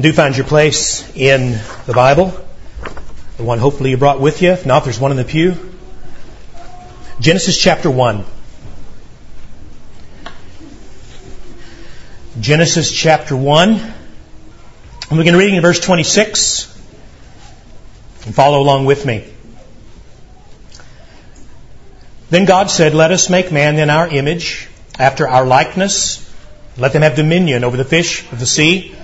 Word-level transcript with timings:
Do 0.00 0.12
find 0.12 0.36
your 0.36 0.46
place 0.46 1.10
in 1.16 1.58
the 1.86 1.92
Bible, 1.92 2.32
the 3.36 3.42
one 3.42 3.58
hopefully 3.58 3.90
you 3.90 3.96
brought 3.96 4.20
with 4.20 4.42
you. 4.42 4.52
If 4.52 4.64
not, 4.64 4.84
there's 4.84 5.00
one 5.00 5.10
in 5.10 5.16
the 5.16 5.24
pew. 5.24 5.56
Genesis 7.18 7.60
chapter 7.60 7.90
1. 7.90 8.24
Genesis 12.38 12.92
chapter 12.92 13.36
1. 13.36 13.74
I'm 15.10 15.16
going 15.16 15.26
to 15.26 15.36
reading 15.36 15.56
in 15.56 15.62
verse 15.62 15.80
26 15.80 16.72
and 18.24 18.32
follow 18.32 18.60
along 18.60 18.84
with 18.84 19.04
me. 19.04 19.24
Then 22.30 22.44
God 22.44 22.70
said, 22.70 22.94
Let 22.94 23.10
us 23.10 23.28
make 23.28 23.50
man 23.50 23.80
in 23.80 23.90
our 23.90 24.06
image, 24.06 24.68
after 24.96 25.26
our 25.26 25.44
likeness. 25.44 26.24
Let 26.76 26.92
them 26.92 27.02
have 27.02 27.16
dominion 27.16 27.64
over 27.64 27.76
the 27.76 27.84
fish 27.84 28.30
of 28.30 28.38
the 28.38 28.46
sea, 28.46 28.94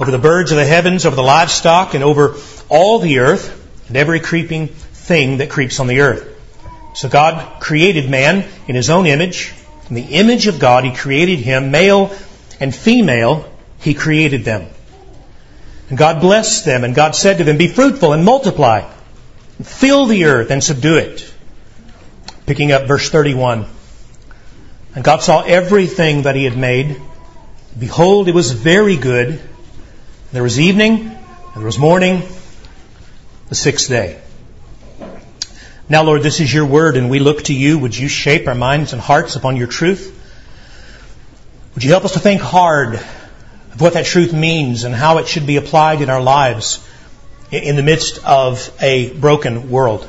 over 0.00 0.10
the 0.10 0.18
birds 0.18 0.50
of 0.50 0.58
the 0.58 0.64
heavens, 0.64 1.06
over 1.06 1.16
the 1.16 1.22
livestock, 1.22 1.94
and 1.94 2.02
over 2.02 2.36
all 2.68 2.98
the 2.98 3.20
earth, 3.20 3.60
and 3.88 3.96
every 3.96 4.20
creeping 4.20 4.68
thing 4.68 5.38
that 5.38 5.50
creeps 5.50 5.80
on 5.80 5.86
the 5.86 6.00
earth. 6.00 6.30
So 6.94 7.08
God 7.08 7.60
created 7.60 8.08
man 8.08 8.48
in 8.66 8.74
his 8.74 8.90
own 8.90 9.06
image. 9.06 9.52
In 9.88 9.96
the 9.96 10.02
image 10.02 10.46
of 10.46 10.58
God, 10.58 10.84
he 10.84 10.94
created 10.94 11.40
him, 11.40 11.70
male 11.70 12.14
and 12.60 12.74
female, 12.74 13.50
he 13.80 13.94
created 13.94 14.44
them. 14.44 14.68
And 15.90 15.98
God 15.98 16.20
blessed 16.20 16.64
them, 16.64 16.84
and 16.84 16.94
God 16.94 17.14
said 17.14 17.38
to 17.38 17.44
them, 17.44 17.58
Be 17.58 17.68
fruitful 17.68 18.12
and 18.12 18.24
multiply, 18.24 18.88
fill 19.62 20.06
the 20.06 20.24
earth 20.24 20.50
and 20.50 20.62
subdue 20.62 20.96
it. 20.96 21.32
Picking 22.46 22.72
up 22.72 22.86
verse 22.86 23.10
31. 23.10 23.66
And 24.94 25.04
God 25.04 25.22
saw 25.22 25.42
everything 25.42 26.22
that 26.22 26.36
he 26.36 26.44
had 26.44 26.56
made. 26.56 27.00
Behold, 27.78 28.28
it 28.28 28.34
was 28.34 28.52
very 28.52 28.96
good. 28.96 29.40
There 30.34 30.42
was 30.42 30.58
evening, 30.58 30.98
and 31.02 31.54
there 31.54 31.64
was 31.64 31.78
morning, 31.78 32.24
the 33.50 33.54
sixth 33.54 33.88
day. 33.88 34.20
Now, 35.88 36.02
Lord, 36.02 36.24
this 36.24 36.40
is 36.40 36.52
your 36.52 36.66
word, 36.66 36.96
and 36.96 37.08
we 37.08 37.20
look 37.20 37.44
to 37.44 37.54
you. 37.54 37.78
Would 37.78 37.96
you 37.96 38.08
shape 38.08 38.48
our 38.48 38.54
minds 38.56 38.92
and 38.92 39.00
hearts 39.00 39.36
upon 39.36 39.56
your 39.56 39.68
truth? 39.68 40.10
Would 41.76 41.84
you 41.84 41.90
help 41.90 42.04
us 42.04 42.14
to 42.14 42.18
think 42.18 42.40
hard 42.40 42.94
of 42.94 43.80
what 43.80 43.92
that 43.92 44.06
truth 44.06 44.32
means 44.32 44.82
and 44.82 44.92
how 44.92 45.18
it 45.18 45.28
should 45.28 45.46
be 45.46 45.56
applied 45.56 46.02
in 46.02 46.10
our 46.10 46.20
lives 46.20 46.84
in 47.52 47.76
the 47.76 47.84
midst 47.84 48.18
of 48.24 48.72
a 48.82 49.12
broken 49.12 49.70
world? 49.70 50.04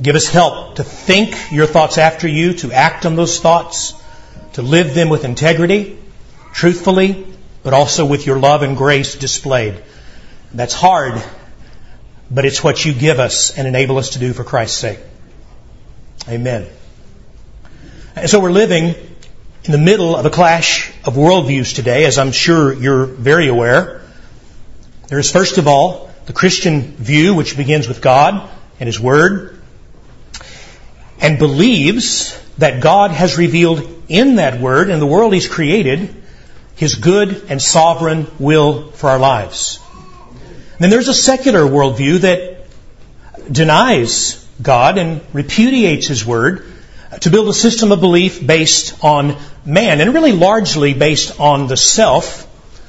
Give 0.00 0.14
us 0.14 0.28
help 0.28 0.76
to 0.76 0.84
think 0.84 1.50
your 1.50 1.66
thoughts 1.66 1.98
after 1.98 2.28
you, 2.28 2.54
to 2.58 2.70
act 2.70 3.06
on 3.06 3.16
those 3.16 3.40
thoughts, 3.40 3.92
to 4.52 4.62
live 4.62 4.94
them 4.94 5.08
with 5.08 5.24
integrity, 5.24 5.98
truthfully, 6.52 7.26
but 7.62 7.74
also 7.74 8.06
with 8.06 8.26
your 8.26 8.38
love 8.38 8.62
and 8.62 8.76
grace 8.76 9.14
displayed. 9.14 9.82
That's 10.52 10.74
hard, 10.74 11.22
but 12.30 12.44
it's 12.44 12.62
what 12.64 12.84
you 12.84 12.92
give 12.92 13.20
us 13.20 13.56
and 13.56 13.68
enable 13.68 13.98
us 13.98 14.10
to 14.10 14.18
do 14.18 14.32
for 14.32 14.44
Christ's 14.44 14.78
sake. 14.78 14.98
Amen. 16.28 16.66
And 18.16 18.28
so 18.28 18.40
we're 18.40 18.50
living 18.50 18.94
in 19.64 19.72
the 19.72 19.78
middle 19.78 20.16
of 20.16 20.24
a 20.24 20.30
clash 20.30 20.90
of 21.04 21.14
worldviews 21.14 21.74
today, 21.74 22.04
as 22.04 22.18
I'm 22.18 22.32
sure 22.32 22.72
you're 22.72 23.06
very 23.06 23.48
aware. 23.48 24.02
There 25.08 25.18
is, 25.18 25.30
first 25.30 25.58
of 25.58 25.68
all, 25.68 26.10
the 26.26 26.32
Christian 26.32 26.82
view, 26.96 27.34
which 27.34 27.56
begins 27.56 27.88
with 27.88 28.00
God 28.00 28.48
and 28.78 28.86
His 28.86 28.98
Word, 28.98 29.60
and 31.20 31.38
believes 31.38 32.38
that 32.58 32.82
God 32.82 33.10
has 33.10 33.36
revealed 33.36 34.04
in 34.08 34.36
that 34.36 34.60
Word 34.60 34.90
and 34.90 35.00
the 35.00 35.06
world 35.06 35.34
He's 35.34 35.48
created 35.48 36.14
His 36.80 36.94
good 36.94 37.44
and 37.50 37.60
sovereign 37.60 38.26
will 38.38 38.90
for 38.92 39.10
our 39.10 39.18
lives. 39.18 39.80
Then 40.78 40.88
there's 40.88 41.08
a 41.08 41.14
secular 41.14 41.60
worldview 41.60 42.20
that 42.20 42.64
denies 43.52 44.42
God 44.62 44.96
and 44.96 45.20
repudiates 45.34 46.06
His 46.06 46.24
Word 46.24 46.64
to 47.20 47.28
build 47.28 47.50
a 47.50 47.52
system 47.52 47.92
of 47.92 48.00
belief 48.00 48.46
based 48.46 49.04
on 49.04 49.36
man 49.66 50.00
and 50.00 50.14
really 50.14 50.32
largely 50.32 50.94
based 50.94 51.38
on 51.38 51.66
the 51.66 51.76
self 51.76 52.44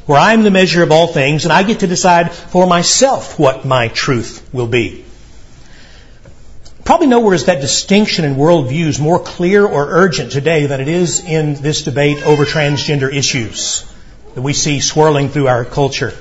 where 0.07 0.17
I'm 0.17 0.43
the 0.43 0.51
measure 0.51 0.83
of 0.83 0.93
all 0.93 1.07
things 1.07 1.43
and 1.43 1.51
I 1.51 1.63
get 1.63 1.81
to 1.81 1.87
decide 1.87 2.31
for 2.31 2.65
myself 2.67 3.37
what 3.37 3.65
my 3.65 3.89
truth 3.89 4.47
will 4.53 4.67
be. 4.67 5.03
Probably 6.83 7.07
nowhere 7.07 7.33
is 7.35 7.45
that 7.45 7.61
distinction 7.61 8.25
in 8.25 8.35
worldviews 8.35 8.99
more 8.99 9.19
clear 9.19 9.65
or 9.65 9.87
urgent 9.89 10.31
today 10.31 10.65
than 10.65 10.81
it 10.81 10.87
is 10.87 11.23
in 11.23 11.53
this 11.55 11.83
debate 11.83 12.23
over 12.23 12.45
transgender 12.45 13.13
issues 13.13 13.85
that 14.33 14.41
we 14.41 14.53
see 14.53 14.79
swirling 14.79 15.29
through 15.29 15.47
our 15.47 15.63
culture. 15.63 16.13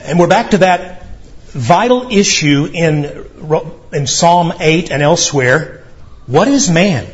And 0.00 0.18
we're 0.18 0.26
back 0.26 0.50
to 0.50 0.58
that 0.58 1.06
vital 1.46 2.10
issue 2.10 2.68
in, 2.72 3.26
in 3.92 4.06
Psalm 4.06 4.52
8 4.58 4.90
and 4.90 5.02
elsewhere. 5.02 5.84
What 6.26 6.48
is 6.48 6.68
man? 6.68 7.06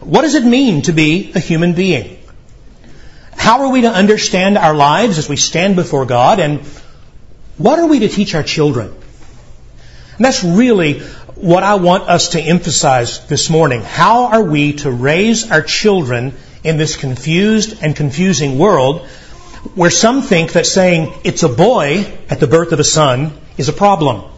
What 0.00 0.22
does 0.22 0.34
it 0.34 0.44
mean 0.44 0.82
to 0.82 0.92
be 0.92 1.32
a 1.34 1.38
human 1.38 1.74
being? 1.74 2.18
How 3.36 3.62
are 3.62 3.70
we 3.70 3.82
to 3.82 3.90
understand 3.90 4.56
our 4.56 4.74
lives 4.74 5.18
as 5.18 5.28
we 5.28 5.36
stand 5.36 5.76
before 5.76 6.06
God? 6.06 6.40
And 6.40 6.60
what 7.58 7.78
are 7.78 7.86
we 7.86 8.00
to 8.00 8.08
teach 8.08 8.34
our 8.34 8.42
children? 8.42 8.96
And 10.16 10.24
that's 10.24 10.44
really 10.44 11.00
what 11.36 11.62
I 11.62 11.74
want 11.76 12.08
us 12.08 12.30
to 12.30 12.40
emphasize 12.40 13.26
this 13.26 13.48
morning. 13.50 13.82
How 13.82 14.26
are 14.26 14.42
we 14.42 14.74
to 14.74 14.90
raise 14.90 15.50
our 15.50 15.62
children 15.62 16.34
in 16.62 16.76
this 16.76 16.96
confused 16.96 17.82
and 17.82 17.96
confusing 17.96 18.58
world 18.58 19.06
where 19.74 19.90
some 19.90 20.22
think 20.22 20.52
that 20.52 20.66
saying 20.66 21.12
it's 21.24 21.42
a 21.42 21.48
boy 21.48 22.06
at 22.28 22.40
the 22.40 22.46
birth 22.46 22.72
of 22.72 22.80
a 22.80 22.84
son 22.84 23.32
is 23.56 23.68
a 23.68 23.72
problem? 23.72 24.30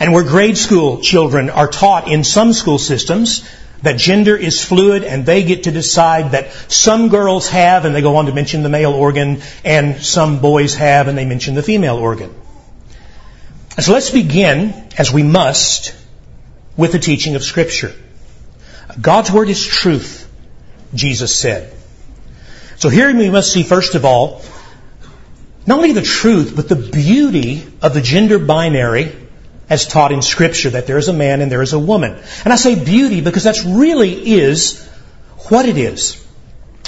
And 0.00 0.12
where 0.12 0.24
grade 0.24 0.56
school 0.56 1.00
children 1.00 1.50
are 1.50 1.68
taught 1.68 2.08
in 2.08 2.24
some 2.24 2.52
school 2.52 2.78
systems 2.78 3.48
that 3.82 3.98
gender 3.98 4.36
is 4.36 4.64
fluid 4.64 5.04
and 5.04 5.26
they 5.26 5.44
get 5.44 5.64
to 5.64 5.70
decide 5.70 6.32
that 6.32 6.52
some 6.68 7.08
girls 7.08 7.48
have, 7.48 7.84
and 7.84 7.94
they 7.94 8.00
go 8.00 8.16
on 8.16 8.26
to 8.26 8.32
mention 8.32 8.62
the 8.62 8.68
male 8.68 8.92
organ, 8.92 9.42
and 9.64 10.00
some 10.00 10.40
boys 10.40 10.74
have, 10.76 11.08
and 11.08 11.18
they 11.18 11.24
mention 11.24 11.54
the 11.54 11.62
female 11.62 11.96
organ. 11.96 12.34
So 13.80 13.92
let's 13.92 14.10
begin, 14.10 14.74
as 14.98 15.12
we 15.12 15.22
must, 15.22 15.96
with 16.76 16.92
the 16.92 16.98
teaching 16.98 17.36
of 17.36 17.42
Scripture. 17.42 17.92
God's 19.00 19.30
Word 19.32 19.48
is 19.48 19.64
truth, 19.64 20.28
Jesus 20.94 21.34
said. 21.34 21.72
So 22.76 22.88
here 22.88 23.14
we 23.14 23.30
must 23.30 23.52
see, 23.52 23.62
first 23.62 23.94
of 23.94 24.04
all, 24.04 24.42
not 25.66 25.78
only 25.78 25.92
the 25.92 26.02
truth, 26.02 26.54
but 26.54 26.68
the 26.68 26.76
beauty 26.76 27.64
of 27.80 27.94
the 27.94 28.00
gender 28.00 28.38
binary 28.38 29.12
as 29.70 29.86
taught 29.86 30.12
in 30.12 30.20
Scripture, 30.20 30.70
that 30.70 30.86
there 30.86 30.98
is 30.98 31.08
a 31.08 31.12
man 31.12 31.40
and 31.40 31.50
there 31.50 31.62
is 31.62 31.72
a 31.72 31.78
woman. 31.78 32.18
And 32.44 32.52
I 32.52 32.56
say 32.56 32.74
beauty 32.84 33.20
because 33.20 33.44
that 33.44 33.62
really 33.64 34.32
is 34.32 34.86
what 35.48 35.66
it 35.66 35.78
is. 35.78 36.22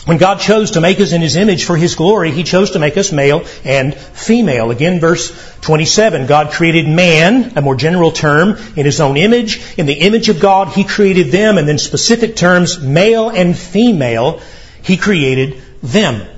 When 0.04 0.18
God 0.18 0.38
chose 0.38 0.72
to 0.72 0.82
make 0.82 1.00
us 1.00 1.12
in 1.12 1.22
His 1.22 1.34
image 1.34 1.64
for 1.64 1.78
His 1.78 1.94
glory, 1.94 2.30
He 2.30 2.42
chose 2.42 2.72
to 2.72 2.78
make 2.78 2.98
us 2.98 3.10
male 3.10 3.46
and 3.64 3.94
female. 3.94 4.70
Again, 4.70 5.00
verse 5.00 5.32
27, 5.62 6.26
God 6.26 6.52
created 6.52 6.86
man, 6.86 7.56
a 7.56 7.62
more 7.62 7.74
general 7.74 8.12
term, 8.12 8.58
in 8.76 8.84
His 8.84 9.00
own 9.00 9.16
image. 9.16 9.62
In 9.78 9.86
the 9.86 9.94
image 9.94 10.28
of 10.28 10.40
God, 10.40 10.68
He 10.68 10.84
created 10.84 11.28
them, 11.28 11.56
and 11.56 11.66
then 11.66 11.78
specific 11.78 12.36
terms, 12.36 12.78
male 12.78 13.30
and 13.30 13.56
female, 13.56 14.42
He 14.82 14.98
created 14.98 15.62
them. 15.82 16.28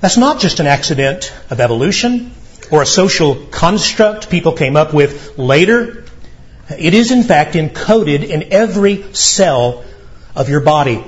That's 0.00 0.16
not 0.16 0.40
just 0.40 0.58
an 0.58 0.66
accident 0.66 1.32
of 1.50 1.60
evolution 1.60 2.32
or 2.72 2.82
a 2.82 2.86
social 2.86 3.34
construct 3.34 4.28
people 4.28 4.52
came 4.52 4.74
up 4.74 4.92
with 4.92 5.38
later. 5.38 6.04
It 6.76 6.94
is 6.94 7.12
in 7.12 7.22
fact 7.22 7.54
encoded 7.54 8.24
in 8.24 8.52
every 8.52 9.12
cell 9.12 9.84
of 10.34 10.48
your 10.48 10.60
body. 10.60 11.04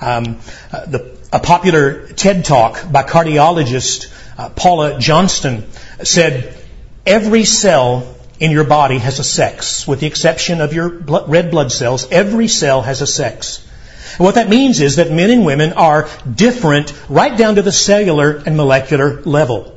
Um, 0.00 0.38
uh, 0.72 0.86
the, 0.86 1.18
a 1.32 1.40
popular 1.40 2.06
TED 2.08 2.44
talk 2.44 2.90
by 2.90 3.02
cardiologist 3.02 4.12
uh, 4.38 4.48
Paula 4.50 4.98
Johnson 5.00 5.66
said, 6.04 6.56
every 7.04 7.44
cell 7.44 8.14
in 8.38 8.52
your 8.52 8.64
body 8.64 8.98
has 8.98 9.18
a 9.18 9.24
sex, 9.24 9.86
with 9.86 9.98
the 9.98 10.06
exception 10.06 10.60
of 10.60 10.72
your 10.72 10.88
blood, 10.88 11.28
red 11.28 11.50
blood 11.50 11.72
cells. 11.72 12.06
Every 12.12 12.46
cell 12.46 12.82
has 12.82 13.02
a 13.02 13.06
sex. 13.06 13.66
And 14.12 14.20
what 14.20 14.36
that 14.36 14.48
means 14.48 14.80
is 14.80 14.96
that 14.96 15.10
men 15.10 15.30
and 15.30 15.44
women 15.44 15.72
are 15.72 16.08
different 16.32 16.94
right 17.08 17.36
down 17.36 17.56
to 17.56 17.62
the 17.62 17.72
cellular 17.72 18.36
and 18.46 18.56
molecular 18.56 19.20
level. 19.22 19.74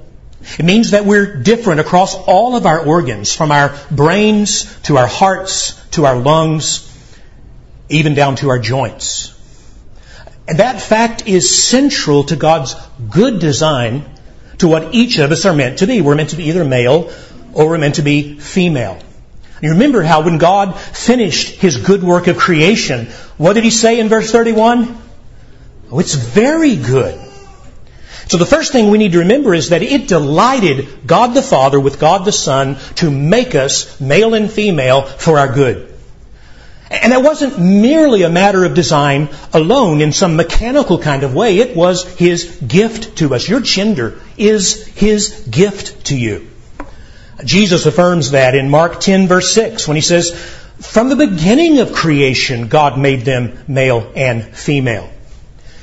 It 0.59 0.65
means 0.65 0.91
that 0.91 1.05
we're 1.05 1.37
different 1.37 1.79
across 1.79 2.15
all 2.15 2.55
of 2.55 2.65
our 2.65 2.85
organs, 2.85 3.33
from 3.33 3.51
our 3.51 3.75
brains 3.89 4.71
to 4.83 4.97
our 4.97 5.07
hearts 5.07 5.73
to 5.91 6.05
our 6.05 6.17
lungs, 6.17 6.87
even 7.89 8.13
down 8.13 8.35
to 8.37 8.49
our 8.49 8.59
joints. 8.59 9.30
And 10.47 10.59
that 10.59 10.81
fact 10.81 11.27
is 11.27 11.63
central 11.63 12.23
to 12.25 12.35
God's 12.35 12.75
good 13.09 13.39
design 13.39 14.05
to 14.57 14.67
what 14.67 14.93
each 14.93 15.17
of 15.17 15.31
us 15.31 15.45
are 15.45 15.53
meant 15.53 15.79
to 15.79 15.87
be. 15.87 16.01
We're 16.01 16.15
meant 16.15 16.31
to 16.31 16.35
be 16.35 16.45
either 16.45 16.63
male 16.63 17.11
or 17.53 17.69
we're 17.69 17.77
meant 17.77 17.95
to 17.95 18.01
be 18.01 18.39
female. 18.39 18.99
You 19.61 19.71
remember 19.71 20.01
how 20.01 20.23
when 20.23 20.39
God 20.39 20.77
finished 20.77 21.55
His 21.55 21.77
good 21.77 22.03
work 22.03 22.27
of 22.27 22.37
creation, 22.37 23.07
what 23.37 23.53
did 23.53 23.63
He 23.63 23.69
say 23.69 23.99
in 23.99 24.09
verse 24.09 24.31
31? 24.31 24.97
Oh, 25.91 25.99
it's 25.99 26.15
very 26.15 26.75
good. 26.75 27.19
So 28.27 28.37
the 28.37 28.45
first 28.45 28.71
thing 28.71 28.89
we 28.89 28.97
need 28.97 29.11
to 29.11 29.19
remember 29.19 29.53
is 29.53 29.69
that 29.69 29.83
it 29.83 30.07
delighted 30.07 31.05
God 31.05 31.33
the 31.33 31.41
Father 31.41 31.79
with 31.79 31.99
God 31.99 32.23
the 32.23 32.31
Son 32.31 32.77
to 32.95 33.11
make 33.11 33.55
us 33.55 33.99
male 33.99 34.33
and 34.33 34.49
female 34.49 35.01
for 35.03 35.37
our 35.37 35.51
good. 35.53 35.90
And 36.91 37.13
that 37.13 37.23
wasn't 37.23 37.57
merely 37.57 38.23
a 38.23 38.29
matter 38.29 38.65
of 38.65 38.73
design 38.73 39.29
alone 39.53 40.01
in 40.01 40.11
some 40.11 40.35
mechanical 40.35 40.99
kind 40.99 41.23
of 41.23 41.33
way. 41.33 41.59
It 41.59 41.73
was 41.73 42.03
His 42.15 42.57
gift 42.67 43.17
to 43.19 43.33
us. 43.33 43.47
Your 43.47 43.61
gender 43.61 44.19
is 44.37 44.85
His 44.87 45.47
gift 45.49 46.07
to 46.07 46.17
you. 46.17 46.49
Jesus 47.45 47.85
affirms 47.85 48.31
that 48.31 48.55
in 48.55 48.69
Mark 48.69 48.99
10 48.99 49.27
verse 49.27 49.53
6 49.53 49.87
when 49.87 49.95
he 49.95 50.01
says, 50.01 50.31
from 50.79 51.09
the 51.09 51.15
beginning 51.15 51.79
of 51.79 51.93
creation, 51.93 52.67
God 52.67 52.99
made 52.99 53.21
them 53.21 53.57
male 53.67 54.11
and 54.15 54.43
female. 54.43 55.09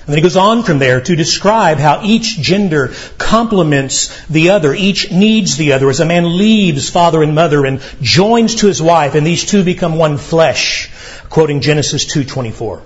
And 0.08 0.14
then 0.14 0.20
he 0.20 0.22
goes 0.22 0.38
on 0.38 0.62
from 0.62 0.78
there 0.78 1.02
to 1.02 1.16
describe 1.16 1.76
how 1.76 2.00
each 2.02 2.40
gender 2.40 2.94
complements 3.18 4.08
the 4.28 4.52
other. 4.52 4.72
Each 4.72 5.12
needs 5.12 5.58
the 5.58 5.74
other. 5.74 5.90
As 5.90 6.00
a 6.00 6.06
man 6.06 6.38
leaves 6.38 6.88
father 6.88 7.22
and 7.22 7.34
mother 7.34 7.66
and 7.66 7.82
joins 8.00 8.54
to 8.54 8.68
his 8.68 8.80
wife, 8.80 9.14
and 9.14 9.26
these 9.26 9.44
two 9.44 9.64
become 9.64 9.96
one 9.96 10.16
flesh, 10.16 10.90
quoting 11.28 11.60
Genesis 11.60 12.06
2.24. 12.06 12.80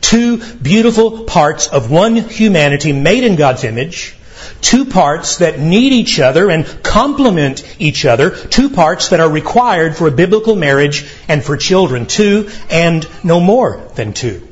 Two 0.00 0.42
beautiful 0.54 1.24
parts 1.24 1.66
of 1.66 1.90
one 1.90 2.16
humanity 2.16 2.94
made 2.94 3.24
in 3.24 3.36
God's 3.36 3.64
image, 3.64 4.16
two 4.62 4.86
parts 4.86 5.36
that 5.36 5.60
need 5.60 5.92
each 5.92 6.18
other 6.20 6.50
and 6.50 6.64
complement 6.82 7.76
each 7.78 8.06
other, 8.06 8.30
two 8.30 8.70
parts 8.70 9.10
that 9.10 9.20
are 9.20 9.28
required 9.28 9.94
for 9.94 10.08
a 10.08 10.10
biblical 10.10 10.56
marriage 10.56 11.06
and 11.28 11.44
for 11.44 11.58
children, 11.58 12.06
two 12.06 12.48
and 12.70 13.06
no 13.22 13.40
more 13.40 13.86
than 13.94 14.14
two. 14.14 14.45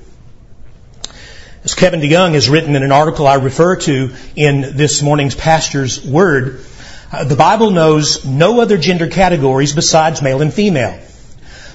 As 1.65 1.75
Kevin 1.75 2.03
DeYoung 2.03 2.35
has 2.35 2.51
written 2.51 2.77
in 2.77 2.83
an 2.83 2.93
article 2.93 3.27
I 3.27 3.37
refer 3.37 3.77
to 3.77 4.11
in 4.37 4.77
this 4.77 5.01
morning's 5.01 5.35
pastor's 5.35 6.05
word, 6.05 6.61
uh, 7.11 7.25
the 7.25 7.37
Bible 7.37 7.71
knows 7.71 8.27
no 8.27 8.61
other 8.61 8.77
gender 8.77 9.07
categories 9.07 9.73
besides 9.73 10.21
male 10.21 10.43
and 10.43 10.53
female. 10.53 10.99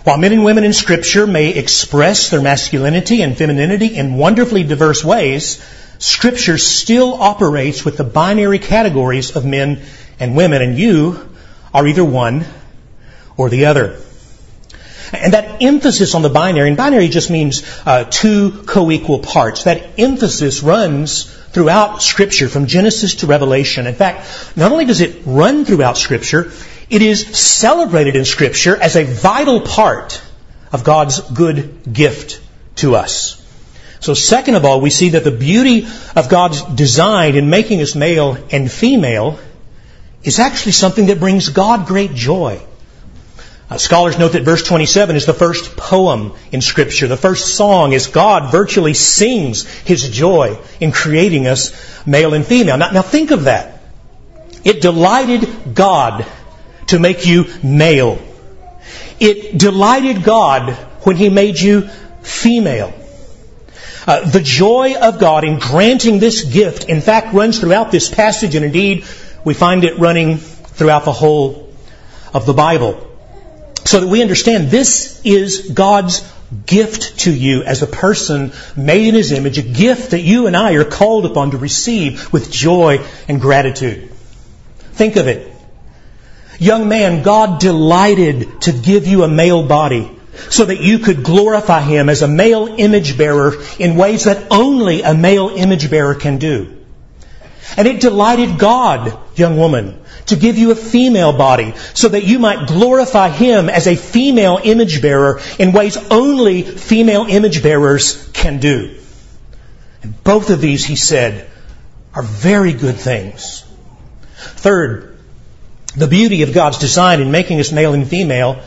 While 0.03 0.19
men 0.19 0.31
and 0.31 0.43
women 0.43 0.63
in 0.63 0.73
Scripture 0.73 1.25
may 1.25 1.55
express 1.55 2.29
their 2.29 2.39
masculinity 2.39 3.23
and 3.23 3.35
femininity 3.35 3.95
in 3.95 4.13
wonderfully 4.13 4.63
diverse 4.63 5.03
ways, 5.03 5.59
Scripture 5.97 6.59
still 6.59 7.15
operates 7.15 7.83
with 7.83 7.97
the 7.97 8.03
binary 8.03 8.59
categories 8.59 9.35
of 9.35 9.43
men 9.43 9.81
and 10.19 10.35
women, 10.35 10.61
and 10.61 10.77
you 10.77 11.19
are 11.73 11.87
either 11.87 12.05
one 12.05 12.45
or 13.37 13.49
the 13.49 13.65
other. 13.65 13.99
And 15.13 15.33
that 15.33 15.61
emphasis 15.61 16.15
on 16.15 16.21
the 16.21 16.29
binary, 16.29 16.67
and 16.67 16.77
binary 16.77 17.07
just 17.07 17.29
means 17.29 17.63
uh, 17.85 18.03
two 18.03 18.63
co-equal 18.65 19.19
parts. 19.19 19.63
That 19.63 19.99
emphasis 19.99 20.61
runs 20.61 21.23
throughout 21.51 22.01
Scripture 22.01 22.47
from 22.47 22.67
Genesis 22.67 23.15
to 23.15 23.27
Revelation. 23.27 23.87
In 23.87 23.95
fact, 23.95 24.55
not 24.55 24.71
only 24.71 24.85
does 24.85 25.01
it 25.01 25.23
run 25.25 25.65
throughout 25.65 25.97
Scripture, 25.97 26.51
it 26.89 27.01
is 27.01 27.37
celebrated 27.37 28.15
in 28.15 28.25
Scripture 28.25 28.75
as 28.75 28.95
a 28.95 29.03
vital 29.03 29.61
part 29.61 30.21
of 30.71 30.83
God's 30.83 31.19
good 31.19 31.91
gift 31.91 32.41
to 32.75 32.95
us. 32.95 33.35
So 33.99 34.13
second 34.13 34.55
of 34.55 34.63
all, 34.63 34.79
we 34.79 34.89
see 34.89 35.09
that 35.09 35.23
the 35.23 35.31
beauty 35.31 35.87
of 36.15 36.29
God's 36.29 36.63
design 36.63 37.35
in 37.35 37.49
making 37.49 37.81
us 37.81 37.95
male 37.95 38.37
and 38.51 38.71
female 38.71 39.39
is 40.23 40.39
actually 40.39 40.73
something 40.73 41.07
that 41.07 41.19
brings 41.19 41.49
God 41.49 41.85
great 41.85 42.13
joy. 42.13 42.61
Uh, 43.69 43.77
scholars 43.77 44.17
note 44.17 44.31
that 44.31 44.41
verse 44.41 44.63
27 44.63 45.15
is 45.15 45.27
the 45.27 45.33
first 45.33 45.77
poem 45.77 46.33
in 46.51 46.59
Scripture. 46.59 47.07
The 47.07 47.17
first 47.17 47.53
song 47.55 47.93
is 47.93 48.07
God 48.07 48.51
virtually 48.51 48.95
sings 48.95 49.67
His 49.81 50.09
joy 50.09 50.57
in 50.79 50.91
creating 50.91 51.45
us 51.45 51.71
male 52.05 52.33
and 52.33 52.43
female. 52.43 52.77
Now, 52.77 52.89
now 52.89 53.03
think 53.03 53.29
of 53.29 53.43
that. 53.43 53.83
It 54.63 54.81
delighted 54.81 55.75
God 55.75 56.25
to 56.87 56.97
make 56.97 57.27
you 57.27 57.45
male. 57.61 58.19
It 59.19 59.57
delighted 59.59 60.23
God 60.23 60.73
when 61.03 61.15
He 61.15 61.29
made 61.29 61.59
you 61.59 61.87
female. 62.23 62.91
Uh, 64.07 64.27
the 64.27 64.41
joy 64.41 64.95
of 64.95 65.19
God 65.19 65.43
in 65.43 65.59
granting 65.59 66.17
this 66.17 66.43
gift, 66.43 66.85
in 66.85 67.01
fact, 67.01 67.35
runs 67.35 67.59
throughout 67.59 67.91
this 67.91 68.09
passage, 68.09 68.55
and 68.55 68.65
indeed, 68.65 69.05
we 69.45 69.53
find 69.53 69.83
it 69.83 69.99
running 69.99 70.37
throughout 70.37 71.05
the 71.05 71.11
whole 71.11 71.71
of 72.33 72.47
the 72.47 72.53
Bible. 72.53 73.05
So 73.85 74.01
that 74.01 74.07
we 74.07 74.21
understand 74.21 74.69
this 74.69 75.21
is 75.23 75.71
God's 75.71 76.21
gift 76.65 77.19
to 77.19 77.33
you 77.33 77.63
as 77.63 77.81
a 77.81 77.87
person 77.87 78.51
made 78.75 79.07
in 79.07 79.15
His 79.15 79.31
image, 79.31 79.57
a 79.57 79.63
gift 79.63 80.11
that 80.11 80.21
you 80.21 80.47
and 80.47 80.55
I 80.55 80.73
are 80.73 80.85
called 80.85 81.25
upon 81.25 81.51
to 81.51 81.57
receive 81.57 82.31
with 82.33 82.51
joy 82.51 83.05
and 83.27 83.39
gratitude. 83.39 84.09
Think 84.93 85.15
of 85.15 85.27
it. 85.27 85.53
Young 86.59 86.89
man, 86.89 87.23
God 87.23 87.59
delighted 87.59 88.61
to 88.61 88.71
give 88.71 89.07
you 89.07 89.23
a 89.23 89.27
male 89.29 89.65
body 89.65 90.11
so 90.49 90.65
that 90.65 90.81
you 90.81 90.99
could 90.99 91.23
glorify 91.23 91.81
Him 91.81 92.09
as 92.09 92.21
a 92.21 92.27
male 92.27 92.67
image 92.67 93.17
bearer 93.17 93.61
in 93.77 93.95
ways 93.95 94.25
that 94.25 94.47
only 94.51 95.01
a 95.01 95.13
male 95.13 95.49
image 95.49 95.89
bearer 95.89 96.15
can 96.15 96.37
do. 96.37 96.75
And 97.77 97.87
it 97.87 98.01
delighted 98.01 98.57
God, 98.57 99.17
young 99.37 99.57
woman, 99.57 100.01
to 100.27 100.35
give 100.35 100.57
you 100.57 100.71
a 100.71 100.75
female 100.75 101.33
body 101.33 101.73
so 101.93 102.09
that 102.09 102.23
you 102.23 102.39
might 102.39 102.67
glorify 102.67 103.29
Him 103.29 103.69
as 103.69 103.87
a 103.87 103.95
female 103.95 104.59
image 104.63 105.01
bearer 105.01 105.41
in 105.57 105.71
ways 105.71 105.97
only 106.09 106.63
female 106.63 107.25
image 107.27 107.63
bearers 107.63 108.29
can 108.33 108.59
do. 108.59 108.95
And 110.01 110.23
both 110.23 110.49
of 110.49 110.61
these, 110.61 110.85
he 110.85 110.95
said, 110.95 111.49
are 112.13 112.23
very 112.23 112.73
good 112.73 112.95
things. 112.95 113.65
Third, 114.35 115.17
the 115.95 116.07
beauty 116.07 116.43
of 116.43 116.53
God's 116.53 116.77
design 116.77 117.21
in 117.21 117.31
making 117.31 117.59
us 117.59 117.71
male 117.71 117.93
and 117.93 118.07
female 118.07 118.61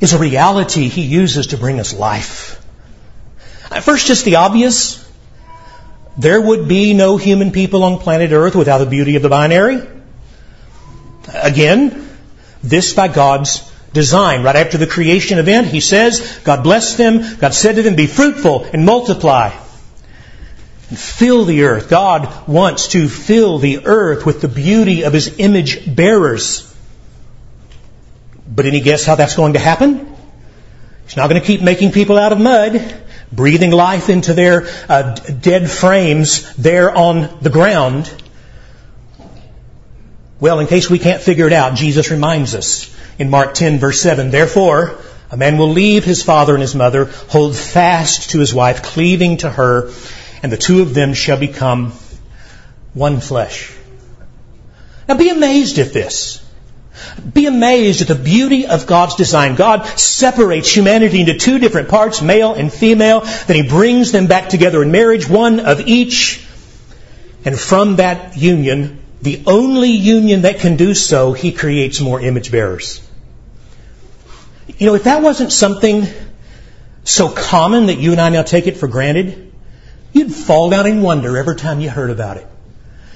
is 0.00 0.12
a 0.12 0.18
reality 0.18 0.88
he 0.88 1.02
uses 1.02 1.48
to 1.48 1.56
bring 1.56 1.80
us 1.80 1.94
life. 1.94 2.60
First, 3.82 4.06
just 4.06 4.24
the 4.24 4.36
obvious. 4.36 5.00
There 6.16 6.40
would 6.40 6.68
be 6.68 6.94
no 6.94 7.16
human 7.16 7.50
people 7.50 7.82
on 7.82 7.98
planet 7.98 8.30
Earth 8.30 8.54
without 8.54 8.78
the 8.78 8.86
beauty 8.86 9.16
of 9.16 9.22
the 9.22 9.28
binary. 9.28 9.82
Again, 11.32 12.08
this 12.62 12.92
by 12.92 13.08
God's 13.08 13.70
design. 13.92 14.42
Right 14.42 14.56
after 14.56 14.76
the 14.76 14.86
creation 14.86 15.38
event, 15.38 15.68
he 15.68 15.80
says, 15.80 16.38
God 16.44 16.62
blessed 16.62 16.98
them. 16.98 17.36
God 17.38 17.54
said 17.54 17.76
to 17.76 17.82
them, 17.82 17.94
be 17.94 18.06
fruitful 18.06 18.64
and 18.64 18.84
multiply. 18.84 19.50
And 20.90 20.98
fill 20.98 21.44
the 21.44 21.62
earth. 21.62 21.88
God 21.88 22.46
wants 22.46 22.88
to 22.88 23.08
fill 23.08 23.58
the 23.58 23.86
earth 23.86 24.26
with 24.26 24.40
the 24.42 24.48
beauty 24.48 25.04
of 25.04 25.12
his 25.12 25.38
image 25.38 25.94
bearers. 25.94 26.70
But 28.46 28.66
any 28.66 28.80
guess 28.80 29.06
how 29.06 29.14
that's 29.14 29.36
going 29.36 29.54
to 29.54 29.58
happen? 29.58 30.14
He's 31.06 31.16
not 31.16 31.28
going 31.30 31.40
to 31.40 31.46
keep 31.46 31.62
making 31.62 31.92
people 31.92 32.18
out 32.18 32.32
of 32.32 32.40
mud, 32.40 33.02
breathing 33.32 33.70
life 33.70 34.08
into 34.08 34.34
their 34.34 34.66
uh, 34.88 35.14
dead 35.14 35.70
frames 35.70 36.54
there 36.56 36.94
on 36.94 37.38
the 37.40 37.50
ground. 37.50 38.12
Well, 40.44 40.60
in 40.60 40.66
case 40.66 40.90
we 40.90 40.98
can't 40.98 41.22
figure 41.22 41.46
it 41.46 41.54
out, 41.54 41.74
Jesus 41.74 42.10
reminds 42.10 42.54
us 42.54 42.94
in 43.18 43.30
Mark 43.30 43.54
10 43.54 43.78
verse 43.78 43.98
7, 44.02 44.30
Therefore, 44.30 44.98
a 45.30 45.38
man 45.38 45.56
will 45.56 45.70
leave 45.70 46.04
his 46.04 46.22
father 46.22 46.52
and 46.52 46.60
his 46.60 46.74
mother, 46.74 47.06
hold 47.06 47.56
fast 47.56 48.32
to 48.32 48.40
his 48.40 48.52
wife, 48.52 48.82
cleaving 48.82 49.38
to 49.38 49.48
her, 49.48 49.90
and 50.42 50.52
the 50.52 50.58
two 50.58 50.82
of 50.82 50.92
them 50.92 51.14
shall 51.14 51.38
become 51.38 51.92
one 52.92 53.20
flesh. 53.20 53.72
Now 55.08 55.16
be 55.16 55.30
amazed 55.30 55.78
at 55.78 55.94
this. 55.94 56.44
Be 57.32 57.46
amazed 57.46 58.02
at 58.02 58.08
the 58.08 58.14
beauty 58.14 58.66
of 58.66 58.86
God's 58.86 59.14
design. 59.14 59.54
God 59.54 59.86
separates 59.98 60.70
humanity 60.70 61.20
into 61.20 61.38
two 61.38 61.58
different 61.58 61.88
parts, 61.88 62.20
male 62.20 62.52
and 62.52 62.70
female. 62.70 63.20
Then 63.46 63.56
He 63.56 63.66
brings 63.66 64.12
them 64.12 64.26
back 64.26 64.50
together 64.50 64.82
in 64.82 64.92
marriage, 64.92 65.26
one 65.26 65.58
of 65.58 65.80
each. 65.80 66.46
And 67.46 67.58
from 67.58 67.96
that 67.96 68.36
union, 68.36 69.03
the 69.24 69.42
only 69.46 69.90
union 69.90 70.42
that 70.42 70.60
can 70.60 70.76
do 70.76 70.92
so, 70.92 71.32
He 71.32 71.52
creates 71.52 71.98
more 72.00 72.20
image 72.20 72.52
bearers. 72.52 73.00
You 74.76 74.86
know, 74.86 74.94
if 74.94 75.04
that 75.04 75.22
wasn't 75.22 75.50
something 75.50 76.06
so 77.04 77.30
common 77.30 77.86
that 77.86 77.96
you 77.96 78.12
and 78.12 78.20
I 78.20 78.28
now 78.28 78.42
take 78.42 78.66
it 78.66 78.76
for 78.76 78.86
granted, 78.86 79.50
you'd 80.12 80.32
fall 80.32 80.68
down 80.68 80.86
in 80.86 81.00
wonder 81.00 81.38
every 81.38 81.56
time 81.56 81.80
you 81.80 81.88
heard 81.88 82.10
about 82.10 82.36
it. 82.36 82.46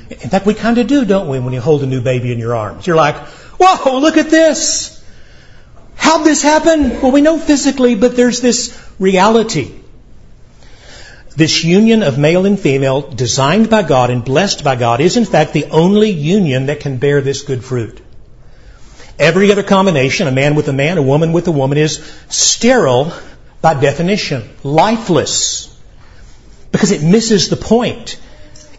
In 0.08 0.30
fact, 0.30 0.46
we 0.46 0.54
kind 0.54 0.78
of 0.78 0.86
do, 0.86 1.04
don't 1.04 1.28
we, 1.28 1.38
when 1.40 1.52
you 1.52 1.60
hold 1.60 1.82
a 1.82 1.86
new 1.86 2.00
baby 2.00 2.32
in 2.32 2.38
your 2.38 2.56
arms? 2.56 2.86
You're 2.86 2.96
like, 2.96 3.16
Whoa, 3.60 3.98
look 3.98 4.16
at 4.16 4.30
this. 4.30 5.04
How'd 5.96 6.24
this 6.24 6.42
happen? 6.42 7.02
Well, 7.02 7.10
we 7.10 7.20
know 7.20 7.38
physically, 7.38 7.96
but 7.96 8.16
there's 8.16 8.40
this 8.40 8.80
reality. 8.98 9.74
This 11.38 11.62
union 11.62 12.02
of 12.02 12.18
male 12.18 12.46
and 12.46 12.58
female, 12.58 13.00
designed 13.00 13.70
by 13.70 13.84
God 13.84 14.10
and 14.10 14.24
blessed 14.24 14.64
by 14.64 14.74
God, 14.74 15.00
is 15.00 15.16
in 15.16 15.24
fact 15.24 15.52
the 15.52 15.66
only 15.66 16.10
union 16.10 16.66
that 16.66 16.80
can 16.80 16.96
bear 16.96 17.20
this 17.20 17.42
good 17.42 17.62
fruit. 17.62 18.00
Every 19.20 19.52
other 19.52 19.62
combination, 19.62 20.26
a 20.26 20.32
man 20.32 20.56
with 20.56 20.66
a 20.66 20.72
man, 20.72 20.98
a 20.98 21.02
woman 21.02 21.32
with 21.32 21.46
a 21.46 21.52
woman, 21.52 21.78
is 21.78 22.04
sterile 22.28 23.12
by 23.60 23.74
definition, 23.74 24.50
lifeless, 24.64 25.72
because 26.72 26.90
it 26.90 27.04
misses 27.04 27.50
the 27.50 27.56
point. 27.56 28.18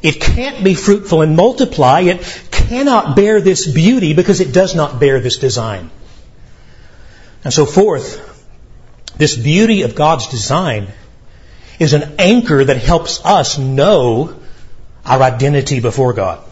It 0.01 0.19
can't 0.19 0.61
be 0.61 0.73
fruitful 0.73 1.21
and 1.21 1.37
multiply. 1.37 2.01
It 2.01 2.49
cannot 2.51 3.15
bear 3.15 3.39
this 3.39 3.67
beauty 3.67 4.13
because 4.13 4.41
it 4.41 4.53
does 4.53 4.75
not 4.75 4.99
bear 4.99 5.21
this 5.21 5.37
design. 5.37 5.89
And 7.45 7.53
so 7.53 7.65
fourth, 7.65 8.19
this 9.17 9.37
beauty 9.37 9.83
of 9.83 9.95
God's 9.95 10.27
design 10.27 10.89
is 11.79 11.93
an 11.93 12.15
anchor 12.19 12.63
that 12.63 12.77
helps 12.77 13.25
us 13.25 13.57
know 13.57 14.35
our 15.05 15.21
identity 15.21 15.79
before 15.79 16.13
God. 16.13 16.43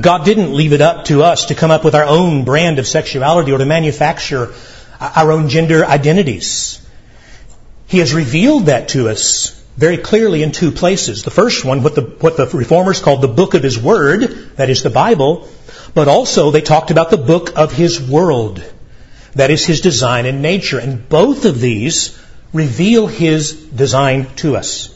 God 0.00 0.24
didn't 0.24 0.52
leave 0.52 0.72
it 0.72 0.80
up 0.80 1.04
to 1.06 1.22
us 1.22 1.46
to 1.46 1.54
come 1.54 1.70
up 1.70 1.84
with 1.84 1.94
our 1.94 2.04
own 2.04 2.44
brand 2.44 2.80
of 2.80 2.88
sexuality 2.88 3.52
or 3.52 3.58
to 3.58 3.64
manufacture 3.64 4.52
our 5.00 5.30
own 5.30 5.48
gender 5.48 5.84
identities. 5.84 6.84
He 7.86 7.98
has 7.98 8.12
revealed 8.12 8.66
that 8.66 8.88
to 8.88 9.08
us 9.08 9.52
very 9.76 9.98
clearly 9.98 10.42
in 10.42 10.50
two 10.50 10.72
places. 10.72 11.22
The 11.22 11.30
first 11.30 11.64
one, 11.64 11.82
what 11.82 11.94
the, 11.94 12.02
what 12.02 12.36
the 12.36 12.46
reformers 12.46 13.00
called 13.00 13.20
the 13.20 13.28
book 13.28 13.54
of 13.54 13.62
his 13.62 13.78
word, 13.78 14.22
that 14.56 14.70
is 14.70 14.82
the 14.82 14.90
Bible, 14.90 15.48
but 15.94 16.08
also 16.08 16.50
they 16.50 16.62
talked 16.62 16.90
about 16.90 17.10
the 17.10 17.16
book 17.16 17.56
of 17.56 17.72
his 17.72 18.02
world, 18.02 18.64
that 19.34 19.50
is 19.50 19.64
his 19.64 19.82
design 19.82 20.26
and 20.26 20.42
nature. 20.42 20.80
And 20.80 21.08
both 21.08 21.44
of 21.44 21.60
these 21.60 22.18
reveal 22.56 23.06
his 23.06 23.52
design 23.52 24.26
to 24.36 24.56
us. 24.56 24.92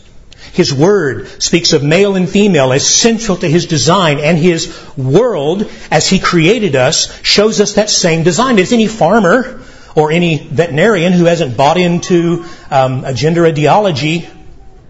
His 0.53 0.75
word 0.75 1.29
speaks 1.41 1.73
of 1.73 1.85
male 1.85 2.17
and 2.17 2.29
female 2.29 2.73
as 2.73 2.87
central 2.87 3.37
to 3.37 3.49
his 3.49 3.67
design, 3.67 4.19
and 4.19 4.37
his 4.37 4.75
world, 4.97 5.71
as 5.91 6.09
he 6.09 6.19
created 6.19 6.75
us, 6.75 7.23
shows 7.23 7.61
us 7.61 7.75
that 7.75 7.91
same 7.91 8.25
design. 8.25 8.59
As 8.59 8.73
any 8.73 8.89
farmer 8.89 9.63
or 9.95 10.11
any 10.11 10.39
veterinarian 10.39 11.13
who 11.13 11.27
hasn't 11.27 11.57
bought 11.57 11.77
into 11.77 12.45
um, 12.71 13.05
a 13.05 13.15
gender 13.15 13.47
ideology 13.47 14.29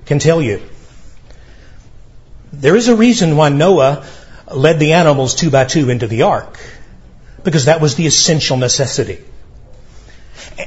can 0.07 0.19
tell 0.19 0.41
you. 0.41 0.63
There 2.53 2.77
is 2.77 2.89
a 2.89 2.97
reason 2.97 3.37
why 3.37 3.49
Noah 3.51 4.07
led 4.53 4.79
the 4.79 4.95
animals 4.95 5.35
two 5.35 5.51
by 5.51 5.65
two 5.65 5.91
into 5.91 6.07
the 6.07 6.23
ark, 6.23 6.59
because 7.45 7.67
that 7.67 7.81
was 7.81 7.95
the 7.97 8.07
essential 8.07 8.57
necessity. 8.57 9.23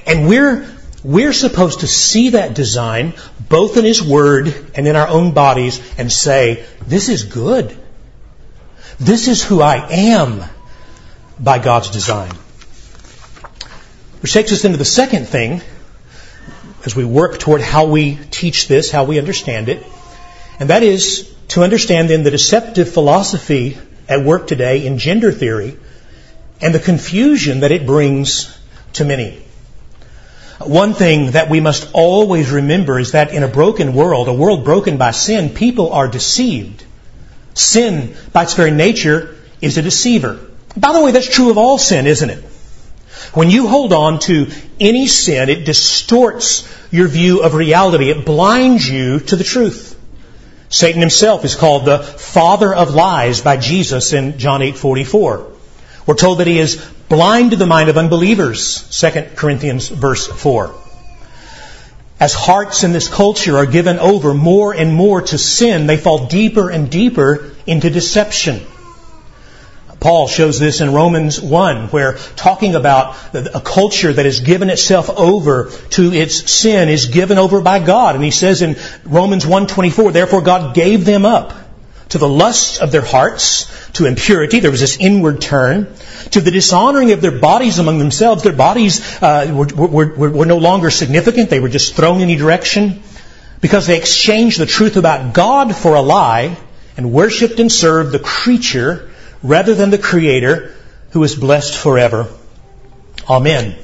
And 0.07 0.27
we're 0.27 0.67
we're 1.03 1.33
supposed 1.33 1.81
to 1.81 1.87
see 1.87 2.29
that 2.29 2.53
design 2.53 3.13
both 3.49 3.77
in 3.77 3.85
His 3.85 4.01
Word 4.01 4.71
and 4.75 4.87
in 4.87 4.95
our 4.95 5.07
own 5.07 5.33
bodies 5.33 5.81
and 5.97 6.11
say, 6.11 6.65
this 6.87 7.09
is 7.09 7.23
good. 7.23 7.77
This 8.99 9.27
is 9.27 9.43
who 9.43 9.61
I 9.61 9.87
am 9.91 10.43
by 11.39 11.59
God's 11.59 11.89
design. 11.89 12.31
Which 14.21 14.31
takes 14.31 14.53
us 14.53 14.63
into 14.63 14.77
the 14.77 14.85
second 14.85 15.27
thing 15.27 15.61
as 16.85 16.95
we 16.95 17.03
work 17.03 17.39
toward 17.39 17.61
how 17.61 17.85
we 17.85 18.15
teach 18.31 18.67
this, 18.67 18.89
how 18.89 19.03
we 19.03 19.19
understand 19.19 19.67
it. 19.67 19.85
And 20.59 20.69
that 20.69 20.83
is 20.83 21.33
to 21.49 21.63
understand 21.63 22.09
then 22.09 22.23
the 22.23 22.31
deceptive 22.31 22.89
philosophy 22.93 23.77
at 24.07 24.23
work 24.23 24.47
today 24.47 24.85
in 24.85 24.97
gender 24.97 25.31
theory 25.31 25.77
and 26.61 26.73
the 26.73 26.79
confusion 26.79 27.61
that 27.61 27.71
it 27.71 27.85
brings 27.85 28.57
to 28.93 29.03
many. 29.03 29.42
One 30.59 30.93
thing 30.93 31.31
that 31.31 31.49
we 31.49 31.59
must 31.59 31.89
always 31.93 32.51
remember 32.51 32.99
is 32.99 33.13
that 33.13 33.33
in 33.33 33.43
a 33.43 33.47
broken 33.47 33.93
world, 33.93 34.27
a 34.27 34.33
world 34.33 34.63
broken 34.63 34.97
by 34.97 35.11
sin, 35.11 35.49
people 35.49 35.91
are 35.91 36.07
deceived. 36.07 36.83
Sin, 37.53 38.15
by 38.31 38.43
its 38.43 38.53
very 38.53 38.71
nature, 38.71 39.35
is 39.61 39.77
a 39.77 39.81
deceiver. 39.81 40.39
By 40.75 40.93
the 40.93 41.01
way, 41.01 41.11
that's 41.11 41.33
true 41.33 41.49
of 41.49 41.57
all 41.57 41.77
sin, 41.77 42.07
isn't 42.07 42.29
it? 42.29 42.43
When 43.33 43.49
you 43.49 43.67
hold 43.67 43.93
on 43.93 44.19
to 44.19 44.47
any 44.79 45.07
sin, 45.07 45.49
it 45.49 45.65
distorts 45.65 46.67
your 46.91 47.07
view 47.07 47.41
of 47.41 47.55
reality. 47.55 48.09
It 48.09 48.25
blinds 48.25 48.87
you 48.87 49.19
to 49.19 49.35
the 49.35 49.43
truth. 49.43 49.99
Satan 50.69 51.01
himself 51.01 51.45
is 51.45 51.55
called 51.55 51.85
the 51.85 51.99
father 51.99 52.73
of 52.73 52.93
lies 52.93 53.41
by 53.41 53.57
Jesus 53.57 54.13
in 54.13 54.37
John 54.37 54.61
8:44. 54.61 55.45
We're 56.05 56.15
told 56.15 56.39
that 56.39 56.47
he 56.47 56.59
is 56.59 56.83
blind 57.09 57.51
to 57.51 57.57
the 57.57 57.65
mind 57.65 57.89
of 57.89 57.97
unbelievers, 57.97 58.87
2 58.99 59.35
Corinthians 59.35 59.89
verse 59.89 60.27
4. 60.27 60.73
As 62.19 62.33
hearts 62.33 62.83
in 62.83 62.93
this 62.93 63.09
culture 63.09 63.57
are 63.57 63.65
given 63.65 63.99
over 63.99 64.33
more 64.33 64.73
and 64.73 64.93
more 64.93 65.21
to 65.21 65.37
sin, 65.37 65.87
they 65.87 65.97
fall 65.97 66.27
deeper 66.27 66.69
and 66.69 66.89
deeper 66.89 67.51
into 67.65 67.89
deception. 67.89 68.61
Paul 69.99 70.27
shows 70.27 70.59
this 70.59 70.81
in 70.81 70.93
Romans 70.93 71.39
1, 71.39 71.87
where 71.87 72.17
talking 72.35 72.75
about 72.75 73.15
a 73.33 73.61
culture 73.61 74.11
that 74.11 74.25
has 74.25 74.41
given 74.41 74.69
itself 74.69 75.09
over 75.09 75.71
to 75.91 76.11
its 76.13 76.51
sin 76.51 76.89
is 76.89 77.05
given 77.05 77.37
over 77.37 77.61
by 77.61 77.79
God. 77.79 78.15
And 78.15 78.23
he 78.23 78.31
says 78.31 78.61
in 78.61 78.75
Romans 79.05 79.45
1.24, 79.45 80.11
therefore 80.11 80.41
God 80.41 80.75
gave 80.75 81.05
them 81.05 81.25
up 81.25 81.53
to 82.09 82.17
the 82.17 82.27
lusts 82.27 82.79
of 82.79 82.91
their 82.91 83.01
hearts, 83.01 83.67
to 83.93 84.05
impurity, 84.05 84.59
there 84.59 84.71
was 84.71 84.79
this 84.79 84.97
inward 84.97 85.41
turn, 85.41 85.93
to 86.31 86.41
the 86.41 86.51
dishonoring 86.51 87.11
of 87.11 87.21
their 87.21 87.37
bodies 87.39 87.79
among 87.79 87.99
themselves. 87.99 88.43
Their 88.43 88.53
bodies 88.53 89.21
uh, 89.21 89.51
were, 89.53 89.87
were, 89.87 90.29
were 90.29 90.45
no 90.45 90.57
longer 90.57 90.89
significant, 90.89 91.49
they 91.49 91.59
were 91.59 91.69
just 91.69 91.95
thrown 91.95 92.21
any 92.21 92.35
direction, 92.35 93.01
because 93.61 93.87
they 93.87 93.97
exchanged 93.97 94.59
the 94.59 94.65
truth 94.65 94.97
about 94.97 95.33
God 95.33 95.75
for 95.75 95.95
a 95.95 96.01
lie 96.01 96.57
and 96.97 97.11
worshipped 97.11 97.59
and 97.59 97.71
served 97.71 98.11
the 98.11 98.19
creature 98.19 99.11
rather 99.41 99.73
than 99.73 99.89
the 99.89 99.97
Creator 99.97 100.73
who 101.11 101.23
is 101.23 101.35
blessed 101.35 101.75
forever. 101.75 102.27
Amen. 103.29 103.77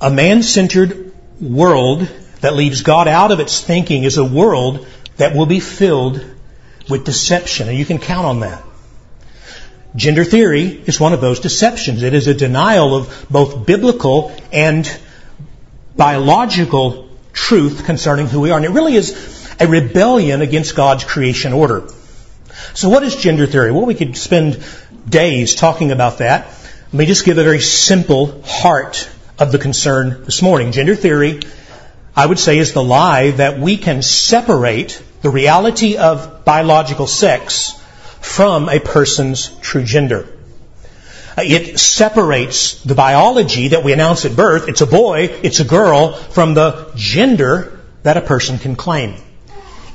A 0.00 0.10
man 0.10 0.42
centered 0.42 1.12
world 1.40 2.08
that 2.40 2.54
leaves 2.54 2.82
God 2.82 3.08
out 3.08 3.32
of 3.32 3.40
its 3.40 3.60
thinking 3.60 4.04
is 4.04 4.18
a 4.18 4.24
world 4.24 4.86
that 5.16 5.34
will 5.34 5.46
be 5.46 5.60
filled 5.60 6.24
with 6.88 7.04
deception, 7.04 7.68
and 7.68 7.76
you 7.76 7.84
can 7.84 7.98
count 7.98 8.26
on 8.26 8.40
that. 8.40 8.62
Gender 9.94 10.24
theory 10.24 10.82
is 10.86 11.00
one 11.00 11.14
of 11.14 11.20
those 11.20 11.40
deceptions. 11.40 12.02
It 12.02 12.12
is 12.12 12.26
a 12.26 12.34
denial 12.34 12.94
of 12.94 13.26
both 13.30 13.64
biblical 13.64 14.34
and 14.52 14.86
biological 15.96 17.08
truth 17.32 17.86
concerning 17.86 18.26
who 18.26 18.40
we 18.40 18.50
are. 18.50 18.58
And 18.58 18.66
it 18.66 18.72
really 18.72 18.94
is 18.94 19.56
a 19.58 19.66
rebellion 19.66 20.42
against 20.42 20.76
God's 20.76 21.04
creation 21.04 21.54
order. 21.54 21.88
So 22.74 22.90
what 22.90 23.02
is 23.04 23.16
gender 23.16 23.46
theory? 23.46 23.72
Well, 23.72 23.86
we 23.86 23.94
could 23.94 24.16
spend 24.16 24.62
days 25.08 25.54
talking 25.54 25.92
about 25.92 26.18
that. 26.18 26.46
Let 26.92 26.94
me 26.94 27.06
just 27.06 27.24
give 27.24 27.38
a 27.38 27.44
very 27.44 27.60
simple 27.60 28.42
heart 28.42 29.08
of 29.38 29.50
the 29.50 29.58
concern 29.58 30.24
this 30.24 30.42
morning. 30.42 30.72
Gender 30.72 30.94
theory, 30.94 31.40
I 32.14 32.26
would 32.26 32.38
say, 32.38 32.58
is 32.58 32.72
the 32.72 32.82
lie 32.82 33.30
that 33.32 33.58
we 33.58 33.76
can 33.76 34.02
separate 34.02 35.02
the 35.22 35.30
reality 35.30 35.96
of 35.96 36.44
biological 36.44 37.06
sex 37.06 37.72
from 38.20 38.68
a 38.68 38.80
person's 38.80 39.48
true 39.60 39.84
gender. 39.84 40.28
Uh, 41.36 41.42
it 41.44 41.78
separates 41.78 42.82
the 42.82 42.94
biology 42.94 43.68
that 43.68 43.84
we 43.84 43.92
announce 43.92 44.24
at 44.24 44.34
birth, 44.34 44.68
it's 44.68 44.80
a 44.80 44.86
boy, 44.86 45.24
it's 45.42 45.60
a 45.60 45.64
girl, 45.64 46.12
from 46.14 46.54
the 46.54 46.90
gender 46.96 47.80
that 48.02 48.16
a 48.16 48.22
person 48.22 48.58
can 48.58 48.74
claim. 48.74 49.14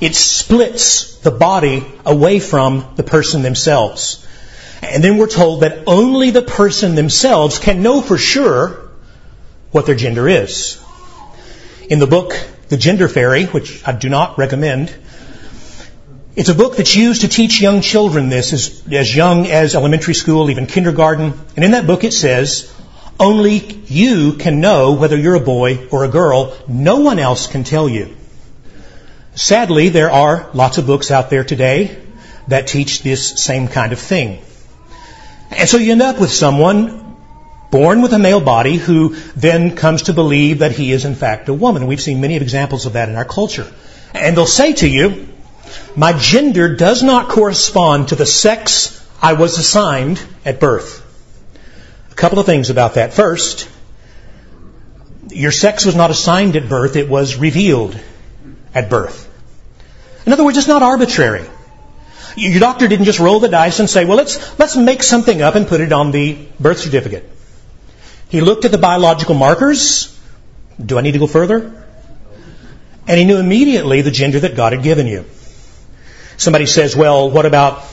It 0.00 0.14
splits 0.14 1.18
the 1.18 1.30
body 1.30 1.86
away 2.04 2.40
from 2.40 2.94
the 2.96 3.02
person 3.02 3.42
themselves. 3.42 4.26
And 4.82 5.02
then 5.02 5.16
we're 5.16 5.28
told 5.28 5.60
that 5.60 5.84
only 5.86 6.30
the 6.30 6.42
person 6.42 6.94
themselves 6.94 7.58
can 7.58 7.82
know 7.82 8.00
for 8.00 8.18
sure 8.18 8.90
what 9.70 9.86
their 9.86 9.94
gender 9.94 10.28
is. 10.28 10.82
In 11.88 11.98
the 11.98 12.06
book, 12.06 12.34
The 12.68 12.76
Gender 12.76 13.08
Fairy, 13.08 13.44
which 13.44 13.86
I 13.86 13.92
do 13.92 14.08
not 14.08 14.38
recommend, 14.38 14.94
it's 16.34 16.48
a 16.48 16.54
book 16.54 16.76
that's 16.76 16.96
used 16.96 17.20
to 17.20 17.28
teach 17.28 17.60
young 17.60 17.82
children 17.82 18.30
this 18.30 18.52
as, 18.52 18.82
as 18.90 19.14
young 19.14 19.46
as 19.46 19.74
elementary 19.74 20.14
school, 20.14 20.50
even 20.50 20.66
kindergarten. 20.66 21.34
And 21.56 21.64
in 21.64 21.72
that 21.72 21.86
book 21.86 22.04
it 22.04 22.12
says, 22.12 22.72
only 23.20 23.58
you 23.58 24.34
can 24.34 24.60
know 24.60 24.92
whether 24.92 25.16
you're 25.16 25.34
a 25.34 25.40
boy 25.40 25.88
or 25.88 26.04
a 26.04 26.08
girl. 26.08 26.56
No 26.66 27.00
one 27.00 27.18
else 27.18 27.46
can 27.46 27.64
tell 27.64 27.88
you. 27.88 28.16
Sadly, 29.34 29.90
there 29.90 30.10
are 30.10 30.50
lots 30.54 30.78
of 30.78 30.86
books 30.86 31.10
out 31.10 31.28
there 31.28 31.44
today 31.44 31.98
that 32.48 32.66
teach 32.66 33.02
this 33.02 33.42
same 33.42 33.68
kind 33.68 33.92
of 33.92 33.98
thing. 33.98 34.42
And 35.50 35.68
so 35.68 35.76
you 35.76 35.92
end 35.92 36.02
up 36.02 36.18
with 36.18 36.30
someone 36.30 37.16
born 37.70 38.02
with 38.02 38.12
a 38.12 38.18
male 38.18 38.40
body 38.40 38.76
who 38.76 39.16
then 39.36 39.76
comes 39.76 40.04
to 40.04 40.12
believe 40.14 40.60
that 40.60 40.72
he 40.72 40.92
is 40.92 41.04
in 41.04 41.14
fact 41.14 41.48
a 41.48 41.54
woman. 41.54 41.86
We've 41.86 42.00
seen 42.00 42.20
many 42.20 42.36
examples 42.36 42.86
of 42.86 42.94
that 42.94 43.10
in 43.10 43.16
our 43.16 43.24
culture. 43.24 43.70
And 44.14 44.36
they'll 44.36 44.46
say 44.46 44.72
to 44.74 44.88
you, 44.88 45.28
my 45.96 46.12
gender 46.12 46.74
does 46.76 47.02
not 47.02 47.28
correspond 47.28 48.08
to 48.08 48.14
the 48.14 48.26
sex 48.26 48.98
I 49.20 49.34
was 49.34 49.58
assigned 49.58 50.22
at 50.44 50.60
birth. 50.60 51.00
A 52.10 52.14
couple 52.14 52.38
of 52.38 52.46
things 52.46 52.70
about 52.70 52.94
that. 52.94 53.14
First, 53.14 53.68
your 55.28 55.52
sex 55.52 55.86
was 55.86 55.94
not 55.94 56.10
assigned 56.10 56.56
at 56.56 56.68
birth, 56.68 56.96
it 56.96 57.08
was 57.08 57.36
revealed 57.36 57.98
at 58.74 58.90
birth. 58.90 59.28
In 60.26 60.32
other 60.32 60.44
words, 60.44 60.58
it's 60.58 60.68
not 60.68 60.82
arbitrary. 60.82 61.48
Your 62.36 62.60
doctor 62.60 62.88
didn't 62.88 63.04
just 63.04 63.18
roll 63.18 63.40
the 63.40 63.48
dice 63.48 63.78
and 63.80 63.88
say, 63.90 64.04
well, 64.04 64.16
let's, 64.16 64.58
let's 64.58 64.76
make 64.76 65.02
something 65.02 65.42
up 65.42 65.54
and 65.54 65.66
put 65.66 65.80
it 65.80 65.92
on 65.92 66.10
the 66.10 66.46
birth 66.58 66.78
certificate. 66.78 67.28
He 68.28 68.40
looked 68.40 68.64
at 68.64 68.70
the 68.70 68.78
biological 68.78 69.34
markers. 69.34 70.18
Do 70.84 70.98
I 70.98 71.02
need 71.02 71.12
to 71.12 71.18
go 71.18 71.26
further? 71.26 71.84
And 73.06 73.18
he 73.18 73.24
knew 73.24 73.38
immediately 73.38 74.00
the 74.00 74.10
gender 74.10 74.40
that 74.40 74.56
God 74.56 74.72
had 74.72 74.82
given 74.82 75.06
you. 75.06 75.26
Somebody 76.42 76.66
says, 76.66 76.96
well, 76.96 77.30
what 77.30 77.46
about 77.46 77.84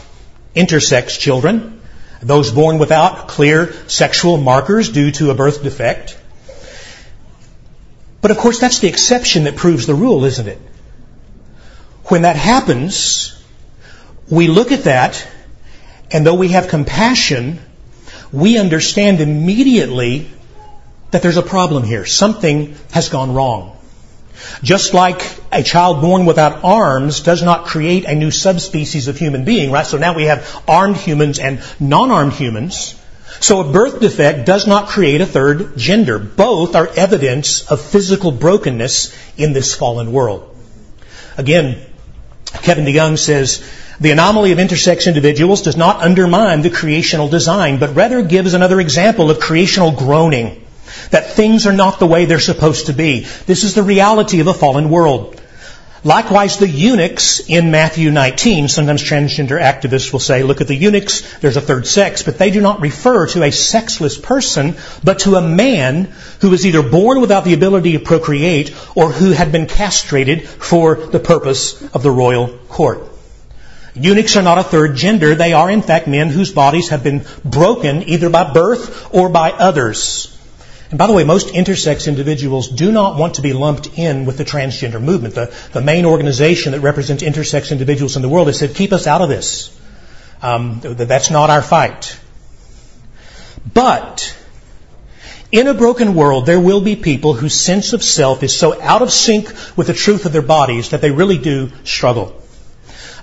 intersex 0.55 1.19
children? 1.19 1.79
Those 2.19 2.51
born 2.51 2.79
without 2.79 3.27
clear 3.27 3.71
sexual 3.87 4.37
markers 4.37 4.89
due 4.89 5.11
to 5.11 5.29
a 5.29 5.35
birth 5.35 5.61
defect. 5.61 6.17
But 8.21 8.31
of 8.31 8.37
course, 8.37 8.59
that's 8.59 8.79
the 8.79 8.87
exception 8.87 9.43
that 9.43 9.55
proves 9.55 9.85
the 9.85 9.93
rule, 9.93 10.25
isn't 10.25 10.47
it? 10.47 10.57
When 12.05 12.23
that 12.23 12.37
happens, 12.37 13.39
we 14.27 14.47
look 14.47 14.71
at 14.71 14.85
that, 14.85 15.27
and 16.11 16.25
though 16.25 16.33
we 16.33 16.47
have 16.47 16.69
compassion, 16.69 17.59
we 18.31 18.57
understand 18.57 19.21
immediately 19.21 20.27
that 21.11 21.21
there's 21.21 21.37
a 21.37 21.43
problem 21.43 21.83
here. 21.83 22.07
Something 22.07 22.75
has 22.89 23.09
gone 23.09 23.31
wrong. 23.31 23.77
Just 24.63 24.95
like 24.95 25.21
a 25.51 25.63
child 25.63 26.01
born 26.01 26.25
without 26.25 26.63
arms 26.63 27.21
does 27.21 27.41
not 27.41 27.65
create 27.65 28.05
a 28.05 28.15
new 28.15 28.31
subspecies 28.31 29.07
of 29.07 29.17
human 29.17 29.45
being, 29.45 29.71
right? 29.71 29.85
So 29.85 29.97
now 29.97 30.13
we 30.13 30.25
have 30.25 30.63
armed 30.67 30.97
humans 30.97 31.39
and 31.39 31.61
non-armed 31.79 32.33
humans. 32.33 32.95
So 33.39 33.61
a 33.61 33.71
birth 33.71 33.99
defect 33.99 34.45
does 34.45 34.67
not 34.67 34.89
create 34.89 35.21
a 35.21 35.25
third 35.25 35.77
gender. 35.77 36.19
Both 36.19 36.75
are 36.75 36.87
evidence 36.87 37.69
of 37.71 37.81
physical 37.81 38.31
brokenness 38.31 39.15
in 39.37 39.53
this 39.53 39.73
fallen 39.73 40.11
world. 40.11 40.55
Again, 41.37 41.81
Kevin 42.61 42.85
DeYoung 42.85 43.17
says, 43.17 43.63
the 43.99 44.11
anomaly 44.11 44.51
of 44.51 44.57
intersex 44.57 45.07
individuals 45.07 45.61
does 45.61 45.75
not 45.75 46.01
undermine 46.01 46.61
the 46.61 46.69
creational 46.69 47.27
design, 47.27 47.79
but 47.79 47.95
rather 47.95 48.21
gives 48.21 48.53
another 48.53 48.79
example 48.79 49.29
of 49.29 49.39
creational 49.39 49.91
groaning. 49.91 50.65
That 51.11 51.31
things 51.31 51.67
are 51.67 51.73
not 51.73 51.99
the 51.99 52.07
way 52.07 52.25
they're 52.25 52.39
supposed 52.39 52.87
to 52.87 52.93
be. 52.93 53.21
This 53.45 53.63
is 53.63 53.73
the 53.73 53.83
reality 53.83 54.39
of 54.39 54.47
a 54.47 54.53
fallen 54.53 54.89
world. 54.89 55.38
Likewise, 56.03 56.57
the 56.57 56.67
eunuchs 56.67 57.41
in 57.41 57.71
Matthew 57.71 58.09
19, 58.09 58.69
sometimes 58.69 59.03
transgender 59.03 59.59
activists 59.61 60.13
will 60.13 60.21
say, 60.21 60.43
look 60.43 60.61
at 60.61 60.67
the 60.67 60.75
eunuchs, 60.75 61.39
there's 61.39 61.57
a 61.57 61.61
third 61.61 61.85
sex, 61.85 62.23
but 62.23 62.37
they 62.37 62.51
do 62.51 62.61
not 62.61 62.79
refer 62.79 63.27
to 63.27 63.43
a 63.43 63.51
sexless 63.51 64.17
person, 64.17 64.75
but 65.03 65.19
to 65.19 65.35
a 65.35 65.41
man 65.41 66.05
who 66.39 66.51
was 66.51 66.65
either 66.65 66.81
born 66.81 67.19
without 67.19 67.43
the 67.43 67.53
ability 67.53 67.93
to 67.93 67.99
procreate 67.99 68.73
or 68.95 69.11
who 69.11 69.31
had 69.31 69.51
been 69.51 69.65
castrated 69.65 70.47
for 70.47 70.95
the 70.95 71.19
purpose 71.19 71.81
of 71.93 72.01
the 72.01 72.11
royal 72.11 72.47
court. 72.69 73.05
Eunuchs 73.93 74.37
are 74.37 74.43
not 74.43 74.57
a 74.57 74.63
third 74.63 74.95
gender. 74.95 75.35
They 75.35 75.51
are, 75.51 75.69
in 75.69 75.81
fact, 75.81 76.07
men 76.07 76.29
whose 76.29 76.53
bodies 76.53 76.89
have 76.89 77.03
been 77.03 77.25
broken 77.43 78.07
either 78.07 78.29
by 78.29 78.53
birth 78.53 79.13
or 79.13 79.27
by 79.27 79.51
others. 79.51 80.38
And 80.89 80.97
by 80.97 81.05
the 81.05 81.13
way, 81.13 81.23
most 81.23 81.49
intersex 81.49 82.07
individuals 82.07 82.67
do 82.67 82.91
not 82.91 83.17
want 83.17 83.35
to 83.35 83.43
be 83.43 83.53
lumped 83.53 83.97
in 83.97 84.25
with 84.25 84.37
the 84.37 84.45
transgender 84.45 85.01
movement. 85.01 85.35
The, 85.35 85.53
the 85.71 85.81
main 85.81 86.05
organization 86.05 86.71
that 86.71 86.79
represents 86.79 87.21
intersex 87.21 87.71
individuals 87.71 88.15
in 88.15 88.23
the 88.23 88.29
world 88.29 88.47
has 88.47 88.57
said, 88.57 88.73
keep 88.73 88.91
us 88.91 89.05
out 89.05 89.21
of 89.21 89.29
this. 89.29 89.77
Um, 90.41 90.79
that's 90.81 91.29
not 91.29 91.51
our 91.51 91.61
fight. 91.61 92.19
But 93.71 94.35
in 95.51 95.67
a 95.67 95.73
broken 95.73 96.15
world, 96.15 96.45
there 96.45 96.59
will 96.59 96.81
be 96.81 96.95
people 96.95 97.33
whose 97.33 97.53
sense 97.53 97.93
of 97.93 98.03
self 98.03 98.41
is 98.41 98.57
so 98.57 98.79
out 98.81 99.01
of 99.01 99.11
sync 99.11 99.47
with 99.75 99.87
the 99.87 99.93
truth 99.93 100.25
of 100.25 100.31
their 100.31 100.41
bodies 100.41 100.89
that 100.89 101.01
they 101.01 101.11
really 101.11 101.37
do 101.37 101.71
struggle. 101.83 102.41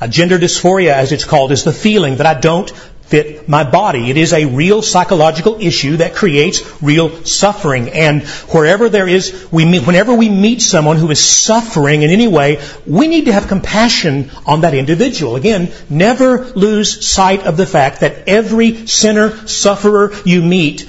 A 0.01 0.09
gender 0.09 0.39
dysphoria, 0.39 0.93
as 0.93 1.11
it's 1.11 1.25
called, 1.25 1.53
is 1.53 1.65
the 1.65 1.73
feeling 1.73 2.17
that 2.17 2.27
I 2.27 2.39
don't 2.39 2.71
fit 3.07 3.49
my 3.49 3.63
body. 3.63 4.11
It 4.11 4.17
is 4.17 4.33
a 4.33 4.47
real 4.47 4.83
psychological 4.83 5.59
issue 5.61 5.99
that 5.99 6.15
creates 6.15 6.83
real 6.83 7.25
suffering. 7.25 7.91
And 7.91 8.25
wherever 8.53 8.89
there 8.89 9.07
is, 9.07 9.47
we 9.53 9.65
meet, 9.65 9.87
whenever 9.87 10.13
we 10.13 10.29
meet 10.29 10.61
someone 10.61 10.97
who 10.97 11.11
is 11.11 11.25
suffering 11.25 12.03
in 12.03 12.11
any 12.11 12.27
way, 12.27 12.61
we 12.85 13.07
need 13.07 13.27
to 13.27 13.33
have 13.33 13.47
compassion 13.47 14.31
on 14.45 14.63
that 14.63 14.75
individual. 14.75 15.37
Again, 15.37 15.71
never 15.89 16.47
lose 16.47 17.07
sight 17.07 17.47
of 17.47 17.57
the 17.57 17.67
fact 17.67 18.01
that 18.01 18.29
every 18.29 18.87
sinner, 18.87 19.47
sufferer 19.47 20.13
you 20.25 20.43
meet 20.43 20.89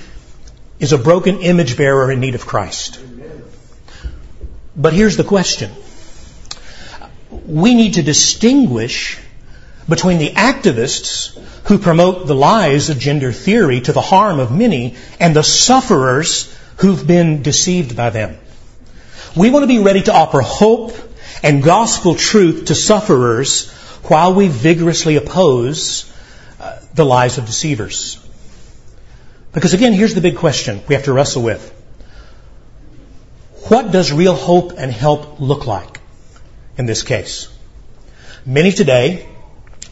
is 0.80 0.94
a 0.94 0.98
broken 0.98 1.42
image 1.42 1.78
bearer 1.78 2.12
in 2.12 2.20
need 2.20 2.36
of 2.36 2.46
Christ. 2.46 3.00
But 4.76 4.94
here's 4.94 5.18
the 5.18 5.24
question. 5.24 5.72
We 7.46 7.76
need 7.76 7.96
to 7.96 8.04
distinguish 8.04 9.20
between 9.90 10.18
the 10.18 10.32
activists 10.32 11.38
who 11.68 11.78
promote 11.78 12.28
the 12.28 12.36
lies 12.36 12.90
of 12.90 13.00
gender 13.00 13.32
theory 13.32 13.82
to 13.82 13.94
the 13.94 14.02
harm 14.02 14.40
of 14.40 14.52
many 14.52 14.96
and 15.20 15.36
the 15.36 15.44
sufferers 15.44 16.54
who've 16.78 17.06
been 17.08 17.42
deceived 17.42 17.96
by 17.96 18.10
them. 18.10 18.38
We 19.36 19.50
want 19.50 19.64
to 19.64 19.68
be 19.68 19.80
ready 19.80 20.02
to 20.04 20.14
offer 20.14 20.42
hope 20.42 20.94
and 21.44 21.64
gospel 21.64 22.16
truth 22.16 22.66
to 22.66 22.76
sufferers 22.76 23.70
while 24.04 24.34
we 24.34 24.48
vigorously 24.48 25.16
oppose 25.16 26.12
uh, 26.60 26.80
the 26.94 27.06
lies 27.06 27.38
of 27.38 27.46
deceivers. 27.46 28.24
Because 29.54 29.74
again, 29.74 29.94
here's 29.94 30.16
the 30.16 30.22
big 30.22 30.38
question 30.38 30.82
we 30.88 30.96
have 30.96 31.06
to 31.06 31.14
wrestle 31.14 31.44
with. 31.44 31.74
What 33.70 33.92
does 33.92 34.12
real 34.12 34.36
hope 34.36 34.74
and 34.78 34.92
help 34.92 35.40
look 35.40 35.68
like 35.68 36.00
in 36.78 36.86
this 36.86 37.04
case? 37.04 37.50
Many 38.46 38.72
today 38.72 39.28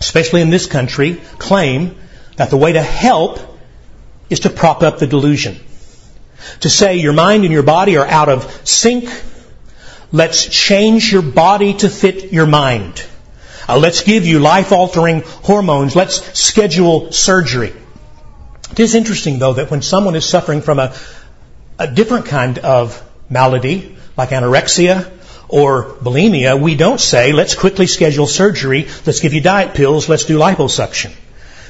especially 0.06 0.41
in 0.41 0.52
this 0.52 0.68
country, 0.68 1.15
claim 1.39 1.96
that 2.38 2.52
the 2.52 2.58
way 2.58 2.74
to 2.74 2.82
help 2.82 3.39
is 4.30 4.41
to 4.41 4.52
prop 4.52 4.84
up 4.84 5.00
the 5.00 5.08
delusion. 5.08 5.60
To 6.60 6.70
say 6.70 6.98
your 6.98 7.13
mind 7.13 7.44
and 7.44 7.52
your 7.52 7.63
body 7.63 7.98
are 7.98 8.06
out 8.06 8.30
of 8.30 8.68
sync. 8.68 9.10
Let's 10.12 10.46
change 10.46 11.12
your 11.12 11.24
body 11.24 11.74
to 11.76 11.89
fit 11.89 12.32
your 12.32 12.46
mind. 12.46 13.04
Uh, 13.68 13.80
let's 13.80 14.04
give 14.04 14.28
you 14.28 14.39
life 14.39 14.72
altering 14.72 15.24
hormones. 15.26 15.96
Let's 15.96 16.39
schedule 16.39 17.12
surgery. 17.12 17.74
It 18.72 18.80
is 18.80 18.94
interesting, 18.94 19.39
though, 19.39 19.54
that 19.54 19.72
when 19.72 19.82
someone 19.82 20.13
is 20.15 20.26
suffering 20.26 20.62
from 20.62 20.78
a, 20.78 20.96
a 21.80 21.88
different 21.88 22.28
kind 22.28 22.60
of 22.60 23.02
malady, 23.28 23.98
like 24.15 24.30
anorexia 24.30 25.12
or 25.56 25.86
bulimia, 26.04 26.60
we 26.60 26.76
don't 26.76 27.00
say, 27.00 27.32
let's 27.32 27.56
quickly 27.56 27.88
schedule 27.88 28.28
surgery, 28.28 28.88
let's 29.06 29.22
give 29.22 29.34
you 29.34 29.39
diet 29.39 29.74
pills, 29.74 30.10
let's 30.10 30.26
do 30.26 30.38
liposuction. 30.38 31.13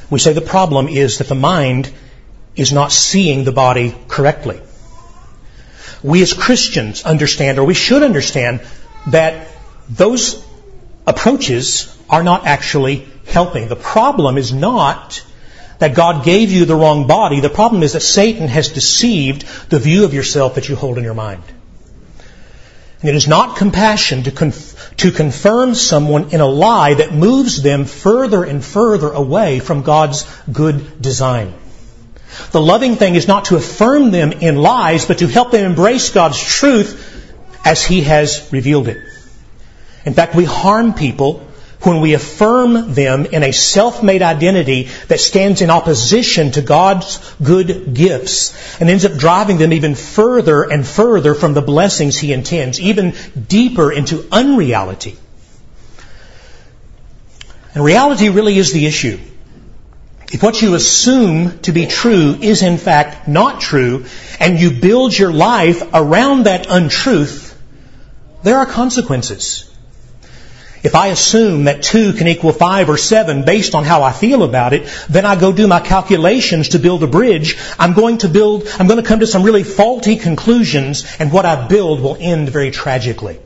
We 0.09 0.17
say 0.17 0.33
the 0.33 0.41
problem 0.41 0.87
is 0.87 1.19
that 1.19 1.27
the 1.27 1.35
mind 1.35 1.91
is 2.55 2.73
not 2.73 2.91
seeing 2.91 3.43
the 3.43 3.51
body 3.51 3.95
correctly. 4.07 4.59
We 6.01 6.23
as 6.23 6.33
Christians 6.33 7.03
understand, 7.03 7.59
or 7.59 7.63
we 7.63 7.75
should 7.75 8.01
understand, 8.01 8.61
that 9.11 9.49
those 9.87 10.43
approaches 11.05 11.95
are 12.09 12.23
not 12.23 12.47
actually 12.47 13.07
helping. 13.27 13.67
The 13.67 13.75
problem 13.75 14.39
is 14.39 14.51
not 14.51 15.23
that 15.77 15.93
God 15.93 16.25
gave 16.25 16.51
you 16.51 16.65
the 16.65 16.75
wrong 16.75 17.05
body. 17.05 17.39
The 17.39 17.51
problem 17.51 17.83
is 17.83 17.93
that 17.93 18.01
Satan 18.01 18.47
has 18.47 18.69
deceived 18.69 19.45
the 19.69 19.77
view 19.77 20.05
of 20.05 20.15
yourself 20.15 20.55
that 20.55 20.69
you 20.69 20.75
hold 20.75 20.97
in 20.97 21.03
your 21.03 21.13
mind. 21.13 21.43
And 23.05 23.11
it 23.11 23.17
is 23.17 23.27
not 23.27 23.57
compassion 23.57 24.23
to, 24.23 24.31
conf- 24.31 24.95
to 24.97 25.11
confirm 25.11 25.75
someone 25.75 26.31
in 26.31 26.41
a 26.41 26.47
lie 26.47 26.95
that 26.95 27.13
moves 27.13 27.61
them 27.61 27.85
further 27.85 28.43
and 28.43 28.65
further 28.65 29.11
away 29.11 29.59
from 29.59 29.83
God's 29.83 30.25
good 30.51 31.03
design. 31.03 31.53
The 32.49 32.59
loving 32.59 32.95
thing 32.95 33.13
is 33.13 33.27
not 33.27 33.45
to 33.45 33.57
affirm 33.57 34.09
them 34.09 34.31
in 34.31 34.55
lies, 34.55 35.05
but 35.05 35.19
to 35.19 35.27
help 35.27 35.51
them 35.51 35.67
embrace 35.67 36.09
God's 36.09 36.39
truth 36.39 37.61
as 37.63 37.85
He 37.85 38.01
has 38.01 38.49
revealed 38.51 38.87
it. 38.87 38.97
In 40.03 40.15
fact, 40.15 40.33
we 40.33 40.45
harm 40.45 40.95
people 40.95 41.45
when 41.85 42.01
we 42.01 42.13
affirm 42.13 42.93
them 42.93 43.25
in 43.25 43.43
a 43.43 43.51
self-made 43.51 44.21
identity 44.21 44.89
that 45.07 45.19
stands 45.19 45.61
in 45.61 45.69
opposition 45.69 46.51
to 46.51 46.61
God's 46.61 47.19
good 47.41 47.93
gifts 47.93 48.79
and 48.79 48.89
ends 48.89 49.05
up 49.05 49.17
driving 49.17 49.57
them 49.57 49.73
even 49.73 49.95
further 49.95 50.63
and 50.63 50.85
further 50.85 51.35
from 51.35 51.53
the 51.53 51.61
blessings 51.61 52.17
He 52.17 52.33
intends, 52.33 52.79
even 52.79 53.13
deeper 53.47 53.91
into 53.91 54.27
unreality. 54.31 55.17
And 57.73 57.83
reality 57.83 58.29
really 58.29 58.57
is 58.57 58.71
the 58.71 58.85
issue. 58.85 59.19
If 60.31 60.41
what 60.41 60.61
you 60.61 60.75
assume 60.75 61.59
to 61.59 61.71
be 61.71 61.85
true 61.85 62.35
is 62.41 62.63
in 62.63 62.77
fact 62.77 63.27
not 63.27 63.61
true, 63.61 64.05
and 64.39 64.59
you 64.59 64.71
build 64.71 65.17
your 65.17 65.31
life 65.31 65.83
around 65.93 66.45
that 66.45 66.67
untruth, 66.69 67.51
there 68.43 68.57
are 68.57 68.65
consequences. 68.65 69.74
If 70.85 70.93
I 70.93 71.07
assume 71.07 71.63
that 71.63 71.81
2 71.81 72.13
can 72.13 72.27
equal 72.27 72.53
5 72.53 72.89
or 72.91 72.97
7 72.97 73.43
based 73.43 73.73
on 73.73 73.83
how 73.83 74.03
I 74.03 74.11
feel 74.11 74.43
about 74.43 74.71
it, 74.71 74.87
then 75.09 75.25
I 75.25 75.35
go 75.35 75.51
do 75.51 75.67
my 75.67 75.79
calculations 75.79 76.69
to 76.69 76.79
build 76.79 77.01
a 77.01 77.07
bridge. 77.07 77.57
I'm 77.79 77.93
going 77.93 78.19
to 78.19 78.29
build, 78.29 78.67
I'm 78.77 78.85
going 78.85 79.01
to 79.01 79.07
come 79.07 79.21
to 79.21 79.25
some 79.25 79.41
really 79.41 79.63
faulty 79.63 80.15
conclusions 80.15 81.03
and 81.17 81.31
what 81.31 81.43
I 81.43 81.67
build 81.67 82.01
will 82.01 82.17
end 82.19 82.49
very 82.49 82.69
tragically. 82.69 83.39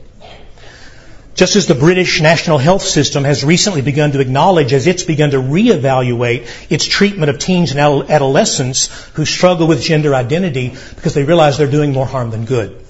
Just 1.34 1.56
as 1.56 1.66
the 1.66 1.74
British 1.74 2.20
National 2.20 2.58
Health 2.58 2.82
System 2.82 3.24
has 3.24 3.42
recently 3.42 3.80
begun 3.80 4.12
to 4.12 4.20
acknowledge 4.20 4.74
as 4.74 4.86
it's 4.86 5.04
begun 5.04 5.30
to 5.30 5.38
reevaluate 5.38 6.46
its 6.70 6.84
treatment 6.84 7.30
of 7.30 7.38
teens 7.38 7.70
and 7.70 7.80
adolescents 7.80 8.88
who 9.14 9.24
struggle 9.24 9.66
with 9.66 9.80
gender 9.80 10.14
identity 10.14 10.74
because 10.94 11.14
they 11.14 11.24
realize 11.24 11.56
they're 11.56 11.70
doing 11.70 11.94
more 11.94 12.04
harm 12.04 12.30
than 12.30 12.44
good. 12.44 12.84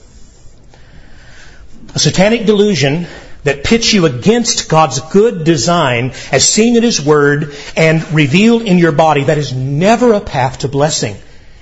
A 1.94 2.00
satanic 2.00 2.46
delusion 2.46 3.06
that 3.44 3.64
pits 3.64 3.92
you 3.92 4.06
against 4.06 4.68
God's 4.68 5.00
good 5.12 5.44
design 5.44 6.12
as 6.30 6.48
seen 6.48 6.76
in 6.76 6.82
His 6.82 7.04
Word 7.04 7.54
and 7.76 8.12
revealed 8.12 8.62
in 8.62 8.78
your 8.78 8.92
body, 8.92 9.24
that 9.24 9.38
is 9.38 9.52
never 9.52 10.12
a 10.12 10.20
path 10.20 10.58
to 10.58 10.68
blessing. 10.68 11.16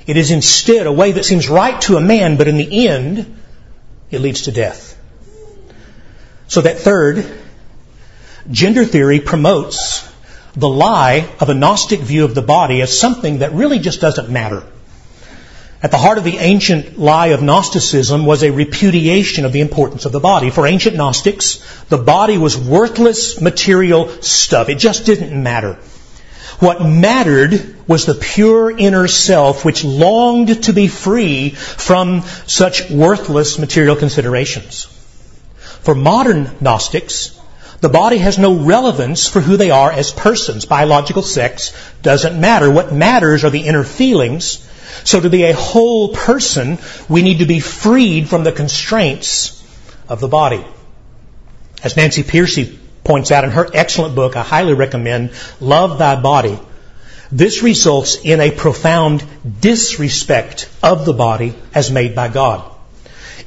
It 0.07 0.17
is 0.17 0.31
instead 0.31 0.87
a 0.87 0.93
way 0.93 1.12
that 1.12 1.25
seems 1.25 1.49
right 1.49 1.81
to 1.83 1.97
a 1.97 2.01
man, 2.01 2.37
but 2.37 2.49
in 2.49 2.57
the 2.57 2.88
end, 2.88 3.37
it 4.11 4.21
leads 4.21 4.43
to 4.43 4.53
death. 4.53 4.99
So 6.49 6.62
that 6.62 6.79
third, 6.79 7.27
gender 8.51 8.85
theory 8.85 9.21
promotes 9.21 10.11
the 10.55 10.69
lie 10.69 11.29
of 11.41 11.51
a 11.51 11.55
Gnostic 11.55 12.01
view 12.01 12.25
of 12.25 12.35
the 12.35 12.43
body 12.43 12.81
as 12.81 12.99
something 12.99 13.41
that 13.41 13.53
really 13.53 13.79
just 13.79 14.01
doesn't 14.01 14.31
matter. 14.31 14.64
At 15.81 15.93
the 15.93 15.97
heart 15.97 16.19
of 16.19 16.25
the 16.25 16.38
ancient 16.38 16.99
lie 16.99 17.29
of 17.29 17.43
Gnosticism 17.43 18.27
was 18.27 18.43
a 18.43 18.51
repudiation 18.51 19.45
of 19.45 19.53
the 19.53 19.61
importance 19.61 20.07
of 20.07 20.12
the 20.12 20.19
body. 20.19 20.51
For 20.51 20.67
ancient 20.67 20.97
Gnostics, 20.97 21.61
the 21.88 21.99
body 21.99 22.37
was 22.37 22.59
worthless 22.59 23.41
material 23.41 24.09
stuff. 24.21 24.69
It 24.69 24.79
just 24.79 25.07
didn't 25.07 25.41
matter. 25.41 25.79
What 26.59 26.85
mattered 26.85 27.77
was 27.87 28.07
the 28.07 28.17
pure 28.17 28.77
inner 28.77 29.07
self 29.07 29.64
which 29.64 29.85
longed 29.85 30.64
to 30.64 30.73
be 30.73 30.88
free 30.88 31.51
from 31.51 32.23
such 32.49 32.91
worthless 32.91 33.61
material 33.61 33.95
considerations. 33.95 34.87
For 35.83 35.95
modern 35.95 36.51
Gnostics, 36.61 37.38
the 37.81 37.88
body 37.88 38.19
has 38.19 38.37
no 38.37 38.55
relevance 38.55 39.29
for 39.29 39.41
who 39.41 39.57
they 39.57 39.71
are 39.71 39.93
as 39.93 40.11
persons. 40.11 40.64
Biological 40.64 41.23
sex 41.23 41.73
doesn't 42.03 42.41
matter. 42.41 42.69
What 42.69 42.93
matters 42.93 43.45
are 43.45 43.51
the 43.51 43.61
inner 43.61 43.85
feelings 43.85 44.67
so 45.09 45.18
to 45.18 45.31
be 45.31 45.44
a 45.44 45.55
whole 45.55 46.11
person, 46.14 46.77
we 47.09 47.23
need 47.23 47.38
to 47.38 47.47
be 47.47 47.61
freed 47.61 48.29
from 48.29 48.44
the 48.44 48.53
constraints 48.53 49.64
of 50.07 50.21
the 50.21 50.29
body. 50.29 50.62
As 51.83 51.97
Nancy 51.97 52.23
Pearcey 52.23 52.79
points 53.05 53.31
out 53.31 53.44
in 53.44 53.51
her 53.51 53.66
excellent 53.73 54.14
book, 54.14 54.37
I 54.37 54.42
highly 54.42 54.75
recommend, 54.75 55.31
Love 55.61 55.99
Thy 55.99 56.21
Body, 56.21 56.59
this 57.33 57.62
results 57.62 58.16
in 58.16 58.40
a 58.40 58.51
profound 58.51 59.25
disrespect 59.61 60.68
of 60.83 61.07
the 61.07 61.14
body 61.14 61.55
as 61.75 61.90
made 61.90 62.14
by 62.14 62.29
God. 62.29 62.71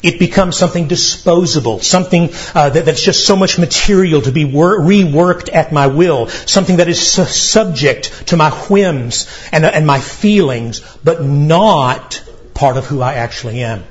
It 0.04 0.18
becomes 0.18 0.58
something 0.58 0.88
disposable, 0.88 1.80
something 1.80 2.30
uh, 2.56 2.72
that, 2.72 2.86
that's 2.86 3.04
just 3.04 3.26
so 3.28 3.36
much 3.36 3.60
material 3.60 4.22
to 4.24 4.32
be 4.32 4.46
wor- 4.46 4.80
reworked 4.80 5.54
at 5.54 5.72
my 5.72 5.88
will, 5.88 6.28
something 6.28 6.78
that 6.78 6.88
is 6.88 7.00
su- 7.00 7.26
subject 7.26 8.28
to 8.28 8.38
my 8.38 8.50
whims 8.50 9.28
and, 9.52 9.64
and 9.64 9.86
my 9.86 10.00
feelings, 10.00 10.82
but 11.04 11.24
not 11.24 12.24
part 12.56 12.78
of 12.78 12.88
who 12.88 13.02
I 13.02 13.14
actually 13.16 13.62
am. 13.64 13.84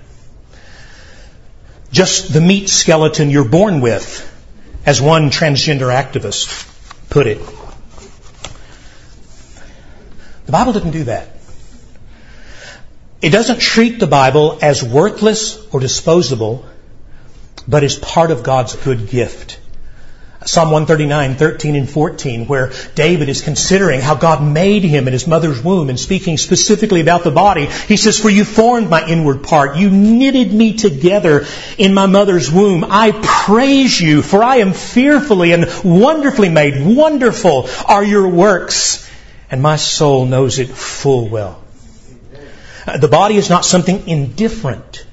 Just 1.93 2.33
the 2.33 2.41
meat 2.41 2.69
skeleton 2.69 3.31
you're 3.31 3.49
born 3.49 3.81
with, 3.81 4.27
as 4.87 5.01
one 5.01 5.31
transgender 5.31 5.93
activist 5.93 6.67
put 7.09 7.27
it. 7.27 7.39
The 10.47 10.53
Bible 10.53 10.73
didn't 10.73 10.93
do 10.93 11.05
that. 11.05 11.40
It 13.23 13.31
doesn't 13.31 13.61
treat 13.61 14.01
the 14.01 14.07
Bible 14.07 14.59
as 14.63 14.83
worthless 14.83 15.63
or 15.73 15.81
disposable, 15.81 16.65
but 17.69 17.85
as 17.85 17.97
part 17.97 18.31
of 18.31 18.43
God's 18.43 18.75
good 18.77 19.11
gift. 19.11 19.61
Psalm 20.47 20.71
139, 20.71 21.35
13 21.35 21.77
and 21.77 21.91
14, 21.91 22.47
where 22.47 22.73
David 22.95 23.29
is 23.29 23.43
considering 23.43 24.01
how 24.01 24.15
God 24.15 24.43
made 24.43 24.85
him 24.85 25.07
in 25.07 25.13
his 25.13 25.27
mother's 25.27 25.63
womb 25.63 25.91
and 25.91 26.01
speaking 26.01 26.39
specifically 26.39 27.03
about 27.03 27.25
the 27.25 27.31
body. 27.31 27.67
He 27.67 27.99
says, 27.99 28.19
For 28.19 28.31
you 28.31 28.47
formed 28.47 28.89
my 28.89 29.07
inward 29.07 29.43
part. 29.43 29.77
You 29.77 29.91
knitted 29.91 30.51
me 30.51 30.79
together 30.79 31.45
in 31.77 31.93
my 31.93 32.07
mother's 32.07 32.51
womb. 32.51 32.87
I 32.89 33.13
praise 33.23 34.01
you, 34.01 34.23
for 34.23 34.43
I 34.43 34.57
am 34.57 34.73
fearfully 34.73 35.53
and 35.53 35.67
wonderfully 35.85 36.49
made. 36.49 36.87
Wonderful 36.87 37.69
are 37.87 38.03
your 38.03 38.27
works, 38.27 39.07
and 39.51 39.61
my 39.61 39.77
soul 39.77 40.25
knows 40.25 40.59
it 40.59 40.71
full 40.71 41.29
well. 41.29 41.63
The 42.99 43.09
body 43.09 43.37
is 43.37 43.51
not 43.51 43.65
something 43.65 44.09
indifferent 44.09 45.05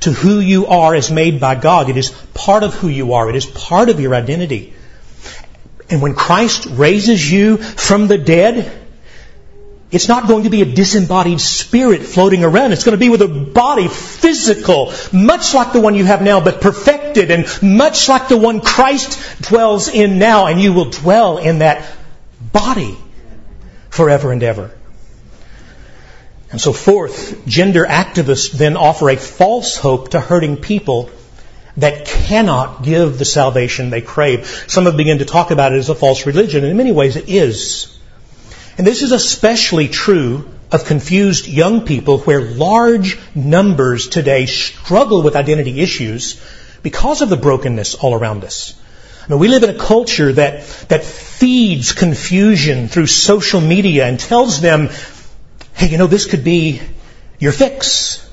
to 0.00 0.12
who 0.12 0.40
you 0.40 0.66
are 0.66 0.94
as 0.94 1.10
made 1.10 1.40
by 1.40 1.54
God. 1.54 1.88
It 1.88 1.96
is 1.96 2.10
part 2.34 2.62
of 2.62 2.74
who 2.74 2.88
you 2.88 3.14
are. 3.14 3.28
It 3.30 3.36
is 3.36 3.46
part 3.46 3.88
of 3.88 4.00
your 4.00 4.14
identity. 4.14 4.74
And 5.88 6.02
when 6.02 6.14
Christ 6.14 6.66
raises 6.66 7.30
you 7.30 7.56
from 7.56 8.06
the 8.06 8.18
dead, 8.18 8.80
it's 9.90 10.06
not 10.06 10.28
going 10.28 10.44
to 10.44 10.50
be 10.50 10.62
a 10.62 10.64
disembodied 10.64 11.40
spirit 11.40 12.02
floating 12.02 12.44
around. 12.44 12.72
It's 12.72 12.84
going 12.84 12.96
to 12.96 13.00
be 13.00 13.08
with 13.08 13.22
a 13.22 13.28
body, 13.28 13.88
physical, 13.88 14.92
much 15.12 15.52
like 15.52 15.72
the 15.72 15.80
one 15.80 15.96
you 15.96 16.04
have 16.04 16.22
now, 16.22 16.40
but 16.40 16.60
perfected, 16.60 17.32
and 17.32 17.46
much 17.60 18.08
like 18.08 18.28
the 18.28 18.36
one 18.36 18.60
Christ 18.60 19.42
dwells 19.42 19.88
in 19.88 20.18
now, 20.18 20.46
and 20.46 20.60
you 20.60 20.72
will 20.72 20.90
dwell 20.90 21.38
in 21.38 21.58
that 21.58 21.90
body 22.52 22.96
forever 23.88 24.30
and 24.30 24.42
ever. 24.44 24.70
And 26.50 26.60
so 26.60 26.72
fourth, 26.72 27.46
gender 27.46 27.86
activists 27.86 28.50
then 28.50 28.76
offer 28.76 29.10
a 29.10 29.16
false 29.16 29.76
hope 29.76 30.10
to 30.10 30.20
hurting 30.20 30.56
people 30.56 31.10
that 31.76 32.06
cannot 32.06 32.82
give 32.82 33.18
the 33.18 33.24
salvation 33.24 33.90
they 33.90 34.00
crave. 34.00 34.64
Some 34.66 34.86
have 34.86 34.96
begun 34.96 35.18
to 35.18 35.24
talk 35.24 35.52
about 35.52 35.72
it 35.72 35.78
as 35.78 35.88
a 35.88 35.94
false 35.94 36.26
religion, 36.26 36.64
and 36.64 36.70
in 36.72 36.76
many 36.76 36.92
ways 36.92 37.16
it 37.16 37.28
is. 37.28 37.96
And 38.76 38.86
this 38.86 39.02
is 39.02 39.12
especially 39.12 39.88
true 39.88 40.48
of 40.72 40.84
confused 40.84 41.46
young 41.46 41.84
people 41.84 42.18
where 42.18 42.40
large 42.40 43.18
numbers 43.34 44.08
today 44.08 44.46
struggle 44.46 45.22
with 45.22 45.36
identity 45.36 45.80
issues 45.80 46.40
because 46.82 47.22
of 47.22 47.28
the 47.28 47.36
brokenness 47.36 47.94
all 47.94 48.14
around 48.14 48.44
us. 48.44 48.74
I 49.24 49.30
mean, 49.30 49.38
we 49.38 49.48
live 49.48 49.62
in 49.62 49.70
a 49.70 49.78
culture 49.78 50.32
that, 50.32 50.66
that 50.88 51.04
feeds 51.04 51.92
confusion 51.92 52.88
through 52.88 53.06
social 53.06 53.60
media 53.60 54.06
and 54.06 54.18
tells 54.18 54.60
them 54.60 54.88
hey, 55.74 55.88
you 55.88 55.98
know, 55.98 56.06
this 56.06 56.26
could 56.26 56.44
be 56.44 56.80
your 57.38 57.52
fix. 57.52 58.26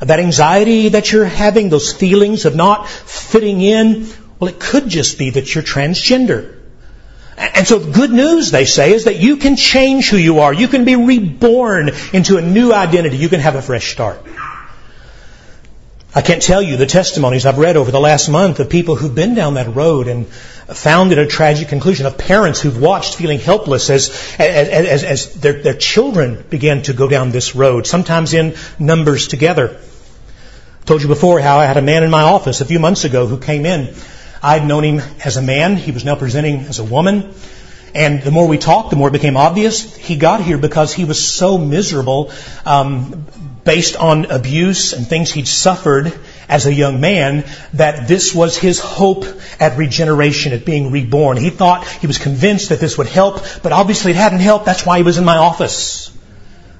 That 0.00 0.18
anxiety 0.18 0.90
that 0.90 1.12
you're 1.12 1.24
having, 1.24 1.68
those 1.68 1.92
feelings 1.92 2.44
of 2.44 2.56
not 2.56 2.88
fitting 2.88 3.60
in, 3.60 4.08
well, 4.38 4.50
it 4.50 4.58
could 4.58 4.88
just 4.88 5.18
be 5.18 5.30
that 5.30 5.54
you're 5.54 5.62
transgender. 5.62 6.58
And 7.36 7.66
so 7.66 7.78
the 7.78 7.92
good 7.92 8.10
news, 8.10 8.50
they 8.50 8.64
say, 8.64 8.92
is 8.92 9.04
that 9.04 9.16
you 9.16 9.36
can 9.36 9.56
change 9.56 10.10
who 10.10 10.16
you 10.16 10.40
are. 10.40 10.52
You 10.52 10.68
can 10.68 10.84
be 10.84 10.96
reborn 10.96 11.90
into 12.12 12.36
a 12.36 12.42
new 12.42 12.72
identity. 12.72 13.16
You 13.16 13.28
can 13.28 13.40
have 13.40 13.54
a 13.54 13.62
fresh 13.62 13.92
start. 13.92 14.22
I 16.14 16.20
can't 16.20 16.42
tell 16.42 16.60
you 16.60 16.76
the 16.76 16.84
testimonies 16.84 17.46
I've 17.46 17.56
read 17.56 17.78
over 17.78 17.90
the 17.90 18.00
last 18.00 18.28
month 18.28 18.60
of 18.60 18.68
people 18.68 18.96
who've 18.96 19.14
been 19.14 19.34
down 19.34 19.54
that 19.54 19.74
road 19.74 20.08
and 20.08 20.26
found 20.26 21.10
it 21.10 21.16
a 21.16 21.26
tragic 21.26 21.68
conclusion 21.68 22.04
of 22.04 22.18
parents 22.18 22.60
who've 22.60 22.78
watched 22.78 23.14
feeling 23.14 23.38
helpless 23.38 23.88
as, 23.88 24.10
as, 24.38 24.68
as, 24.68 25.04
as 25.04 25.34
their, 25.40 25.54
their 25.54 25.74
children 25.74 26.44
began 26.50 26.82
to 26.82 26.92
go 26.92 27.08
down 27.08 27.30
this 27.30 27.54
road, 27.54 27.86
sometimes 27.86 28.34
in 28.34 28.56
numbers 28.78 29.26
together. 29.26 29.80
I 30.82 30.84
told 30.84 31.00
you 31.00 31.08
before 31.08 31.40
how 31.40 31.60
I 31.60 31.64
had 31.64 31.78
a 31.78 31.82
man 31.82 32.02
in 32.02 32.10
my 32.10 32.22
office 32.24 32.60
a 32.60 32.66
few 32.66 32.78
months 32.78 33.04
ago 33.04 33.26
who 33.26 33.38
came 33.38 33.64
in. 33.64 33.94
I'd 34.42 34.66
known 34.66 34.84
him 34.84 35.00
as 35.24 35.38
a 35.38 35.42
man. 35.42 35.76
He 35.76 35.92
was 35.92 36.04
now 36.04 36.16
presenting 36.16 36.60
as 36.60 36.78
a 36.78 36.84
woman. 36.84 37.32
And 37.94 38.22
the 38.22 38.30
more 38.30 38.48
we 38.48 38.58
talked, 38.58 38.90
the 38.90 38.96
more 38.96 39.08
it 39.08 39.12
became 39.12 39.38
obvious. 39.38 39.94
He 39.96 40.16
got 40.16 40.42
here 40.42 40.58
because 40.58 40.92
he 40.92 41.06
was 41.06 41.22
so 41.22 41.56
miserable 41.56 42.32
um, 42.66 43.26
based 43.64 43.96
on 43.96 44.26
abuse 44.26 44.92
and 44.92 45.06
things 45.06 45.30
he'd 45.30 45.46
suffered 45.46 46.12
as 46.48 46.66
a 46.66 46.74
young 46.74 47.00
man 47.00 47.44
that 47.74 48.08
this 48.08 48.34
was 48.34 48.56
his 48.56 48.80
hope 48.80 49.24
at 49.60 49.78
regeneration, 49.78 50.52
at 50.52 50.64
being 50.64 50.90
reborn. 50.90 51.36
He 51.36 51.50
thought, 51.50 51.86
he 51.86 52.06
was 52.06 52.18
convinced 52.18 52.70
that 52.70 52.80
this 52.80 52.98
would 52.98 53.06
help, 53.06 53.42
but 53.62 53.72
obviously 53.72 54.10
it 54.10 54.16
hadn't 54.16 54.40
helped. 54.40 54.66
That's 54.66 54.84
why 54.84 54.98
he 54.98 55.04
was 55.04 55.18
in 55.18 55.24
my 55.24 55.36
office. 55.36 56.10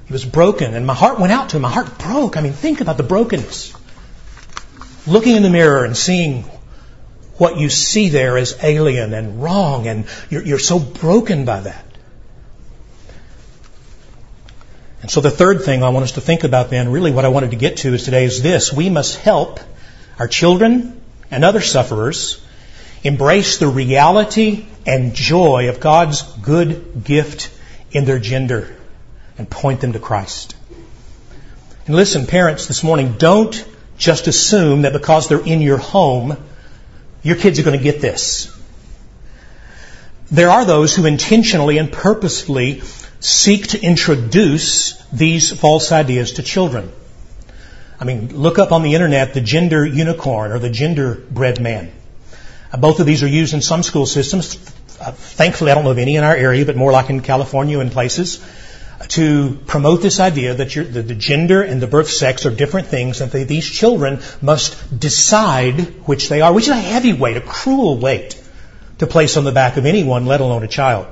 He 0.05 0.13
was 0.13 0.25
broken, 0.25 0.73
and 0.73 0.85
my 0.85 0.93
heart 0.93 1.19
went 1.19 1.31
out 1.31 1.49
to 1.49 1.57
him. 1.57 1.61
My 1.61 1.69
heart 1.69 1.97
broke. 1.97 2.35
I 2.35 2.41
mean, 2.41 2.53
think 2.53 2.81
about 2.81 2.97
the 2.97 3.03
brokenness. 3.03 3.73
Looking 5.07 5.35
in 5.35 5.43
the 5.43 5.49
mirror 5.49 5.85
and 5.85 5.95
seeing 5.95 6.43
what 7.37 7.57
you 7.57 7.69
see 7.69 8.09
there 8.09 8.37
is 8.37 8.57
alien 8.61 9.13
and 9.13 9.41
wrong, 9.41 9.87
and 9.87 10.05
you're, 10.29 10.43
you're 10.43 10.59
so 10.59 10.79
broken 10.79 11.45
by 11.45 11.61
that. 11.61 11.85
And 15.03 15.11
so 15.11 15.19
the 15.19 15.29
third 15.29 15.63
thing 15.63 15.83
I 15.83 15.89
want 15.89 16.05
us 16.05 16.13
to 16.13 16.21
think 16.21 16.45
about 16.45 16.69
then, 16.69 16.89
really 16.89 17.11
what 17.11 17.25
I 17.25 17.27
wanted 17.27 17.51
to 17.51 17.57
get 17.57 17.77
to 17.77 17.93
is 17.93 18.05
today 18.05 18.23
is 18.23 18.41
this. 18.41 18.71
We 18.71 18.89
must 18.89 19.17
help 19.17 19.59
our 20.17 20.29
children 20.29 21.01
and 21.29 21.43
other 21.43 21.59
sufferers 21.59 22.41
embrace 23.03 23.57
the 23.57 23.67
reality 23.67 24.65
and 24.85 25.13
joy 25.13 25.67
of 25.67 25.81
God's 25.81 26.21
good 26.21 27.03
gift 27.03 27.51
in 27.91 28.05
their 28.05 28.17
gender 28.17 28.73
and 29.37 29.49
point 29.49 29.81
them 29.81 29.91
to 29.91 29.99
Christ. 29.99 30.55
And 31.85 31.97
listen, 31.97 32.25
parents, 32.25 32.67
this 32.67 32.81
morning, 32.81 33.15
don't 33.17 33.67
just 33.97 34.27
assume 34.27 34.83
that 34.83 34.93
because 34.93 35.27
they're 35.27 35.45
in 35.45 35.59
your 35.59 35.79
home, 35.79 36.37
your 37.23 37.35
kids 37.35 37.59
are 37.59 37.63
going 37.63 37.77
to 37.77 37.83
get 37.83 37.99
this. 37.99 38.57
There 40.31 40.49
are 40.49 40.63
those 40.63 40.95
who 40.95 41.05
intentionally 41.05 41.77
and 41.77 41.91
purposefully 41.91 42.81
seek 43.23 43.67
to 43.67 43.81
introduce 43.81 45.01
these 45.07 45.49
false 45.57 45.93
ideas 45.93 46.33
to 46.33 46.43
children. 46.43 46.91
I 47.97 48.03
mean, 48.03 48.35
look 48.35 48.59
up 48.59 48.73
on 48.73 48.83
the 48.83 48.95
internet 48.95 49.33
the 49.33 49.39
gender 49.39 49.85
unicorn 49.85 50.51
or 50.51 50.59
the 50.59 50.69
gender 50.69 51.15
bread 51.31 51.61
man. 51.61 51.93
Uh, 52.71 52.77
both 52.77 52.99
of 52.99 53.05
these 53.05 53.23
are 53.23 53.27
used 53.27 53.53
in 53.53 53.61
some 53.61 53.81
school 53.81 54.05
systems. 54.05 54.57
Uh, 54.99 55.11
thankfully, 55.13 55.71
I 55.71 55.75
don't 55.75 55.85
know 55.85 55.91
of 55.91 55.99
any 55.99 56.17
in 56.17 56.25
our 56.25 56.35
area, 56.35 56.65
but 56.65 56.75
more 56.75 56.91
like 56.91 57.09
in 57.09 57.21
California 57.21 57.79
and 57.79 57.93
places, 57.93 58.43
uh, 58.99 59.05
to 59.05 59.57
promote 59.67 60.01
this 60.01 60.19
idea 60.19 60.55
that, 60.55 60.71
the, 60.71 61.01
the, 61.01 61.15
gender 61.15 61.61
and 61.61 61.81
the 61.81 61.87
birth 61.87 62.09
sex 62.09 62.45
are 62.45 62.51
different 62.51 62.87
things, 62.87 63.21
and 63.21 63.31
that 63.31 63.47
these 63.47 63.65
children 63.65 64.19
must 64.41 64.99
decide 64.99 65.79
which 66.07 66.27
they 66.27 66.41
are, 66.41 66.51
which 66.51 66.65
is 66.65 66.71
a 66.71 66.75
heavy 66.75 67.13
weight, 67.13 67.37
a 67.37 67.41
cruel 67.41 67.97
weight 67.97 68.37
to 68.97 69.07
place 69.07 69.37
on 69.37 69.45
the 69.45 69.53
back 69.53 69.77
of 69.77 69.85
anyone, 69.85 70.25
let 70.25 70.41
alone 70.41 70.63
a 70.63 70.67
child. 70.67 71.07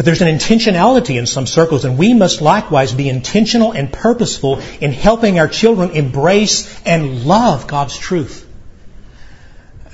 But 0.00 0.06
there's 0.06 0.22
an 0.22 0.34
intentionality 0.34 1.18
in 1.18 1.26
some 1.26 1.46
circles, 1.46 1.84
and 1.84 1.98
we 1.98 2.14
must 2.14 2.40
likewise 2.40 2.90
be 2.90 3.10
intentional 3.10 3.72
and 3.72 3.92
purposeful 3.92 4.62
in 4.80 4.92
helping 4.92 5.38
our 5.38 5.46
children 5.46 5.90
embrace 5.90 6.74
and 6.86 7.26
love 7.26 7.66
God's 7.66 7.98
truth. 7.98 8.48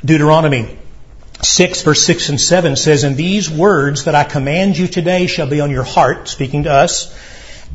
Deuteronomy 0.05 0.79
6 1.43 1.83
verse 1.83 2.05
6 2.05 2.29
and 2.29 2.41
7 2.41 2.77
says, 2.77 3.03
And 3.03 3.17
these 3.17 3.51
words 3.51 4.05
that 4.05 4.15
I 4.15 4.23
command 4.23 4.79
you 4.79 4.87
today 4.87 5.27
shall 5.27 5.49
be 5.49 5.61
on 5.61 5.73
your 5.73 5.83
heart, 5.83 6.29
speaking 6.29 6.63
to 6.63 6.73
us, 6.73 7.13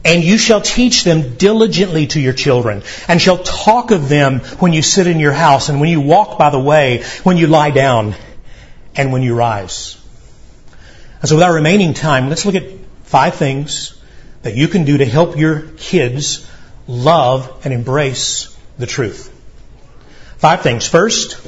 and 0.05 0.23
you 0.23 0.37
shall 0.37 0.61
teach 0.61 1.03
them 1.03 1.35
diligently 1.35 2.07
to 2.07 2.21
your 2.21 2.31
children, 2.31 2.83
and 3.09 3.21
shall 3.21 3.39
talk 3.39 3.91
of 3.91 4.07
them 4.07 4.39
when 4.59 4.71
you 4.71 4.83
sit 4.83 5.05
in 5.05 5.19
your 5.19 5.33
house, 5.33 5.67
and 5.67 5.81
when 5.81 5.89
you 5.89 5.99
walk 5.99 6.39
by 6.39 6.49
the 6.49 6.57
way, 6.57 7.03
when 7.23 7.35
you 7.35 7.47
lie 7.47 7.71
down, 7.71 8.15
and 8.95 9.11
when 9.11 9.21
you 9.21 9.35
rise. 9.35 10.00
And 11.21 11.29
so 11.29 11.35
with 11.35 11.43
our 11.43 11.53
remaining 11.53 11.93
time, 11.93 12.29
let's 12.29 12.45
look 12.45 12.55
at 12.55 12.65
five 13.03 13.35
things 13.35 13.97
that 14.41 14.55
you 14.55 14.67
can 14.67 14.85
do 14.85 14.97
to 14.97 15.05
help 15.05 15.37
your 15.37 15.61
kids 15.77 16.49
love 16.87 17.61
and 17.63 17.73
embrace 17.73 18.55
the 18.79 18.87
truth. 18.87 19.29
Five 20.37 20.61
things. 20.61 20.87
First, 20.87 21.39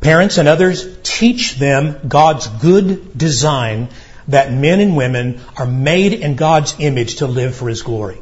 parents 0.00 0.38
and 0.38 0.46
others 0.46 0.86
teach 1.02 1.56
them 1.56 2.06
God's 2.06 2.46
good 2.46 3.18
design 3.18 3.88
that 4.28 4.52
men 4.52 4.78
and 4.78 4.96
women 4.96 5.40
are 5.56 5.66
made 5.66 6.12
in 6.12 6.36
God's 6.36 6.76
image 6.78 7.16
to 7.16 7.26
live 7.26 7.56
for 7.56 7.68
His 7.68 7.82
glory. 7.82 8.18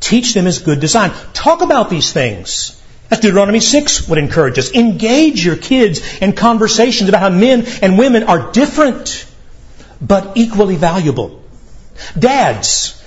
Teach 0.00 0.34
them 0.34 0.44
His 0.44 0.58
good 0.58 0.80
design. 0.80 1.12
Talk 1.32 1.62
about 1.62 1.88
these 1.88 2.12
things. 2.12 2.77
As 3.10 3.20
Deuteronomy 3.20 3.60
6 3.60 4.08
would 4.08 4.18
encourage 4.18 4.58
us. 4.58 4.74
Engage 4.74 5.44
your 5.44 5.56
kids 5.56 6.18
in 6.18 6.34
conversations 6.34 7.08
about 7.08 7.20
how 7.20 7.30
men 7.30 7.64
and 7.80 7.98
women 7.98 8.24
are 8.24 8.52
different, 8.52 9.26
but 10.00 10.36
equally 10.36 10.76
valuable. 10.76 11.42
Dads, 12.18 13.02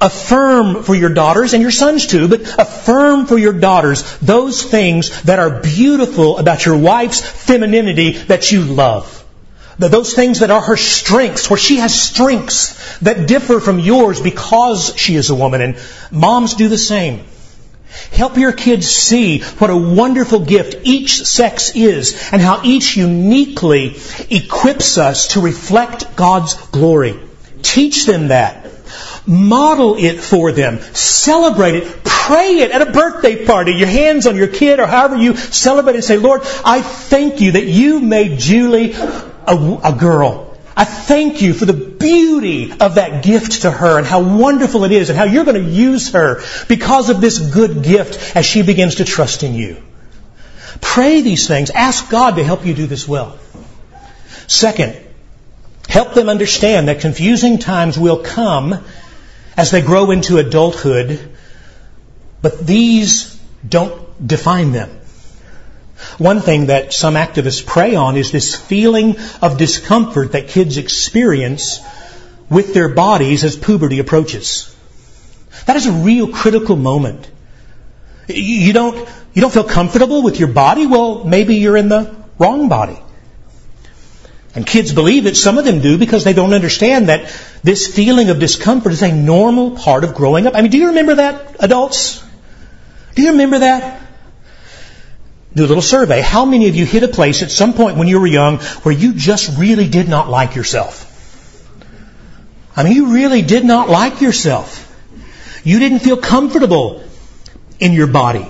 affirm 0.00 0.82
for 0.82 0.94
your 0.94 1.10
daughters 1.10 1.54
and 1.54 1.62
your 1.62 1.70
sons 1.70 2.06
too, 2.06 2.28
but 2.28 2.42
affirm 2.58 3.26
for 3.26 3.38
your 3.38 3.52
daughters 3.52 4.18
those 4.18 4.62
things 4.62 5.22
that 5.22 5.38
are 5.38 5.60
beautiful 5.60 6.38
about 6.38 6.66
your 6.66 6.76
wife's 6.76 7.20
femininity 7.20 8.12
that 8.12 8.50
you 8.50 8.62
love. 8.62 9.12
Those 9.78 10.14
things 10.14 10.40
that 10.40 10.50
are 10.50 10.60
her 10.60 10.76
strengths, 10.76 11.50
where 11.50 11.58
she 11.58 11.76
has 11.76 11.98
strengths 11.98 12.98
that 13.00 13.28
differ 13.28 13.60
from 13.60 13.78
yours 13.78 14.20
because 14.20 14.94
she 14.96 15.16
is 15.16 15.28
a 15.28 15.34
woman. 15.34 15.60
And 15.60 15.78
moms 16.10 16.54
do 16.54 16.68
the 16.68 16.78
same. 16.78 17.24
Help 18.12 18.36
your 18.36 18.52
kids 18.52 18.88
see 18.88 19.40
what 19.40 19.70
a 19.70 19.76
wonderful 19.76 20.40
gift 20.40 20.76
each 20.84 21.24
sex 21.24 21.74
is 21.74 22.30
and 22.32 22.42
how 22.42 22.62
each 22.64 22.96
uniquely 22.96 23.96
equips 24.30 24.98
us 24.98 25.28
to 25.28 25.40
reflect 25.40 26.16
God's 26.16 26.54
glory. 26.68 27.18
Teach 27.62 28.06
them 28.06 28.28
that. 28.28 28.66
Model 29.26 29.96
it 29.96 30.20
for 30.20 30.52
them. 30.52 30.78
Celebrate 30.94 31.74
it. 31.74 32.04
Pray 32.04 32.58
it 32.58 32.70
at 32.70 32.82
a 32.82 32.92
birthday 32.92 33.44
party. 33.44 33.72
Your 33.72 33.88
hands 33.88 34.26
on 34.26 34.36
your 34.36 34.48
kid 34.48 34.78
or 34.78 34.86
however 34.86 35.16
you 35.16 35.36
celebrate 35.36 35.94
and 35.94 36.04
say, 36.04 36.16
Lord, 36.16 36.42
I 36.64 36.82
thank 36.82 37.40
you 37.40 37.52
that 37.52 37.66
you 37.66 38.00
made 38.00 38.38
Julie 38.38 38.92
a, 38.92 39.80
a 39.84 39.96
girl. 39.98 40.56
I 40.76 40.84
thank 40.84 41.40
you 41.40 41.54
for 41.54 41.64
the 41.64 41.85
beauty 41.98 42.72
of 42.72 42.96
that 42.96 43.24
gift 43.24 43.62
to 43.62 43.70
her 43.70 43.98
and 43.98 44.06
how 44.06 44.22
wonderful 44.22 44.84
it 44.84 44.92
is 44.92 45.10
and 45.10 45.18
how 45.18 45.24
you're 45.24 45.44
going 45.44 45.62
to 45.62 45.70
use 45.70 46.12
her 46.12 46.42
because 46.68 47.10
of 47.10 47.20
this 47.20 47.38
good 47.38 47.82
gift 47.82 48.36
as 48.36 48.46
she 48.46 48.62
begins 48.62 48.96
to 48.96 49.04
trust 49.04 49.42
in 49.42 49.54
you. 49.54 49.76
Pray 50.80 51.20
these 51.20 51.46
things. 51.48 51.70
Ask 51.70 52.10
God 52.10 52.36
to 52.36 52.44
help 52.44 52.66
you 52.66 52.74
do 52.74 52.86
this 52.86 53.08
well. 53.08 53.38
Second, 54.46 54.96
help 55.88 56.14
them 56.14 56.28
understand 56.28 56.88
that 56.88 57.00
confusing 57.00 57.58
times 57.58 57.98
will 57.98 58.22
come 58.22 58.84
as 59.56 59.70
they 59.70 59.80
grow 59.80 60.10
into 60.10 60.38
adulthood, 60.38 61.34
but 62.42 62.66
these 62.66 63.34
don't 63.66 64.26
define 64.26 64.72
them. 64.72 64.95
One 66.18 66.40
thing 66.40 66.66
that 66.66 66.92
some 66.92 67.14
activists 67.14 67.64
prey 67.64 67.94
on 67.94 68.16
is 68.16 68.32
this 68.32 68.54
feeling 68.54 69.16
of 69.42 69.58
discomfort 69.58 70.32
that 70.32 70.48
kids 70.48 70.78
experience 70.78 71.80
with 72.48 72.72
their 72.72 72.88
bodies 72.88 73.44
as 73.44 73.56
puberty 73.56 73.98
approaches. 73.98 74.74
That 75.66 75.76
is 75.76 75.86
a 75.86 75.92
real 75.92 76.28
critical 76.28 76.76
moment. 76.76 77.30
You 78.28 78.72
don't, 78.72 78.96
you 79.34 79.42
don't 79.42 79.52
feel 79.52 79.64
comfortable 79.64 80.22
with 80.22 80.38
your 80.38 80.48
body? 80.48 80.86
Well, 80.86 81.24
maybe 81.24 81.56
you're 81.56 81.76
in 81.76 81.88
the 81.88 82.16
wrong 82.38 82.68
body. 82.68 82.98
And 84.54 84.66
kids 84.66 84.94
believe 84.94 85.26
it, 85.26 85.36
some 85.36 85.58
of 85.58 85.66
them 85.66 85.80
do, 85.80 85.98
because 85.98 86.24
they 86.24 86.32
don't 86.32 86.54
understand 86.54 87.10
that 87.10 87.30
this 87.62 87.94
feeling 87.94 88.30
of 88.30 88.38
discomfort 88.38 88.92
is 88.92 89.02
a 89.02 89.12
normal 89.12 89.72
part 89.72 90.02
of 90.02 90.14
growing 90.14 90.46
up. 90.46 90.54
I 90.54 90.62
mean, 90.62 90.70
do 90.70 90.78
you 90.78 90.88
remember 90.88 91.16
that, 91.16 91.56
adults? 91.60 92.24
Do 93.14 93.22
you 93.22 93.32
remember 93.32 93.58
that? 93.58 94.00
Do 95.56 95.64
a 95.64 95.66
little 95.66 95.82
survey. 95.82 96.20
How 96.20 96.44
many 96.44 96.68
of 96.68 96.76
you 96.76 96.84
hit 96.84 97.02
a 97.02 97.08
place 97.08 97.42
at 97.42 97.50
some 97.50 97.72
point 97.72 97.96
when 97.96 98.08
you 98.08 98.20
were 98.20 98.26
young 98.26 98.58
where 98.58 98.94
you 98.94 99.14
just 99.14 99.58
really 99.58 99.88
did 99.88 100.06
not 100.06 100.28
like 100.28 100.54
yourself? 100.54 101.04
I 102.76 102.82
mean, 102.82 102.92
you 102.92 103.14
really 103.14 103.40
did 103.40 103.64
not 103.64 103.88
like 103.88 104.20
yourself. 104.20 104.82
You 105.64 105.78
didn't 105.78 106.00
feel 106.00 106.18
comfortable 106.18 107.02
in 107.80 107.94
your 107.94 108.06
body. 108.06 108.46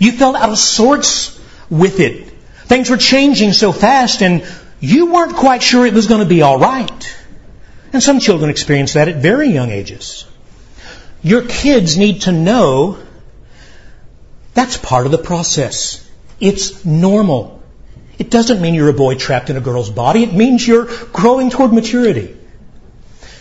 You 0.00 0.10
felt 0.10 0.34
out 0.34 0.50
of 0.50 0.58
sorts 0.58 1.40
with 1.70 2.00
it. 2.00 2.28
Things 2.64 2.90
were 2.90 2.96
changing 2.96 3.52
so 3.52 3.70
fast 3.70 4.20
and 4.20 4.44
you 4.80 5.12
weren't 5.12 5.36
quite 5.36 5.62
sure 5.62 5.86
it 5.86 5.94
was 5.94 6.08
going 6.08 6.20
to 6.20 6.28
be 6.28 6.42
alright. 6.42 7.16
And 7.92 8.02
some 8.02 8.18
children 8.18 8.50
experience 8.50 8.94
that 8.94 9.06
at 9.06 9.16
very 9.16 9.50
young 9.50 9.70
ages. 9.70 10.26
Your 11.22 11.42
kids 11.42 11.96
need 11.96 12.22
to 12.22 12.32
know 12.32 12.98
that's 14.54 14.76
part 14.76 15.06
of 15.06 15.12
the 15.12 15.18
process. 15.18 16.07
It's 16.40 16.84
normal. 16.84 17.62
It 18.18 18.30
doesn't 18.30 18.60
mean 18.60 18.74
you're 18.74 18.88
a 18.88 18.94
boy 18.94 19.14
trapped 19.14 19.50
in 19.50 19.56
a 19.56 19.60
girl's 19.60 19.90
body. 19.90 20.24
It 20.24 20.34
means 20.34 20.66
you're 20.66 20.86
growing 21.12 21.50
toward 21.50 21.72
maturity. 21.72 22.36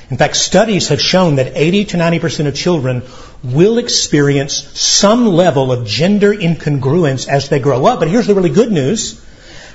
In 0.09 0.17
fact, 0.17 0.37
studies 0.37 0.87
have 0.89 1.01
shown 1.01 1.35
that 1.35 1.51
80 1.55 1.85
to 1.85 1.97
90% 1.97 2.47
of 2.47 2.55
children 2.55 3.03
will 3.43 3.77
experience 3.77 4.53
some 4.79 5.27
level 5.27 5.71
of 5.71 5.85
gender 5.85 6.33
incongruence 6.33 7.27
as 7.27 7.49
they 7.49 7.59
grow 7.59 7.85
up. 7.85 7.99
But 7.99 8.07
here's 8.07 8.27
the 8.27 8.35
really 8.35 8.49
good 8.49 8.71
news. 8.71 9.21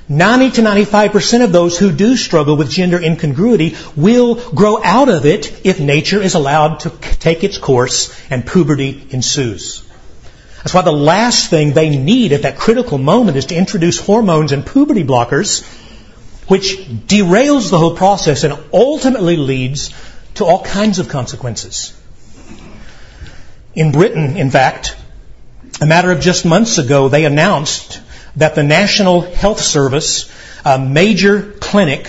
90 0.09 0.51
to 0.53 0.63
95% 0.63 1.45
of 1.45 1.53
those 1.53 1.79
who 1.79 1.93
do 1.93 2.17
struggle 2.17 2.57
with 2.57 2.71
gender 2.71 3.01
incongruity 3.01 3.77
will 3.95 4.35
grow 4.51 4.83
out 4.83 5.09
of 5.09 5.27
it 5.27 5.65
if 5.65 5.81
nature 5.81 6.21
is 6.21 6.35
allowed 6.35 6.81
to 6.81 6.91
take 6.91 7.45
its 7.45 7.59
course 7.59 8.13
and 8.31 8.47
puberty 8.47 9.07
ensues. 9.11 9.82
That's 10.63 10.75
why 10.75 10.83
the 10.83 10.93
last 10.93 11.51
thing 11.51 11.73
they 11.73 11.91
need 11.91 12.33
at 12.33 12.43
that 12.43 12.57
critical 12.57 12.97
moment 12.97 13.37
is 13.37 13.47
to 13.47 13.57
introduce 13.57 13.99
hormones 13.99 14.53
and 14.53 14.65
puberty 14.65 15.03
blockers, 15.03 15.65
which 16.47 16.77
derails 16.77 17.71
the 17.71 17.79
whole 17.79 17.97
process 17.97 18.45
and 18.45 18.57
ultimately 18.73 19.37
leads 19.37 19.93
to 20.35 20.45
all 20.45 20.63
kinds 20.63 21.01
of 21.01 21.09
consequences. 21.09 21.99
In 23.75 23.91
Britain, 23.91 24.37
in 24.37 24.51
fact, 24.51 24.97
a 25.81 25.87
matter 25.87 26.13
of 26.13 26.21
just 26.21 26.45
months 26.45 26.79
ago, 26.79 27.09
they 27.09 27.25
announced 27.25 28.01
that 28.37 28.55
the 28.55 28.63
National 28.63 29.23
Health 29.23 29.61
Service, 29.61 30.31
a 30.65 30.79
major 30.79 31.53
clinic 31.59 32.07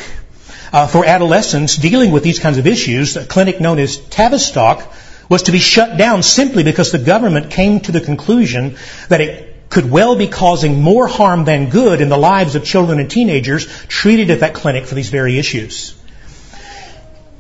uh, 0.72 0.86
for 0.86 1.06
adolescents 1.06 1.76
dealing 1.76 2.12
with 2.12 2.22
these 2.22 2.38
kinds 2.38 2.60
of 2.60 2.68
issues, 2.68 3.16
a 3.16 3.26
clinic 3.26 3.60
known 3.60 3.80
as 3.80 3.98
Tavistock, 3.98 4.94
was 5.30 5.44
to 5.44 5.52
be 5.52 5.60
shut 5.60 5.98
down 5.98 6.24
simply 6.24 6.64
because 6.64 6.92
the 6.92 7.00
government 7.00 7.52
came 7.52 7.80
to 7.82 7.92
the 7.92 8.02
conclusion 8.02 8.76
that 9.10 9.22
it 9.22 9.70
could 9.70 9.90
well 9.90 10.16
be 10.16 10.28
causing 10.28 10.82
more 10.82 11.08
harm 11.08 11.46
than 11.46 11.70
good 11.70 12.00
in 12.00 12.10
the 12.10 12.18
lives 12.18 12.56
of 12.56 12.64
children 12.64 13.00
and 13.00 13.10
teenagers 13.10 13.66
treated 13.88 14.30
at 14.30 14.42
that 14.42 14.54
clinic 14.54 14.86
for 14.86 14.94
these 14.94 15.10
very 15.10 15.40
issues. 15.40 15.96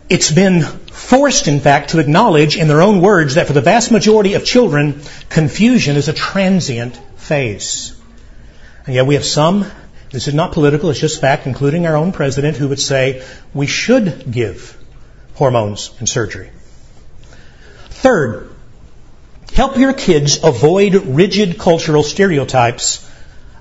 It's 0.09 0.31
been 0.31 0.61
forced, 0.61 1.47
in 1.47 1.59
fact, 1.59 1.91
to 1.91 1.99
acknowledge 1.99 2.57
in 2.57 2.67
their 2.67 2.81
own 2.81 3.01
words 3.01 3.35
that 3.35 3.47
for 3.47 3.53
the 3.53 3.61
vast 3.61 3.91
majority 3.91 4.33
of 4.33 4.45
children, 4.45 5.01
confusion 5.29 5.95
is 5.95 6.07
a 6.07 6.13
transient 6.13 6.99
phase. 7.17 7.95
And 8.85 8.95
yet 8.95 9.05
we 9.05 9.13
have 9.13 9.25
some, 9.25 9.65
this 10.09 10.27
is 10.27 10.33
not 10.33 10.51
political, 10.51 10.89
it's 10.89 10.99
just 10.99 11.21
fact, 11.21 11.45
including 11.45 11.85
our 11.85 11.95
own 11.95 12.11
president, 12.11 12.57
who 12.57 12.67
would 12.69 12.79
say 12.79 13.23
we 13.53 13.67
should 13.67 14.31
give 14.31 14.77
hormones 15.35 15.91
and 15.99 16.09
surgery. 16.09 16.49
Third, 18.03 18.49
help 19.53 19.77
your 19.77 19.93
kids 19.93 20.43
avoid 20.43 20.93
rigid 20.93 21.57
cultural 21.57 22.03
stereotypes 22.03 23.09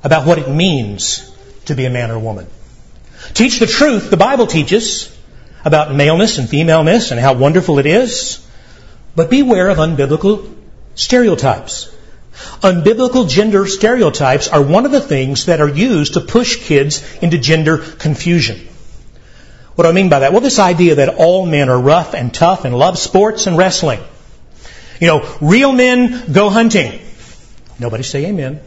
about 0.03 0.27
what 0.27 0.39
it 0.39 0.49
means 0.49 1.31
to 1.67 1.77
be 1.77 1.85
a 1.85 1.91
man 1.91 2.11
or 2.11 2.17
a 2.17 2.19
woman. 2.19 2.49
Teach 3.35 3.61
the 3.61 3.69
truth 3.69 4.11
the 4.11 4.17
Bible 4.17 4.49
teaches 4.49 5.17
about 5.65 5.95
maleness 5.95 6.39
and 6.39 6.49
femaleness 6.49 7.13
and 7.13 7.21
how 7.21 7.35
wonderful 7.35 7.79
it 7.79 7.87
is, 7.87 8.45
but 9.15 9.31
beware 9.31 9.69
of 9.69 9.79
unbiblical 9.79 10.53
stereotypes. 10.97 11.95
Unbiblical 12.63 13.29
gender 13.29 13.69
stereotypes 13.69 14.49
are 14.49 14.61
one 14.61 14.87
of 14.87 14.91
the 14.91 15.01
things 15.01 15.47
that 15.47 15.61
are 15.61 15.69
used 15.69 16.15
to 16.15 16.21
push 16.21 16.57
kids 16.57 17.01
into 17.23 17.39
gender 17.39 17.79
confusion. 17.79 18.59
What 19.77 19.85
do 19.85 19.91
I 19.91 19.93
mean 19.93 20.09
by 20.09 20.19
that? 20.19 20.33
Well, 20.33 20.41
this 20.41 20.59
idea 20.59 20.97
that 20.97 21.15
all 21.15 21.47
men 21.47 21.69
are 21.69 21.79
rough 21.79 22.13
and 22.13 22.35
tough 22.35 22.65
and 22.65 22.77
love 22.77 22.99
sports 22.99 23.47
and 23.47 23.57
wrestling. 23.57 24.01
You 25.03 25.09
know, 25.09 25.37
real 25.41 25.73
men 25.73 26.33
go 26.33 26.49
hunting. 26.49 27.01
Nobody 27.81 28.05
say 28.05 28.27
amen. 28.27 28.61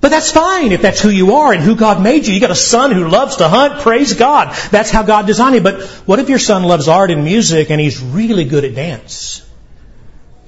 But 0.00 0.08
that's 0.08 0.32
fine 0.32 0.72
if 0.72 0.82
that's 0.82 1.00
who 1.00 1.10
you 1.10 1.36
are 1.36 1.52
and 1.52 1.62
who 1.62 1.76
God 1.76 2.02
made 2.02 2.26
you. 2.26 2.34
You 2.34 2.40
got 2.40 2.50
a 2.50 2.56
son 2.56 2.90
who 2.90 3.06
loves 3.06 3.36
to 3.36 3.48
hunt. 3.48 3.82
Praise 3.82 4.14
God. 4.14 4.52
That's 4.72 4.90
how 4.90 5.04
God 5.04 5.28
designed 5.28 5.54
you. 5.54 5.60
But 5.60 5.80
what 6.06 6.18
if 6.18 6.28
your 6.28 6.40
son 6.40 6.64
loves 6.64 6.88
art 6.88 7.12
and 7.12 7.22
music 7.22 7.70
and 7.70 7.80
he's 7.80 8.02
really 8.02 8.44
good 8.46 8.64
at 8.64 8.74
dance? 8.74 9.48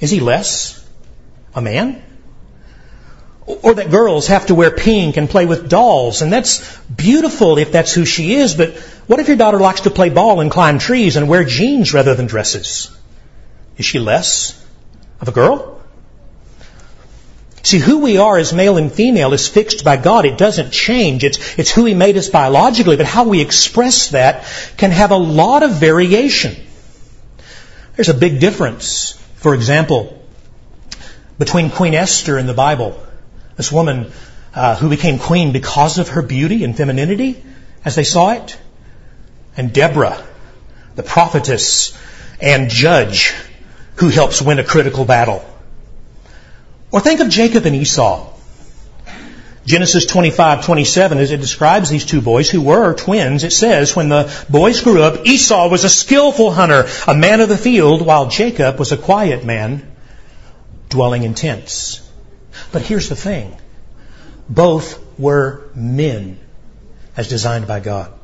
Is 0.01 0.11
he 0.11 0.19
less 0.19 0.85
a 1.55 1.63
man? 1.63 2.03
Or 3.47 3.75
that 3.75 3.93
girls 3.93 4.27
have 4.27 4.47
to 4.47 4.57
wear 4.57 4.73
pink 4.73 5.19
and 5.19 5.31
play 5.31 5.47
with 5.47 5.69
dolls, 5.69 6.21
and 6.21 6.33
that's 6.33 6.77
beautiful 6.89 7.59
if 7.59 7.71
that's 7.71 7.95
who 7.95 8.05
she 8.05 8.35
is, 8.35 8.57
but 8.57 8.77
what 9.07 9.21
if 9.21 9.29
your 9.29 9.37
daughter 9.37 9.61
likes 9.61 9.83
to 9.83 9.91
play 9.91 10.11
ball 10.11 10.41
and 10.41 10.51
climb 10.51 10.81
trees 10.81 11.15
and 11.15 11.29
wear 11.29 11.45
jeans 11.45 11.95
rather 11.95 12.17
than 12.17 12.27
dresses? 12.27 12.96
Is 13.77 13.85
she 13.85 13.99
less 13.99 14.65
of 15.21 15.29
a 15.29 15.33
girl? 15.33 15.77
See, 17.63 17.79
who 17.79 17.99
we 17.99 18.19
are 18.19 18.39
as 18.39 18.53
male 18.53 18.77
and 18.77 18.93
female 18.93 19.33
is 19.33 19.49
fixed 19.49 19.85
by 19.85 19.97
God. 19.97 20.25
It 20.25 20.39
doesn't 20.39 20.71
change. 20.71 21.25
It's, 21.25 21.59
it's 21.59 21.71
who 21.71 21.85
He 21.85 21.95
made 21.95 22.17
us 22.17 22.29
biologically, 22.29 22.97
but 22.97 23.07
how 23.07 23.25
we 23.25 23.41
express 23.41 24.11
that 24.11 24.47
can 24.77 24.93
have 24.93 25.11
a 25.11 25.17
lot 25.17 25.65
of 25.65 25.73
variation. 25.73 26.55
There's 27.97 28.09
a 28.09 28.15
big 28.15 28.39
difference, 28.39 29.13
for 29.37 29.55
example, 29.55 30.23
between 31.39 31.71
Queen 31.71 31.95
Esther 31.95 32.39
in 32.39 32.47
the 32.47 32.55
Bible, 32.55 33.05
this 33.57 33.73
woman 33.73 34.13
uh, 34.55 34.77
who 34.77 34.89
became 34.89 35.19
queen 35.19 35.53
because 35.53 35.99
of 35.99 36.11
her 36.11 36.23
beauty 36.23 36.63
and 36.63 36.77
femininity, 36.77 37.43
as 37.85 37.95
they 37.95 38.05
saw 38.05 38.31
it, 38.31 38.57
and 39.57 39.73
Deborah, 39.73 40.25
the 40.95 41.03
prophetess 41.03 41.99
and 42.41 42.71
judge 42.71 43.35
who 43.97 44.09
helps 44.09 44.43
win 44.43 44.59
a 44.59 44.65
critical 44.65 45.05
battle. 45.05 45.45
Or 46.91 47.01
think 47.01 47.21
of 47.21 47.29
Jacob 47.29 47.67
and 47.67 47.77
Esau. 47.77 48.33
Genesis 49.65 50.07
25, 50.07 50.65
27, 50.65 51.19
as 51.19 51.33
it 51.33 51.41
describes 51.41 51.91
these 51.91 52.05
two 52.05 52.21
boys 52.21 52.49
who 52.49 52.63
were 52.63 52.95
twins, 52.95 53.43
it 53.43 53.53
says, 53.53 53.97
when 53.97 54.09
the 54.09 54.33
boys 54.49 54.81
grew 54.81 55.03
up, 55.03 55.27
Esau 55.27 55.69
was 55.69 55.83
a 55.83 55.89
skillful 55.89 56.53
hunter, 56.53 56.87
a 57.09 57.15
man 57.15 57.41
of 57.41 57.49
the 57.49 57.59
field, 57.59 58.01
while 58.01 58.29
Jacob 58.29 58.79
was 58.79 58.93
a 58.93 58.97
quiet 58.97 59.45
man, 59.45 59.97
dwelling 60.89 61.25
in 61.25 61.35
tents. 61.35 62.01
But 62.71 62.83
here's 62.83 63.09
the 63.09 63.17
thing. 63.17 63.57
Both 64.49 65.03
were 65.19 65.69
men, 65.75 66.39
as 67.17 67.27
designed 67.27 67.67
by 67.67 67.81
God. 67.81 68.16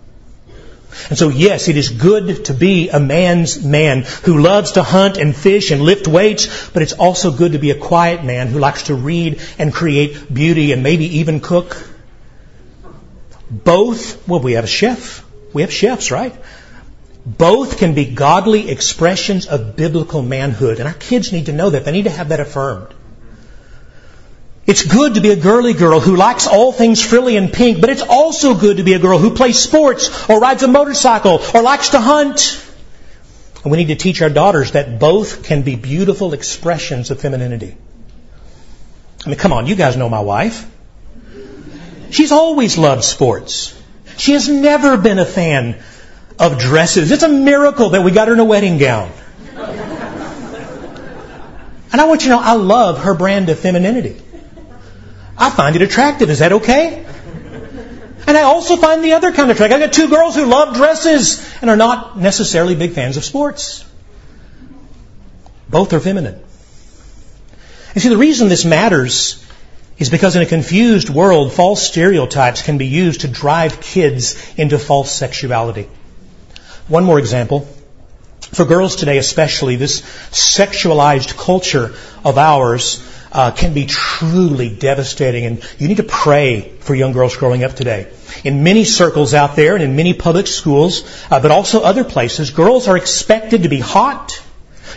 And 1.09 1.19
so, 1.19 1.29
yes, 1.29 1.69
it 1.69 1.77
is 1.77 1.89
good 1.89 2.47
to 2.47 2.55
be 2.55 2.89
a 2.91 3.01
man's 3.01 3.63
man 3.65 4.03
who 4.25 4.41
loves 4.41 4.73
to 4.73 4.83
hunt 4.83 5.17
and 5.17 5.35
fish 5.35 5.71
and 5.71 5.83
lift 5.83 6.07
weights, 6.07 6.71
but 6.71 6.83
it's 6.83 6.93
also 6.93 7.31
good 7.31 7.53
to 7.53 7.59
be 7.59 7.71
a 7.71 7.79
quiet 7.79 8.25
man 8.25 8.49
who 8.49 8.59
likes 8.59 8.85
to 8.85 8.95
read 8.95 9.41
and 9.59 9.73
create 9.73 10.33
beauty 10.33 10.73
and 10.73 10.83
maybe 10.83 11.19
even 11.19 11.41
cook. 11.41 11.89
Both, 13.51 14.27
well, 14.29 14.41
we 14.41 14.53
have 14.53 14.65
a 14.65 14.69
chef. 14.69 15.25
We 15.53 15.63
have 15.63 15.73
chefs, 15.73 16.11
right? 16.11 16.35
Both 17.25 17.79
can 17.79 17.95
be 17.95 18.07
godly 18.07 18.71
expressions 18.71 19.47
of 19.47 19.77
biblical 19.77 20.23
manhood, 20.23 20.79
and 20.79 20.89
our 20.89 20.95
kids 20.95 21.33
need 21.33 21.47
to 21.47 21.53
know 21.53 21.71
that. 21.71 21.85
They 21.85 21.93
need 21.93 22.05
to 22.05 22.11
have 22.11 22.31
that 22.31 22.41
affirmed. 22.41 22.95
It's 24.65 24.85
good 24.85 25.15
to 25.15 25.21
be 25.21 25.31
a 25.31 25.37
girly 25.37 25.75
girl 25.75 25.99
who 25.99 26.15
likes 26.15 26.47
all 26.47 26.71
things 26.71 27.05
frilly 27.05 27.37
and 27.37 27.53
pink, 27.53 27.81
but 27.81 27.91
it's 27.91 28.03
also 28.03 28.55
good 28.55 28.77
to 28.77 28.85
be 28.85 28.93
a 28.93 28.99
girl 29.01 29.19
who 29.19 29.35
plays 29.35 29.59
sports 29.59 30.29
or 30.29 30.39
rides 30.41 30.63
a 30.63 30.69
motorcycle 30.69 31.41
or 31.53 31.63
likes 31.63 31.91
to 31.91 32.01
hunt. 32.01 32.65
And 33.65 33.73
we 33.73 33.79
need 33.79 33.89
to 33.89 33.97
teach 33.97 34.23
our 34.23 34.31
daughters 34.31 34.73
that 34.73 35.01
both 35.01 35.43
can 35.45 35.63
be 35.63 35.75
beautiful 35.75 36.33
expressions 36.33 37.11
of 37.11 37.21
femininity. 37.21 37.77
I 39.25 39.29
mean, 39.29 39.39
come 39.39 39.53
on, 39.53 39.67
you 39.67 39.75
guys 39.75 39.97
know 39.97 40.09
my 40.09 40.21
wife. 40.21 40.69
She's 42.11 42.31
always 42.31 42.79
loved 42.79 43.03
sports. 43.05 43.77
She 44.17 44.33
has 44.33 44.49
never 44.49 44.97
been 44.97 45.19
a 45.19 45.25
fan 45.25 45.83
of 46.39 46.59
dresses. 46.59 47.11
It's 47.11 47.23
a 47.23 47.29
miracle 47.29 47.91
that 47.91 48.03
we 48.03 48.13
got 48.13 48.29
her 48.29 48.35
in 48.35 48.41
a 48.41 48.45
wedding 48.45 48.79
gown. 48.79 49.11
And 51.93 52.01
I 52.01 52.05
want 52.05 52.23
you 52.23 52.31
to 52.31 52.37
know, 52.37 52.41
I 52.43 52.55
love 52.55 53.01
her 53.01 53.15
brand 53.15 53.49
of 53.49 53.59
femininity. 53.59 54.21
I 55.43 55.51
find 55.51 55.75
it 55.75 55.83
attractive. 55.83 56.31
Is 56.31 56.39
that 56.39 56.53
okay? 56.53 57.05
And 58.29 58.39
I 58.39 58.43
also 58.43 58.77
find 58.77 59.03
the 59.03 59.15
other 59.15 59.33
kind 59.33 59.51
of 59.51 59.57
attractive. 59.57 59.81
I've 59.81 59.89
got 59.89 59.93
two 59.93 60.09
girls 60.09 60.37
who 60.37 60.47
love 60.47 60.77
dresses 60.77 61.45
and 61.61 61.69
are 61.69 61.77
not 61.77 62.17
necessarily 62.17 62.77
big 62.77 62.93
fans 62.93 63.17
of 63.17 63.25
sports. 63.25 63.85
Both 65.69 65.93
are 65.95 65.99
feminine. 65.99 66.41
You 67.97 68.01
see, 68.01 68.09
the 68.09 68.17
reason 68.17 68.49
this 68.49 68.65
matters 68.65 69.45
is 69.99 70.11
because 70.11 70.37
in 70.37 70.43
a 70.43 70.47
confused 70.47 71.11
world, 71.11 71.53
false 71.53 71.83
stereotypes 71.83 72.63
can 72.63 72.79
be 72.79 72.87
used 72.87 73.23
to 73.23 73.29
drive 73.29 73.81
kids 73.81 74.37
into 74.57 74.79
false 74.79 75.11
sexuality. 75.11 75.89
One 76.87 77.05
more 77.05 77.19
example. 77.19 77.67
For 78.53 78.65
girls 78.65 78.95
today 78.95 79.19
especially, 79.19 79.75
this 79.75 80.03
sexualized 80.31 81.37
culture 81.37 81.95
of 82.25 82.39
ours 82.39 83.03
uh, 83.33 83.51
can 83.51 83.73
be 83.73 83.87
truly 83.87 84.69
devastating. 84.69 85.47
And 85.47 85.65
you 85.79 85.89
need 85.89 85.97
to 85.97 86.03
pray 86.03 86.73
for 86.81 86.95
young 86.95 87.13
girls 87.13 87.37
growing 87.37 87.65
up 87.65 87.75
today. 87.75 88.09
In 88.45 88.63
many 88.63 88.85
circles 88.85 89.35
out 89.35 89.57
there 89.57 89.75
and 89.75 89.83
in 89.83 89.97
many 89.97 90.15
public 90.15 90.47
schools, 90.47 91.05
uh, 91.31 91.41
but 91.41 91.51
also 91.51 91.83
other 91.83 92.05
places, 92.05 92.51
girls 92.51 92.89
are 92.89 92.97
expected 92.97 93.63
to 93.65 93.69
be 93.69 93.81
hot, 93.81 94.43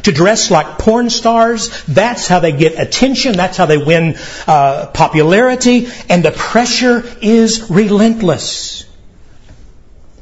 to 0.03 0.11
dress 0.11 0.51
like 0.51 0.77
porn 0.77 1.09
stars. 1.09 1.83
That's 1.85 2.27
how 2.27 2.39
they 2.39 2.51
get 2.51 2.77
attention. 2.79 3.33
That's 3.33 3.57
how 3.57 3.65
they 3.65 3.77
win 3.77 4.15
uh, 4.47 4.87
popularity. 4.87 5.87
And 6.09 6.23
the 6.23 6.31
pressure 6.31 7.03
is 7.21 7.69
relentless. 7.69 8.83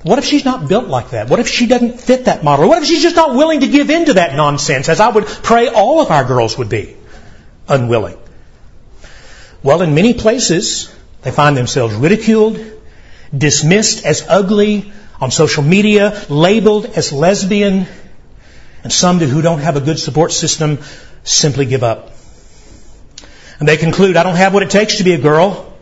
What 0.03 0.19
if 0.19 0.25
she's 0.25 0.43
not 0.43 0.67
built 0.67 0.87
like 0.87 1.11
that? 1.11 1.29
What 1.29 1.39
if 1.39 1.47
she 1.47 1.65
doesn't 1.65 2.01
fit 2.01 2.25
that 2.25 2.43
model? 2.43 2.67
What 2.67 2.83
if 2.83 2.87
she's 2.89 3.01
just 3.01 3.15
not 3.15 3.35
willing 3.35 3.61
to 3.61 3.67
give 3.67 3.89
in 3.89 4.05
to 4.05 4.13
that 4.15 4.35
nonsense, 4.35 4.89
as 4.89 4.99
I 4.99 5.07
would 5.07 5.25
pray 5.25 5.69
all 5.69 6.01
of 6.01 6.11
our 6.11 6.25
girls 6.25 6.57
would 6.57 6.69
be? 6.69 6.97
Unwilling. 7.67 8.17
Well, 9.61 9.81
in 9.81 9.95
many 9.95 10.13
places, 10.13 10.93
they 11.21 11.31
find 11.31 11.55
themselves 11.55 11.93
ridiculed, 11.95 12.59
dismissed 13.35 14.05
as 14.05 14.25
ugly 14.27 14.91
on 15.21 15.31
social 15.31 15.63
media, 15.63 16.25
labeled 16.29 16.85
as 16.85 17.13
lesbian, 17.13 17.87
and 18.83 18.91
some 18.91 19.19
who 19.19 19.41
don't 19.41 19.59
have 19.59 19.77
a 19.77 19.81
good 19.81 19.97
support 19.97 20.33
system 20.33 20.79
simply 21.23 21.65
give 21.65 21.83
up. 21.83 22.11
And 23.59 23.67
they 23.67 23.77
conclude, 23.77 24.17
I 24.17 24.23
don't 24.23 24.35
have 24.35 24.53
what 24.53 24.63
it 24.63 24.69
takes 24.69 24.97
to 24.97 25.05
be 25.05 25.13
a 25.13 25.17
girl. 25.17 25.73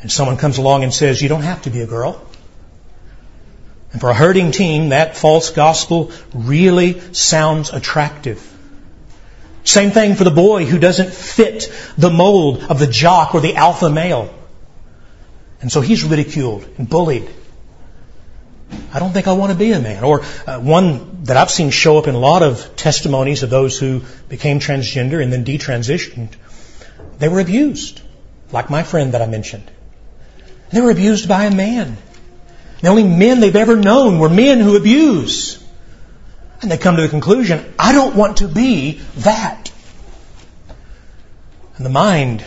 And 0.00 0.10
someone 0.10 0.38
comes 0.38 0.56
along 0.56 0.84
and 0.84 0.94
says, 0.94 1.20
You 1.20 1.28
don't 1.28 1.42
have 1.42 1.62
to 1.62 1.70
be 1.70 1.82
a 1.82 1.86
girl. 1.86 2.22
And 3.92 4.00
for 4.00 4.08
a 4.08 4.14
hurting 4.14 4.52
teen, 4.52 4.90
that 4.90 5.16
false 5.16 5.50
gospel 5.50 6.12
really 6.32 7.00
sounds 7.12 7.70
attractive. 7.70 8.55
Same 9.66 9.90
thing 9.90 10.14
for 10.14 10.22
the 10.22 10.30
boy 10.30 10.64
who 10.64 10.78
doesn't 10.78 11.12
fit 11.12 11.72
the 11.98 12.08
mold 12.08 12.62
of 12.62 12.78
the 12.78 12.86
jock 12.86 13.34
or 13.34 13.40
the 13.40 13.56
alpha 13.56 13.90
male. 13.90 14.32
And 15.60 15.72
so 15.72 15.80
he's 15.80 16.04
ridiculed 16.04 16.68
and 16.78 16.88
bullied. 16.88 17.28
I 18.92 19.00
don't 19.00 19.12
think 19.12 19.26
I 19.26 19.32
want 19.32 19.50
to 19.50 19.58
be 19.58 19.72
a 19.72 19.80
man. 19.80 20.04
Or 20.04 20.22
uh, 20.46 20.60
one 20.60 21.24
that 21.24 21.36
I've 21.36 21.50
seen 21.50 21.70
show 21.70 21.98
up 21.98 22.06
in 22.06 22.14
a 22.14 22.18
lot 22.18 22.44
of 22.44 22.76
testimonies 22.76 23.42
of 23.42 23.50
those 23.50 23.76
who 23.76 24.02
became 24.28 24.60
transgender 24.60 25.20
and 25.20 25.32
then 25.32 25.44
detransitioned. 25.44 26.34
They 27.18 27.28
were 27.28 27.40
abused, 27.40 28.00
like 28.52 28.70
my 28.70 28.84
friend 28.84 29.14
that 29.14 29.22
I 29.22 29.26
mentioned. 29.26 29.68
They 30.70 30.80
were 30.80 30.92
abused 30.92 31.28
by 31.28 31.44
a 31.44 31.54
man. 31.54 31.96
The 32.82 32.88
only 32.88 33.04
men 33.04 33.40
they've 33.40 33.56
ever 33.56 33.74
known 33.74 34.20
were 34.20 34.28
men 34.28 34.60
who 34.60 34.76
abuse. 34.76 35.60
And 36.62 36.70
they 36.70 36.78
come 36.78 36.96
to 36.96 37.02
the 37.02 37.08
conclusion, 37.08 37.74
I 37.78 37.92
don't 37.92 38.16
want 38.16 38.38
to 38.38 38.48
be 38.48 39.00
that. 39.18 39.70
And 41.76 41.84
the 41.84 41.90
mind 41.90 42.44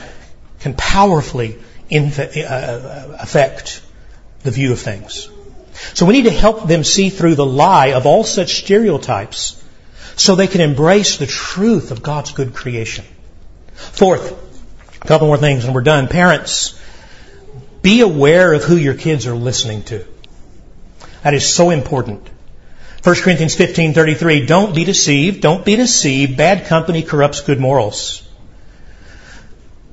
can 0.59 0.73
powerfully 0.73 1.59
uh, 1.91 1.99
uh, 1.99 3.17
affect 3.19 3.81
the 4.43 4.51
view 4.51 4.71
of 4.71 4.79
things. 4.79 5.29
So 5.93 6.05
we 6.05 6.13
need 6.13 6.25
to 6.25 6.31
help 6.31 6.67
them 6.67 6.83
see 6.83 7.09
through 7.09 7.35
the 7.35 7.45
lie 7.45 7.93
of 7.93 8.05
all 8.05 8.23
such 8.23 8.55
stereotypes 8.55 9.63
so 10.15 10.35
they 10.35 10.47
can 10.47 10.61
embrace 10.61 11.17
the 11.17 11.25
truth 11.25 11.91
of 11.91 12.03
God's 12.03 12.31
good 12.31 12.53
creation. 12.53 13.05
Fourth, 13.75 14.33
A 15.01 15.07
couple 15.07 15.27
more 15.27 15.37
things 15.37 15.63
and 15.63 15.73
we're 15.73 15.81
done. 15.81 16.07
Parents, 16.07 16.79
be 17.81 18.01
aware 18.01 18.51
of 18.53 18.63
who 18.63 18.75
your 18.75 18.95
kids 18.95 19.25
are 19.27 19.35
listening 19.35 19.83
to. 19.83 20.05
That 21.23 21.33
is 21.33 21.47
so 21.47 21.69
important. 21.69 22.29
1 23.03 23.15
Corinthians 23.15 23.55
15:33 23.55 24.45
Don't 24.45 24.75
be 24.75 24.83
deceived, 24.83 25.41
don't 25.41 25.63
be 25.63 25.75
deceived. 25.75 26.35
Bad 26.35 26.65
company 26.65 27.01
corrupts 27.01 27.41
good 27.41 27.59
morals. 27.59 28.23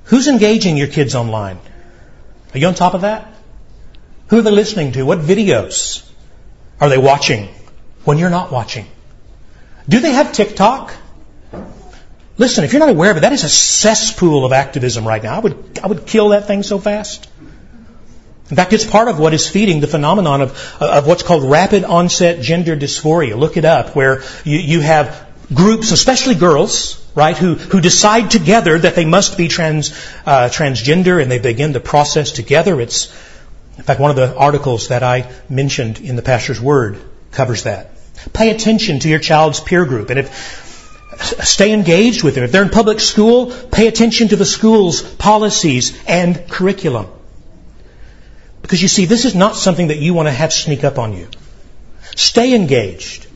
Who's 0.04 0.28
engaging 0.28 0.76
your 0.76 0.88
kids 0.88 1.14
online? 1.14 1.58
Are 2.54 2.58
you 2.58 2.66
on 2.66 2.74
top 2.74 2.94
of 2.94 3.02
that? 3.02 3.32
Who 4.28 4.38
are 4.38 4.42
they 4.42 4.50
listening 4.50 4.92
to? 4.92 5.04
What 5.04 5.20
videos 5.20 6.08
are 6.80 6.88
they 6.88 6.98
watching 6.98 7.48
when 8.04 8.18
you're 8.18 8.30
not 8.30 8.50
watching? 8.50 8.86
Do 9.88 10.00
they 10.00 10.12
have 10.12 10.32
TikTok? 10.32 10.92
Listen, 12.38 12.64
if 12.64 12.72
you're 12.72 12.80
not 12.80 12.90
aware 12.90 13.10
of 13.10 13.16
it, 13.16 13.20
that 13.20 13.32
is 13.32 13.44
a 13.44 13.48
cesspool 13.48 14.44
of 14.44 14.52
activism 14.52 15.06
right 15.06 15.22
now. 15.22 15.36
I 15.36 15.38
would, 15.38 15.78
I 15.82 15.86
would 15.86 16.06
kill 16.06 16.30
that 16.30 16.46
thing 16.46 16.62
so 16.62 16.78
fast. 16.78 17.28
In 18.48 18.54
fact, 18.54 18.72
it's 18.72 18.84
part 18.84 19.08
of 19.08 19.18
what 19.18 19.34
is 19.34 19.48
feeding 19.48 19.80
the 19.80 19.88
phenomenon 19.88 20.40
of, 20.40 20.76
of 20.80 21.06
what's 21.06 21.24
called 21.24 21.50
rapid 21.50 21.82
onset 21.82 22.40
gender 22.40 22.76
dysphoria. 22.76 23.36
Look 23.36 23.56
it 23.56 23.64
up, 23.64 23.96
where 23.96 24.22
you, 24.44 24.58
you 24.58 24.80
have 24.80 25.26
groups, 25.52 25.90
especially 25.90 26.36
girls, 26.36 27.04
right, 27.16 27.36
who, 27.36 27.54
who 27.54 27.80
decide 27.80 28.30
together 28.30 28.78
that 28.78 28.94
they 28.94 29.04
must 29.04 29.36
be 29.36 29.48
trans, 29.48 29.90
uh, 30.24 30.48
transgender 30.48 31.20
and 31.20 31.30
they 31.30 31.40
begin 31.40 31.72
the 31.72 31.80
process 31.80 32.30
together. 32.30 32.80
It's, 32.80 33.08
in 33.78 33.82
fact, 33.82 33.98
one 33.98 34.10
of 34.10 34.16
the 34.16 34.36
articles 34.36 34.88
that 34.88 35.02
I 35.02 35.32
mentioned 35.48 36.00
in 36.00 36.14
the 36.14 36.22
Pastor's 36.22 36.60
Word 36.60 37.00
covers 37.32 37.64
that. 37.64 37.90
Pay 38.32 38.50
attention 38.50 39.00
to 39.00 39.08
your 39.08 39.18
child's 39.18 39.58
peer 39.58 39.84
group. 39.84 40.10
And 40.10 40.20
if, 40.20 41.16
stay 41.20 41.72
engaged 41.72 42.22
with 42.22 42.36
them. 42.36 42.44
If 42.44 42.52
they're 42.52 42.62
in 42.62 42.70
public 42.70 43.00
school, 43.00 43.50
pay 43.50 43.88
attention 43.88 44.28
to 44.28 44.36
the 44.36 44.44
school's 44.44 45.02
policies 45.02 45.98
and 46.06 46.48
curriculum. 46.48 47.08
Because 48.66 48.82
you 48.82 48.88
see, 48.88 49.04
this 49.04 49.24
is 49.24 49.36
not 49.36 49.54
something 49.54 49.86
that 49.88 49.98
you 49.98 50.12
want 50.12 50.26
to 50.26 50.32
have 50.32 50.52
sneak 50.52 50.82
up 50.82 50.98
on 50.98 51.12
you. 51.12 51.28
Stay 52.16 52.52
engaged. 52.52 53.28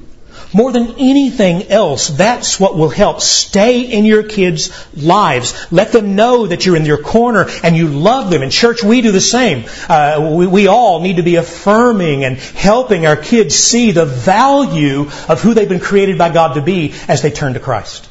More 0.53 0.73
than 0.73 0.97
anything 0.99 1.69
else, 1.69 2.09
that's 2.09 2.59
what 2.59 2.77
will 2.77 2.89
help. 2.89 3.21
Stay 3.21 3.83
in 3.83 4.05
your 4.05 4.25
kids' 4.25 4.73
lives. 4.97 5.55
Let 5.71 5.93
them 5.93 6.17
know 6.17 6.49
that 6.49 6.67
you're 6.67 6.75
in 6.75 6.83
their 6.83 6.99
corner 6.99 7.47
and 7.63 7.77
you 7.77 7.87
love 7.87 8.31
them. 8.31 8.43
In 8.43 8.51
church, 8.51 8.83
we 8.83 9.03
do 9.03 9.13
the 9.13 9.21
same. 9.21 9.67
Uh, 9.89 10.33
we, 10.37 10.49
we 10.49 10.67
all 10.67 10.99
need 10.99 11.19
to 11.19 11.23
be 11.23 11.37
affirming 11.37 12.25
and 12.25 12.37
helping 12.37 13.07
our 13.07 13.17
kids 13.17 13.55
see 13.55 13.93
the 13.93 14.07
value 14.07 15.03
of 15.29 15.41
who 15.41 15.55
they've 15.55 15.69
been 15.69 15.79
created 15.79 16.19
by 16.19 16.31
God 16.31 16.55
to 16.55 16.61
be 16.61 16.93
as 17.07 17.23
they 17.23 17.31
turn 17.31 17.55
to 17.55 17.61
Christ. 17.61 18.09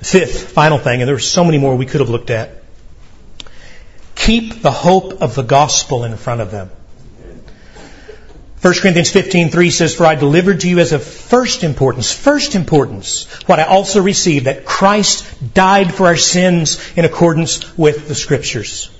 Fifth, 0.00 0.52
final 0.52 0.78
thing, 0.78 1.02
and 1.02 1.08
there 1.08 1.16
are 1.16 1.18
so 1.18 1.42
many 1.42 1.58
more 1.58 1.74
we 1.74 1.86
could 1.86 2.00
have 2.00 2.10
looked 2.10 2.30
at. 2.30 2.61
Keep 4.24 4.62
the 4.62 4.70
hope 4.70 5.20
of 5.20 5.34
the 5.34 5.42
gospel 5.42 6.04
in 6.04 6.16
front 6.16 6.40
of 6.40 6.52
them. 6.52 6.70
1 8.60 8.74
Corinthians 8.74 9.10
15:3 9.10 9.70
says, 9.70 9.96
"For 9.96 10.06
I 10.06 10.14
delivered 10.14 10.60
to 10.60 10.68
you 10.68 10.78
as 10.78 10.92
of 10.92 11.02
first 11.02 11.64
importance, 11.64 12.12
first 12.12 12.54
importance, 12.54 13.26
what 13.46 13.58
I 13.58 13.64
also 13.64 14.00
received, 14.00 14.44
that 14.46 14.64
Christ 14.64 15.24
died 15.54 15.92
for 15.92 16.06
our 16.06 16.16
sins 16.16 16.78
in 16.94 17.04
accordance 17.04 17.76
with 17.76 18.06
the 18.06 18.14
Scriptures." 18.14 18.90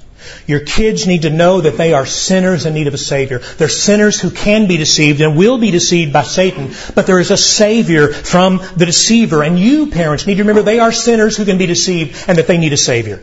Your 0.49 0.59
kids 0.59 1.07
need 1.07 1.23
to 1.23 1.31
know 1.31 1.61
that 1.61 1.79
they 1.79 1.93
are 1.93 2.05
sinners 2.05 2.66
in 2.66 2.75
need 2.75 2.89
of 2.89 2.95
a 2.95 2.99
Savior. 2.99 3.41
They're 3.59 3.68
sinners 3.68 4.18
who 4.18 4.31
can 4.31 4.66
be 4.66 4.77
deceived 4.77 5.20
and 5.20 5.37
will 5.37 5.59
be 5.59 5.70
deceived 5.70 6.12
by 6.12 6.25
Satan, 6.25 6.75
but 6.97 7.07
there 7.07 7.20
is 7.20 7.31
a 7.31 7.37
Savior 7.37 8.12
from 8.12 8.61
the 8.77 8.87
deceiver. 8.87 9.45
And 9.45 9.57
you, 9.57 9.87
parents, 9.87 10.27
need 10.27 10.39
to 10.39 10.43
remember 10.43 10.62
they 10.62 10.81
are 10.81 10.91
sinners 10.91 11.37
who 11.37 11.45
can 11.45 11.59
be 11.59 11.66
deceived 11.66 12.16
and 12.27 12.39
that 12.39 12.49
they 12.49 12.59
need 12.59 12.73
a 12.73 12.77
Savior. 12.77 13.20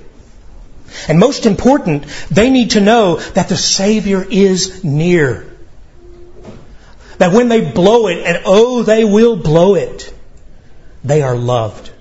And 1.07 1.19
most 1.19 1.45
important, 1.45 2.05
they 2.29 2.49
need 2.49 2.71
to 2.71 2.81
know 2.81 3.17
that 3.17 3.49
the 3.49 3.57
Savior 3.57 4.25
is 4.29 4.83
near 4.83 5.49
that 7.19 7.33
when 7.33 7.49
they 7.49 7.69
blow 7.69 8.07
it, 8.07 8.25
and 8.25 8.41
oh, 8.45 8.81
they 8.81 9.03
will 9.03 9.35
blow 9.35 9.75
it, 9.75 10.11
they 11.03 11.21
are 11.21 11.35
loved. 11.35 11.91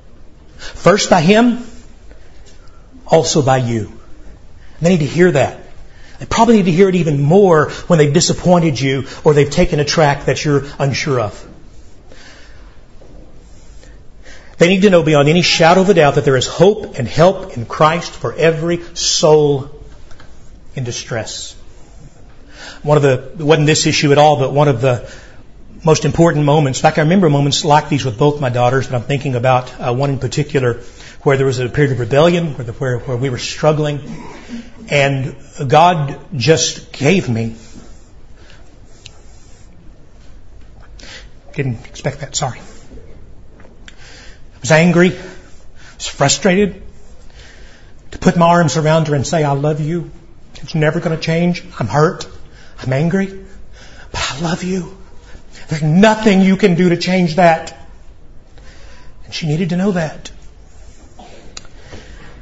First 0.57 1.11
by 1.11 1.21
Him, 1.21 1.67
also 3.07 3.43
by 3.43 3.59
you. 3.59 3.93
They 4.81 4.91
need 4.91 5.01
to 5.01 5.07
hear 5.07 5.33
that. 5.33 5.61
They 6.21 6.27
probably 6.27 6.59
need 6.59 6.67
to 6.67 6.73
hear 6.73 6.89
it 6.89 6.95
even 6.95 7.21
more 7.21 7.71
when 7.89 7.99
they've 7.99 8.13
disappointed 8.13 8.81
you 8.81 9.07
or 9.25 9.35
they've 9.35 9.51
taken 9.51 9.81
a 9.81 9.85
track 9.85 10.27
that 10.27 10.45
you're 10.45 10.67
unsure 10.79 11.21
of. 11.21 11.48
They 14.59 14.69
need 14.69 14.83
to 14.83 14.91
know 14.91 15.03
beyond 15.03 15.29
any 15.29 15.43
shadow 15.43 15.81
of 15.81 15.89
a 15.89 15.95
doubt 15.95 16.17
that 16.17 16.25
there 16.25 16.37
is 16.37 16.47
hope 16.47 16.99
and 16.99 17.09
help 17.09 17.57
in 17.57 17.65
Christ 17.65 18.13
for 18.13 18.35
every 18.35 18.83
soul 18.95 19.71
in 20.75 20.85
distress 20.85 21.55
one 22.83 22.97
of 22.97 23.03
the, 23.03 23.45
wasn't 23.45 23.67
this 23.67 23.87
issue 23.87 24.13
at 24.13 24.19
all, 24.19 24.39
but 24.39 24.53
one 24.53 24.69
of 24.69 24.81
the 24.81 25.11
most 25.85 26.05
important 26.05 26.45
moments. 26.45 26.79
In 26.79 26.83
fact, 26.83 26.99
I 26.99 27.03
remember 27.03 27.31
moments 27.31 27.65
like 27.65 27.89
these 27.89 28.05
with 28.05 28.19
both 28.19 28.41
my 28.41 28.51
daughters, 28.51 28.87
but 28.87 28.97
I'm 28.97 29.03
thinking 29.03 29.35
about 29.35 29.81
uh, 29.81 29.93
one 29.93 30.11
in 30.11 30.19
particular 30.19 30.83
where 31.23 31.37
there 31.37 31.47
was 31.47 31.59
a 31.59 31.69
period 31.69 31.93
of 31.93 32.01
rebellion, 32.01 32.55
where, 32.55 32.65
the, 32.65 32.73
where, 32.73 32.99
where 32.99 33.17
we 33.17 33.31
were 33.31 33.39
struggling, 33.39 34.01
and 34.89 35.37
God 35.67 36.19
just 36.35 36.93
gave 36.93 37.29
me. 37.29 37.57
Didn't 41.55 41.87
expect 41.87 42.21
that, 42.21 42.37
sorry. 42.37 42.61
I 44.59 44.61
was 44.61 44.71
angry, 44.73 45.13
I 45.17 45.23
was 45.97 46.09
frustrated, 46.09 46.83
to 48.11 48.19
put 48.19 48.37
my 48.37 48.47
arms 48.47 48.77
around 48.77 49.07
her 49.07 49.15
and 49.15 49.25
say, 49.25 49.45
I 49.45 49.53
love 49.53 49.81
you. 49.81 50.11
It's 50.57 50.75
never 50.75 50.99
going 50.99 51.17
to 51.17 51.23
change. 51.23 51.65
I'm 51.79 51.87
hurt. 51.87 52.27
I'm 52.81 52.93
angry, 52.93 53.27
but 54.11 54.33
I 54.33 54.41
love 54.41 54.65
you. 54.65 54.97
There's 55.69 55.83
nothing 55.83 56.41
you 56.41 56.57
can 56.57 56.75
do 56.75 56.89
to 56.89 56.97
change 56.97 57.37
that. 57.37 57.77
And 59.25 59.33
she 59.33 59.47
needed 59.47 59.71
to 59.71 59.77
know 59.77 59.93
that. 59.93 60.33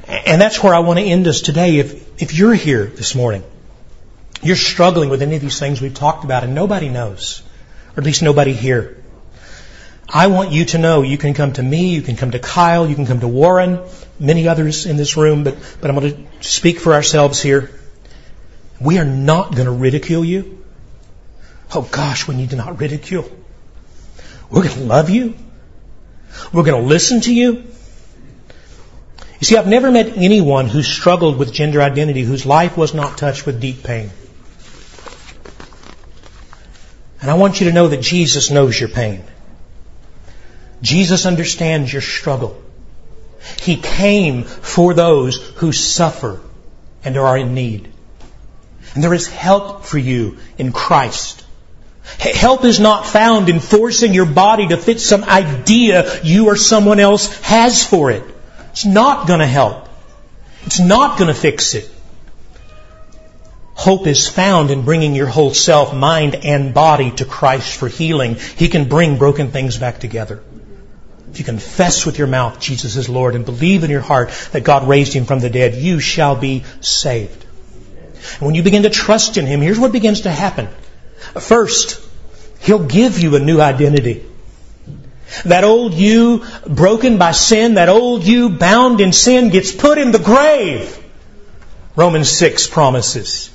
And 0.07 0.41
that's 0.41 0.63
where 0.63 0.73
I 0.73 0.79
want 0.79 0.97
to 0.97 1.05
end 1.05 1.27
us 1.27 1.41
today. 1.41 1.77
If, 1.77 2.21
if 2.21 2.33
you're 2.33 2.55
here 2.55 2.85
this 2.85 3.13
morning, 3.13 3.43
you're 4.41 4.55
struggling 4.55 5.09
with 5.09 5.21
any 5.21 5.35
of 5.35 5.41
these 5.41 5.59
things 5.59 5.81
we've 5.81 5.93
talked 5.93 6.23
about 6.23 6.43
and 6.43 6.55
nobody 6.55 6.89
knows, 6.89 7.43
or 7.95 7.99
at 7.99 8.05
least 8.05 8.23
nobody 8.23 8.53
here. 8.53 9.03
I 10.09 10.27
want 10.27 10.51
you 10.51 10.65
to 10.65 10.77
know 10.77 11.01
you 11.01 11.17
can 11.17 11.33
come 11.33 11.53
to 11.53 11.63
me, 11.63 11.89
you 11.89 12.01
can 12.01 12.15
come 12.15 12.31
to 12.31 12.39
Kyle, 12.39 12.87
you 12.87 12.95
can 12.95 13.05
come 13.05 13.19
to 13.19 13.27
Warren, 13.27 13.81
many 14.19 14.47
others 14.47 14.85
in 14.85 14.95
this 14.95 15.17
room, 15.17 15.43
but, 15.43 15.57
but 15.81 15.89
I'm 15.89 15.99
going 15.99 16.27
to 16.39 16.47
speak 16.47 16.79
for 16.79 16.93
ourselves 16.93 17.41
here. 17.41 17.71
We 18.79 18.99
are 18.99 19.05
not 19.05 19.53
going 19.53 19.65
to 19.65 19.71
ridicule 19.71 20.23
you. 20.23 20.63
Oh 21.75 21.81
gosh, 21.91 22.27
we 22.27 22.35
need 22.35 22.51
to 22.51 22.55
not 22.55 22.79
ridicule. 22.79 23.29
We're 24.49 24.63
going 24.63 24.75
to 24.75 24.83
love 24.83 25.09
you. 25.09 25.35
We're 26.53 26.63
going 26.63 26.81
to 26.81 26.87
listen 26.87 27.19
to 27.21 27.33
you. 27.33 27.65
You 29.39 29.45
see, 29.45 29.57
I've 29.57 29.67
never 29.67 29.91
met 29.91 30.17
anyone 30.17 30.67
who 30.67 30.83
struggled 30.83 31.37
with 31.37 31.51
gender 31.51 31.81
identity 31.81 32.21
whose 32.21 32.45
life 32.45 32.77
was 32.77 32.93
not 32.93 33.17
touched 33.17 33.45
with 33.45 33.59
deep 33.59 33.83
pain. 33.83 34.09
And 37.21 37.29
I 37.29 37.33
want 37.33 37.59
you 37.59 37.67
to 37.67 37.73
know 37.73 37.89
that 37.89 38.01
Jesus 38.01 38.49
knows 38.51 38.79
your 38.79 38.89
pain. 38.89 39.23
Jesus 40.81 41.25
understands 41.25 41.91
your 41.91 42.01
struggle. 42.01 42.61
He 43.61 43.77
came 43.77 44.43
for 44.43 44.93
those 44.93 45.37
who 45.55 45.71
suffer 45.71 46.41
and 47.03 47.17
are 47.17 47.37
in 47.37 47.53
need. 47.53 47.91
And 48.93 49.03
there 49.03 49.13
is 49.13 49.27
help 49.27 49.85
for 49.85 49.97
you 49.97 50.37
in 50.57 50.71
Christ. 50.71 51.43
Help 52.19 52.63
is 52.63 52.79
not 52.79 53.05
found 53.05 53.49
in 53.49 53.59
forcing 53.59 54.13
your 54.13 54.25
body 54.25 54.67
to 54.67 54.77
fit 54.77 54.99
some 54.99 55.23
idea 55.23 56.23
you 56.23 56.47
or 56.47 56.55
someone 56.55 56.99
else 56.99 57.35
has 57.41 57.85
for 57.85 58.11
it. 58.11 58.23
It's 58.71 58.85
not 58.85 59.27
going 59.27 59.39
to 59.39 59.47
help. 59.47 59.87
It's 60.65 60.79
not 60.79 61.17
going 61.17 61.27
to 61.27 61.39
fix 61.39 61.73
it. 61.73 61.89
Hope 63.73 64.07
is 64.07 64.27
found 64.27 64.71
in 64.71 64.83
bringing 64.83 65.13
your 65.13 65.27
whole 65.27 65.53
self, 65.53 65.93
mind, 65.93 66.35
and 66.35 66.73
body 66.73 67.11
to 67.11 67.25
Christ 67.25 67.77
for 67.77 67.87
healing. 67.87 68.35
He 68.35 68.69
can 68.69 68.89
bring 68.89 69.17
broken 69.17 69.51
things 69.51 69.77
back 69.77 69.99
together. 69.99 70.43
If 71.37 71.41
you 71.41 71.45
confess 71.45 72.03
with 72.03 72.17
your 72.17 72.25
mouth 72.25 72.59
Jesus 72.59 72.95
is 72.95 73.09
Lord 73.09 73.35
and 73.35 73.45
believe 73.45 73.83
in 73.83 73.91
your 73.91 74.01
heart 74.01 74.31
that 74.53 74.63
God 74.63 74.87
raised 74.87 75.13
him 75.13 75.25
from 75.25 75.39
the 75.39 75.51
dead, 75.51 75.75
you 75.75 75.99
shall 75.99 76.35
be 76.35 76.63
saved. 76.81 77.45
And 78.39 78.41
when 78.41 78.55
you 78.55 78.63
begin 78.63 78.81
to 78.81 78.89
trust 78.89 79.37
in 79.37 79.45
Him, 79.45 79.61
here's 79.61 79.77
what 79.77 79.91
begins 79.91 80.21
to 80.21 80.31
happen. 80.31 80.67
First, 81.39 82.01
He'll 82.61 82.87
give 82.87 83.19
you 83.19 83.35
a 83.35 83.39
new 83.39 83.61
identity. 83.61 84.25
That 85.45 85.63
old 85.63 85.93
you, 85.93 86.43
broken 86.65 87.19
by 87.19 87.33
sin, 87.33 87.75
that 87.75 87.87
old 87.87 88.23
you, 88.23 88.49
bound 88.49 88.99
in 88.99 89.13
sin, 89.13 89.49
gets 89.49 89.71
put 89.71 89.99
in 89.99 90.09
the 90.09 90.17
grave. 90.17 90.97
Romans 91.95 92.31
6 92.31 92.65
promises. 92.65 93.51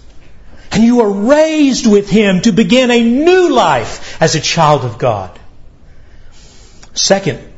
And 0.70 0.84
you 0.84 1.00
are 1.00 1.10
raised 1.10 1.90
with 1.90 2.08
Him 2.08 2.42
to 2.42 2.52
begin 2.52 2.92
a 2.92 3.02
new 3.02 3.52
life 3.52 4.22
as 4.22 4.36
a 4.36 4.40
child 4.40 4.84
of 4.84 4.98
God. 4.98 5.36
Second, 6.94 7.51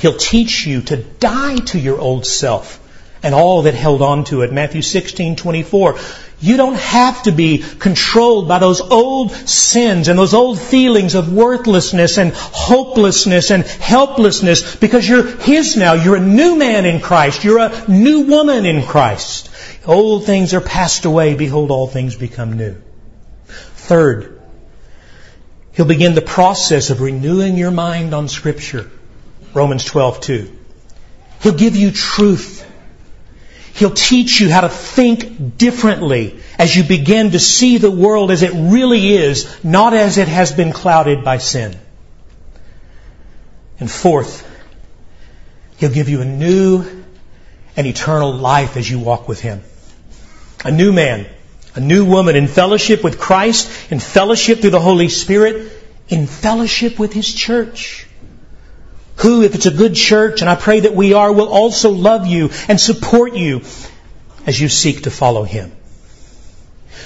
He'll 0.00 0.16
teach 0.16 0.66
you 0.66 0.82
to 0.82 0.96
die 0.96 1.56
to 1.56 1.78
your 1.78 1.98
old 1.98 2.26
self 2.26 2.78
and 3.22 3.34
all 3.34 3.62
that 3.62 3.74
held 3.74 4.00
on 4.00 4.24
to 4.24 4.42
it. 4.42 4.52
Matthew 4.52 4.80
16, 4.82 5.36
24. 5.36 5.98
You 6.40 6.56
don't 6.56 6.76
have 6.76 7.24
to 7.24 7.32
be 7.32 7.58
controlled 7.58 8.48
by 8.48 8.58
those 8.60 8.80
old 8.80 9.32
sins 9.32 10.08
and 10.08 10.18
those 10.18 10.32
old 10.32 10.58
feelings 10.58 11.14
of 11.14 11.30
worthlessness 11.30 12.16
and 12.16 12.32
hopelessness 12.32 13.50
and 13.50 13.64
helplessness 13.64 14.76
because 14.76 15.06
you're 15.06 15.26
His 15.26 15.76
now. 15.76 15.92
You're 15.92 16.16
a 16.16 16.20
new 16.20 16.56
man 16.56 16.86
in 16.86 17.00
Christ. 17.00 17.44
You're 17.44 17.58
a 17.58 17.90
new 17.90 18.22
woman 18.22 18.64
in 18.64 18.82
Christ. 18.82 19.50
Old 19.84 20.24
things 20.24 20.54
are 20.54 20.62
passed 20.62 21.04
away. 21.04 21.34
Behold, 21.34 21.70
all 21.70 21.88
things 21.88 22.16
become 22.16 22.54
new. 22.54 22.76
Third, 23.46 24.40
He'll 25.72 25.84
begin 25.84 26.14
the 26.14 26.22
process 26.22 26.88
of 26.88 27.02
renewing 27.02 27.58
your 27.58 27.70
mind 27.70 28.14
on 28.14 28.28
Scripture. 28.28 28.90
Romans 29.52 29.84
12, 29.84 30.20
2. 30.20 30.56
He'll 31.42 31.54
give 31.54 31.76
you 31.76 31.90
truth. 31.90 32.66
He'll 33.74 33.90
teach 33.90 34.40
you 34.40 34.50
how 34.50 34.60
to 34.60 34.68
think 34.68 35.56
differently 35.56 36.38
as 36.58 36.74
you 36.76 36.84
begin 36.84 37.30
to 37.30 37.38
see 37.38 37.78
the 37.78 37.90
world 37.90 38.30
as 38.30 38.42
it 38.42 38.52
really 38.52 39.14
is, 39.14 39.64
not 39.64 39.94
as 39.94 40.18
it 40.18 40.28
has 40.28 40.52
been 40.52 40.72
clouded 40.72 41.24
by 41.24 41.38
sin. 41.38 41.76
And 43.78 43.90
fourth, 43.90 44.46
He'll 45.78 45.90
give 45.90 46.10
you 46.10 46.20
a 46.20 46.26
new 46.26 46.84
and 47.76 47.86
eternal 47.86 48.34
life 48.34 48.76
as 48.76 48.88
you 48.90 48.98
walk 48.98 49.28
with 49.28 49.40
Him. 49.40 49.62
A 50.62 50.70
new 50.70 50.92
man, 50.92 51.26
a 51.74 51.80
new 51.80 52.04
woman 52.04 52.36
in 52.36 52.46
fellowship 52.46 53.02
with 53.02 53.18
Christ, 53.18 53.90
in 53.90 53.98
fellowship 53.98 54.60
through 54.60 54.70
the 54.70 54.80
Holy 54.80 55.08
Spirit, 55.08 55.72
in 56.08 56.26
fellowship 56.26 56.98
with 56.98 57.14
His 57.14 57.32
church 57.32 58.06
who, 59.20 59.42
if 59.42 59.54
it's 59.54 59.66
a 59.66 59.70
good 59.70 59.94
church, 59.94 60.40
and 60.40 60.48
I 60.48 60.54
pray 60.54 60.80
that 60.80 60.94
we 60.94 61.12
are, 61.12 61.32
will 61.32 61.48
also 61.48 61.90
love 61.90 62.26
you 62.26 62.50
and 62.68 62.80
support 62.80 63.34
you 63.34 63.62
as 64.46 64.58
you 64.58 64.68
seek 64.68 65.02
to 65.02 65.10
follow 65.10 65.44
Him. 65.44 65.72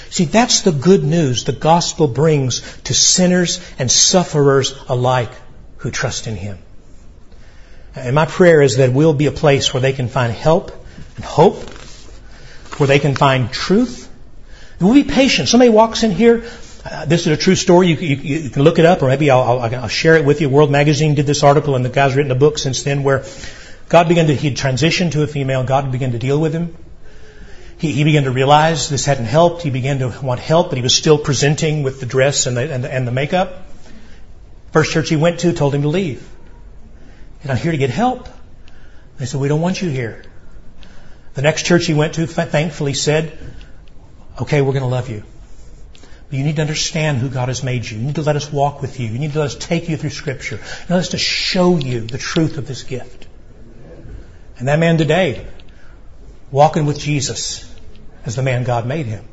See, 0.09 0.25
that's 0.25 0.61
the 0.61 0.71
good 0.71 1.03
news 1.03 1.43
the 1.43 1.51
gospel 1.51 2.07
brings 2.07 2.61
to 2.83 2.93
sinners 2.93 3.59
and 3.77 3.91
sufferers 3.91 4.73
alike 4.87 5.31
who 5.77 5.91
trust 5.91 6.27
in 6.27 6.35
Him. 6.35 6.57
And 7.95 8.15
my 8.15 8.25
prayer 8.25 8.61
is 8.61 8.77
that 8.77 8.93
we'll 8.93 9.13
be 9.13 9.25
a 9.25 9.31
place 9.31 9.73
where 9.73 9.81
they 9.81 9.93
can 9.93 10.07
find 10.07 10.33
help 10.33 10.71
and 11.17 11.25
hope, 11.25 11.69
where 12.77 12.87
they 12.87 12.99
can 12.99 13.15
find 13.15 13.51
truth. 13.51 14.09
we'll 14.79 14.93
be 14.93 15.03
patient. 15.03 15.49
Somebody 15.49 15.69
walks 15.69 16.03
in 16.03 16.11
here, 16.11 16.45
uh, 16.85 17.05
this 17.05 17.21
is 17.21 17.27
a 17.27 17.37
true 17.37 17.55
story. 17.55 17.87
You, 17.87 17.95
you, 17.95 18.15
you, 18.15 18.49
can 18.51 18.61
look 18.61 18.77
it 18.77 18.85
up, 18.85 19.01
or 19.01 19.07
maybe 19.07 19.31
I'll, 19.31 19.59
I'll, 19.59 19.75
I'll, 19.75 19.87
share 19.87 20.17
it 20.17 20.23
with 20.23 20.39
you. 20.39 20.49
World 20.49 20.69
Magazine 20.69 21.15
did 21.15 21.25
this 21.25 21.41
article, 21.41 21.75
and 21.75 21.83
the 21.83 21.89
guy's 21.89 22.15
written 22.15 22.31
a 22.31 22.35
book 22.35 22.59
since 22.59 22.83
then 22.83 23.01
where 23.01 23.25
God 23.89 24.07
began 24.07 24.27
to, 24.27 24.35
he'd 24.35 24.55
transitioned 24.55 25.13
to 25.13 25.23
a 25.23 25.27
female. 25.27 25.63
God 25.63 25.91
began 25.91 26.11
to 26.11 26.19
deal 26.19 26.39
with 26.39 26.53
him. 26.53 26.75
He, 27.79 27.91
he, 27.91 28.03
began 28.03 28.23
to 28.25 28.31
realize 28.31 28.87
this 28.87 29.05
hadn't 29.05 29.25
helped. 29.25 29.63
He 29.63 29.71
began 29.71 29.99
to 29.99 30.15
want 30.21 30.39
help, 30.39 30.69
but 30.69 30.77
he 30.77 30.83
was 30.83 30.93
still 30.93 31.17
presenting 31.17 31.81
with 31.81 31.99
the 31.99 32.05
dress 32.05 32.45
and 32.45 32.55
the, 32.55 32.71
and 32.71 32.83
the, 32.83 32.93
and 32.93 33.07
the 33.07 33.11
makeup. 33.11 33.67
First 34.71 34.91
church 34.91 35.09
he 35.09 35.15
went 35.15 35.39
to 35.39 35.53
told 35.53 35.73
him 35.73 35.81
to 35.81 35.87
leave. 35.87 36.27
And 37.41 37.51
I'm 37.51 37.57
here 37.57 37.71
to 37.71 37.77
get 37.77 37.89
help. 37.89 38.29
They 39.17 39.25
said, 39.25 39.41
we 39.41 39.47
don't 39.47 39.61
want 39.61 39.81
you 39.81 39.89
here. 39.89 40.23
The 41.33 41.41
next 41.41 41.65
church 41.65 41.85
he 41.85 41.93
went 41.93 42.13
to 42.13 42.27
thankfully 42.27 42.93
said, 42.93 43.37
okay, 44.39 44.61
we're 44.61 44.73
going 44.73 44.83
to 44.83 44.87
love 44.87 45.09
you. 45.09 45.23
But 46.29 46.39
you 46.39 46.43
need 46.43 46.55
to 46.55 46.61
understand 46.61 47.19
who 47.19 47.29
God 47.29 47.49
has 47.49 47.63
made 47.63 47.87
you. 47.89 47.97
You 47.97 48.05
need 48.05 48.15
to 48.15 48.23
let 48.23 48.35
us 48.35 48.51
walk 48.51 48.81
with 48.81 48.99
you. 48.99 49.07
You 49.07 49.19
need 49.19 49.33
to 49.33 49.39
let 49.39 49.45
us 49.45 49.55
take 49.55 49.89
you 49.89 49.97
through 49.97 50.09
Scripture. 50.09 50.55
You 50.55 50.85
let 50.95 50.99
us 50.99 51.09
to 51.09 51.17
show 51.17 51.77
you 51.77 52.01
the 52.01 52.17
truth 52.17 52.57
of 52.57 52.67
this 52.67 52.83
gift. 52.83 53.27
And 54.57 54.67
that 54.67 54.79
man 54.79 54.97
today, 54.97 55.45
walking 56.51 56.85
with 56.85 56.97
Jesus 56.99 57.71
as 58.25 58.35
the 58.35 58.41
man 58.41 58.63
God 58.63 58.87
made 58.87 59.05
him. 59.05 59.25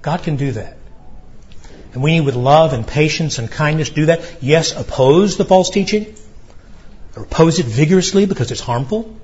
God 0.00 0.22
can 0.22 0.36
do 0.36 0.52
that. 0.52 0.76
And 1.92 2.02
we 2.02 2.12
need 2.12 2.20
with 2.20 2.36
love 2.36 2.72
and 2.72 2.86
patience 2.86 3.38
and 3.38 3.50
kindness 3.50 3.90
do 3.90 4.06
that. 4.06 4.20
Yes, 4.40 4.72
oppose 4.72 5.36
the 5.36 5.44
false 5.44 5.70
teaching. 5.70 6.14
Oppose 7.16 7.58
it 7.58 7.66
vigorously 7.66 8.26
because 8.26 8.50
it's 8.50 8.60
harmful. 8.60 9.18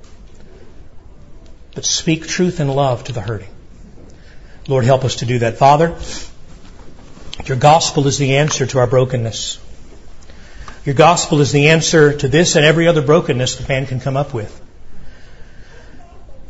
But 1.74 1.84
speak 1.84 2.26
truth 2.26 2.60
and 2.60 2.74
love 2.74 3.04
to 3.04 3.12
the 3.12 3.20
hurting. 3.20 3.50
Lord, 4.66 4.84
help 4.84 5.04
us 5.04 5.16
to 5.16 5.26
do 5.26 5.40
that. 5.40 5.58
Father, 5.58 5.96
your 7.42 7.56
gospel 7.56 8.06
is 8.06 8.16
the 8.18 8.36
answer 8.36 8.64
to 8.66 8.78
our 8.78 8.86
brokenness. 8.86 9.58
Your 10.84 10.94
gospel 10.94 11.40
is 11.40 11.50
the 11.50 11.68
answer 11.68 12.16
to 12.16 12.28
this 12.28 12.56
and 12.56 12.64
every 12.64 12.86
other 12.86 13.02
brokenness 13.02 13.56
that 13.56 13.68
man 13.68 13.86
can 13.86 14.00
come 14.00 14.16
up 14.16 14.32
with. 14.32 14.60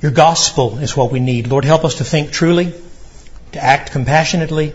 Your 0.03 0.13
gospel 0.13 0.79
is 0.79 0.97
what 0.97 1.11
we 1.11 1.21
need. 1.21 1.47
Lord, 1.47 1.65
help 1.65 1.85
us 1.85 1.97
to 1.97 2.05
think 2.05 2.33
truly, 2.33 2.75
to 3.53 3.63
act 3.63 3.93
compassionately, 3.93 4.75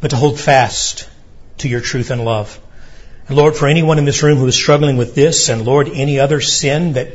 but 0.00 0.10
to 0.12 0.16
hold 0.16 0.40
fast 0.40 1.08
to 1.58 1.68
your 1.68 1.80
truth 1.80 2.10
and 2.10 2.24
love. 2.24 2.58
And 3.28 3.36
Lord, 3.36 3.54
for 3.54 3.68
anyone 3.68 3.98
in 3.98 4.06
this 4.06 4.22
room 4.22 4.38
who 4.38 4.46
is 4.46 4.54
struggling 4.54 4.96
with 4.96 5.14
this, 5.14 5.50
and 5.50 5.64
Lord, 5.64 5.88
any 5.88 6.18
other 6.18 6.40
sin 6.40 6.94
that 6.94 7.12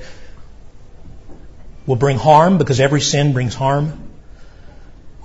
will 1.88 1.96
bring 1.96 2.18
harm, 2.18 2.58
because 2.58 2.80
every 2.80 3.02
sin 3.02 3.34
brings 3.34 3.56
harm, 3.56 4.10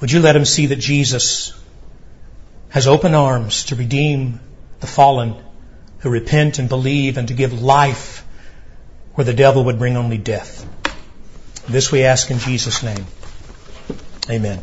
would 0.01 0.11
you 0.11 0.21
let 0.21 0.33
them 0.33 0.45
see 0.45 0.67
that 0.67 0.77
Jesus 0.77 1.60
has 2.71 2.87
open 2.87 3.15
arms 3.15 3.65
to 3.67 3.77
redeem 3.77 4.41
the 4.81 4.87
fallen 4.87 5.35
who 5.99 6.11
repent 6.11 6.59
and 6.59 6.69
believe 6.69 7.19
and 7.19 7.29
to 7.29 7.35
give 7.35 7.63
life 7.63 8.25
where 9.15 9.25
the 9.25 9.35
devil 9.35 9.65
would 9.65 9.79
bring 9.79 9.97
only 9.97 10.19
death. 10.19 10.67
This 11.69 11.93
we 11.93 12.05
ask 12.05 12.31
in 12.31 12.39
Jesus' 12.39 12.83
name. 12.83 13.07
Amen. 14.31 14.63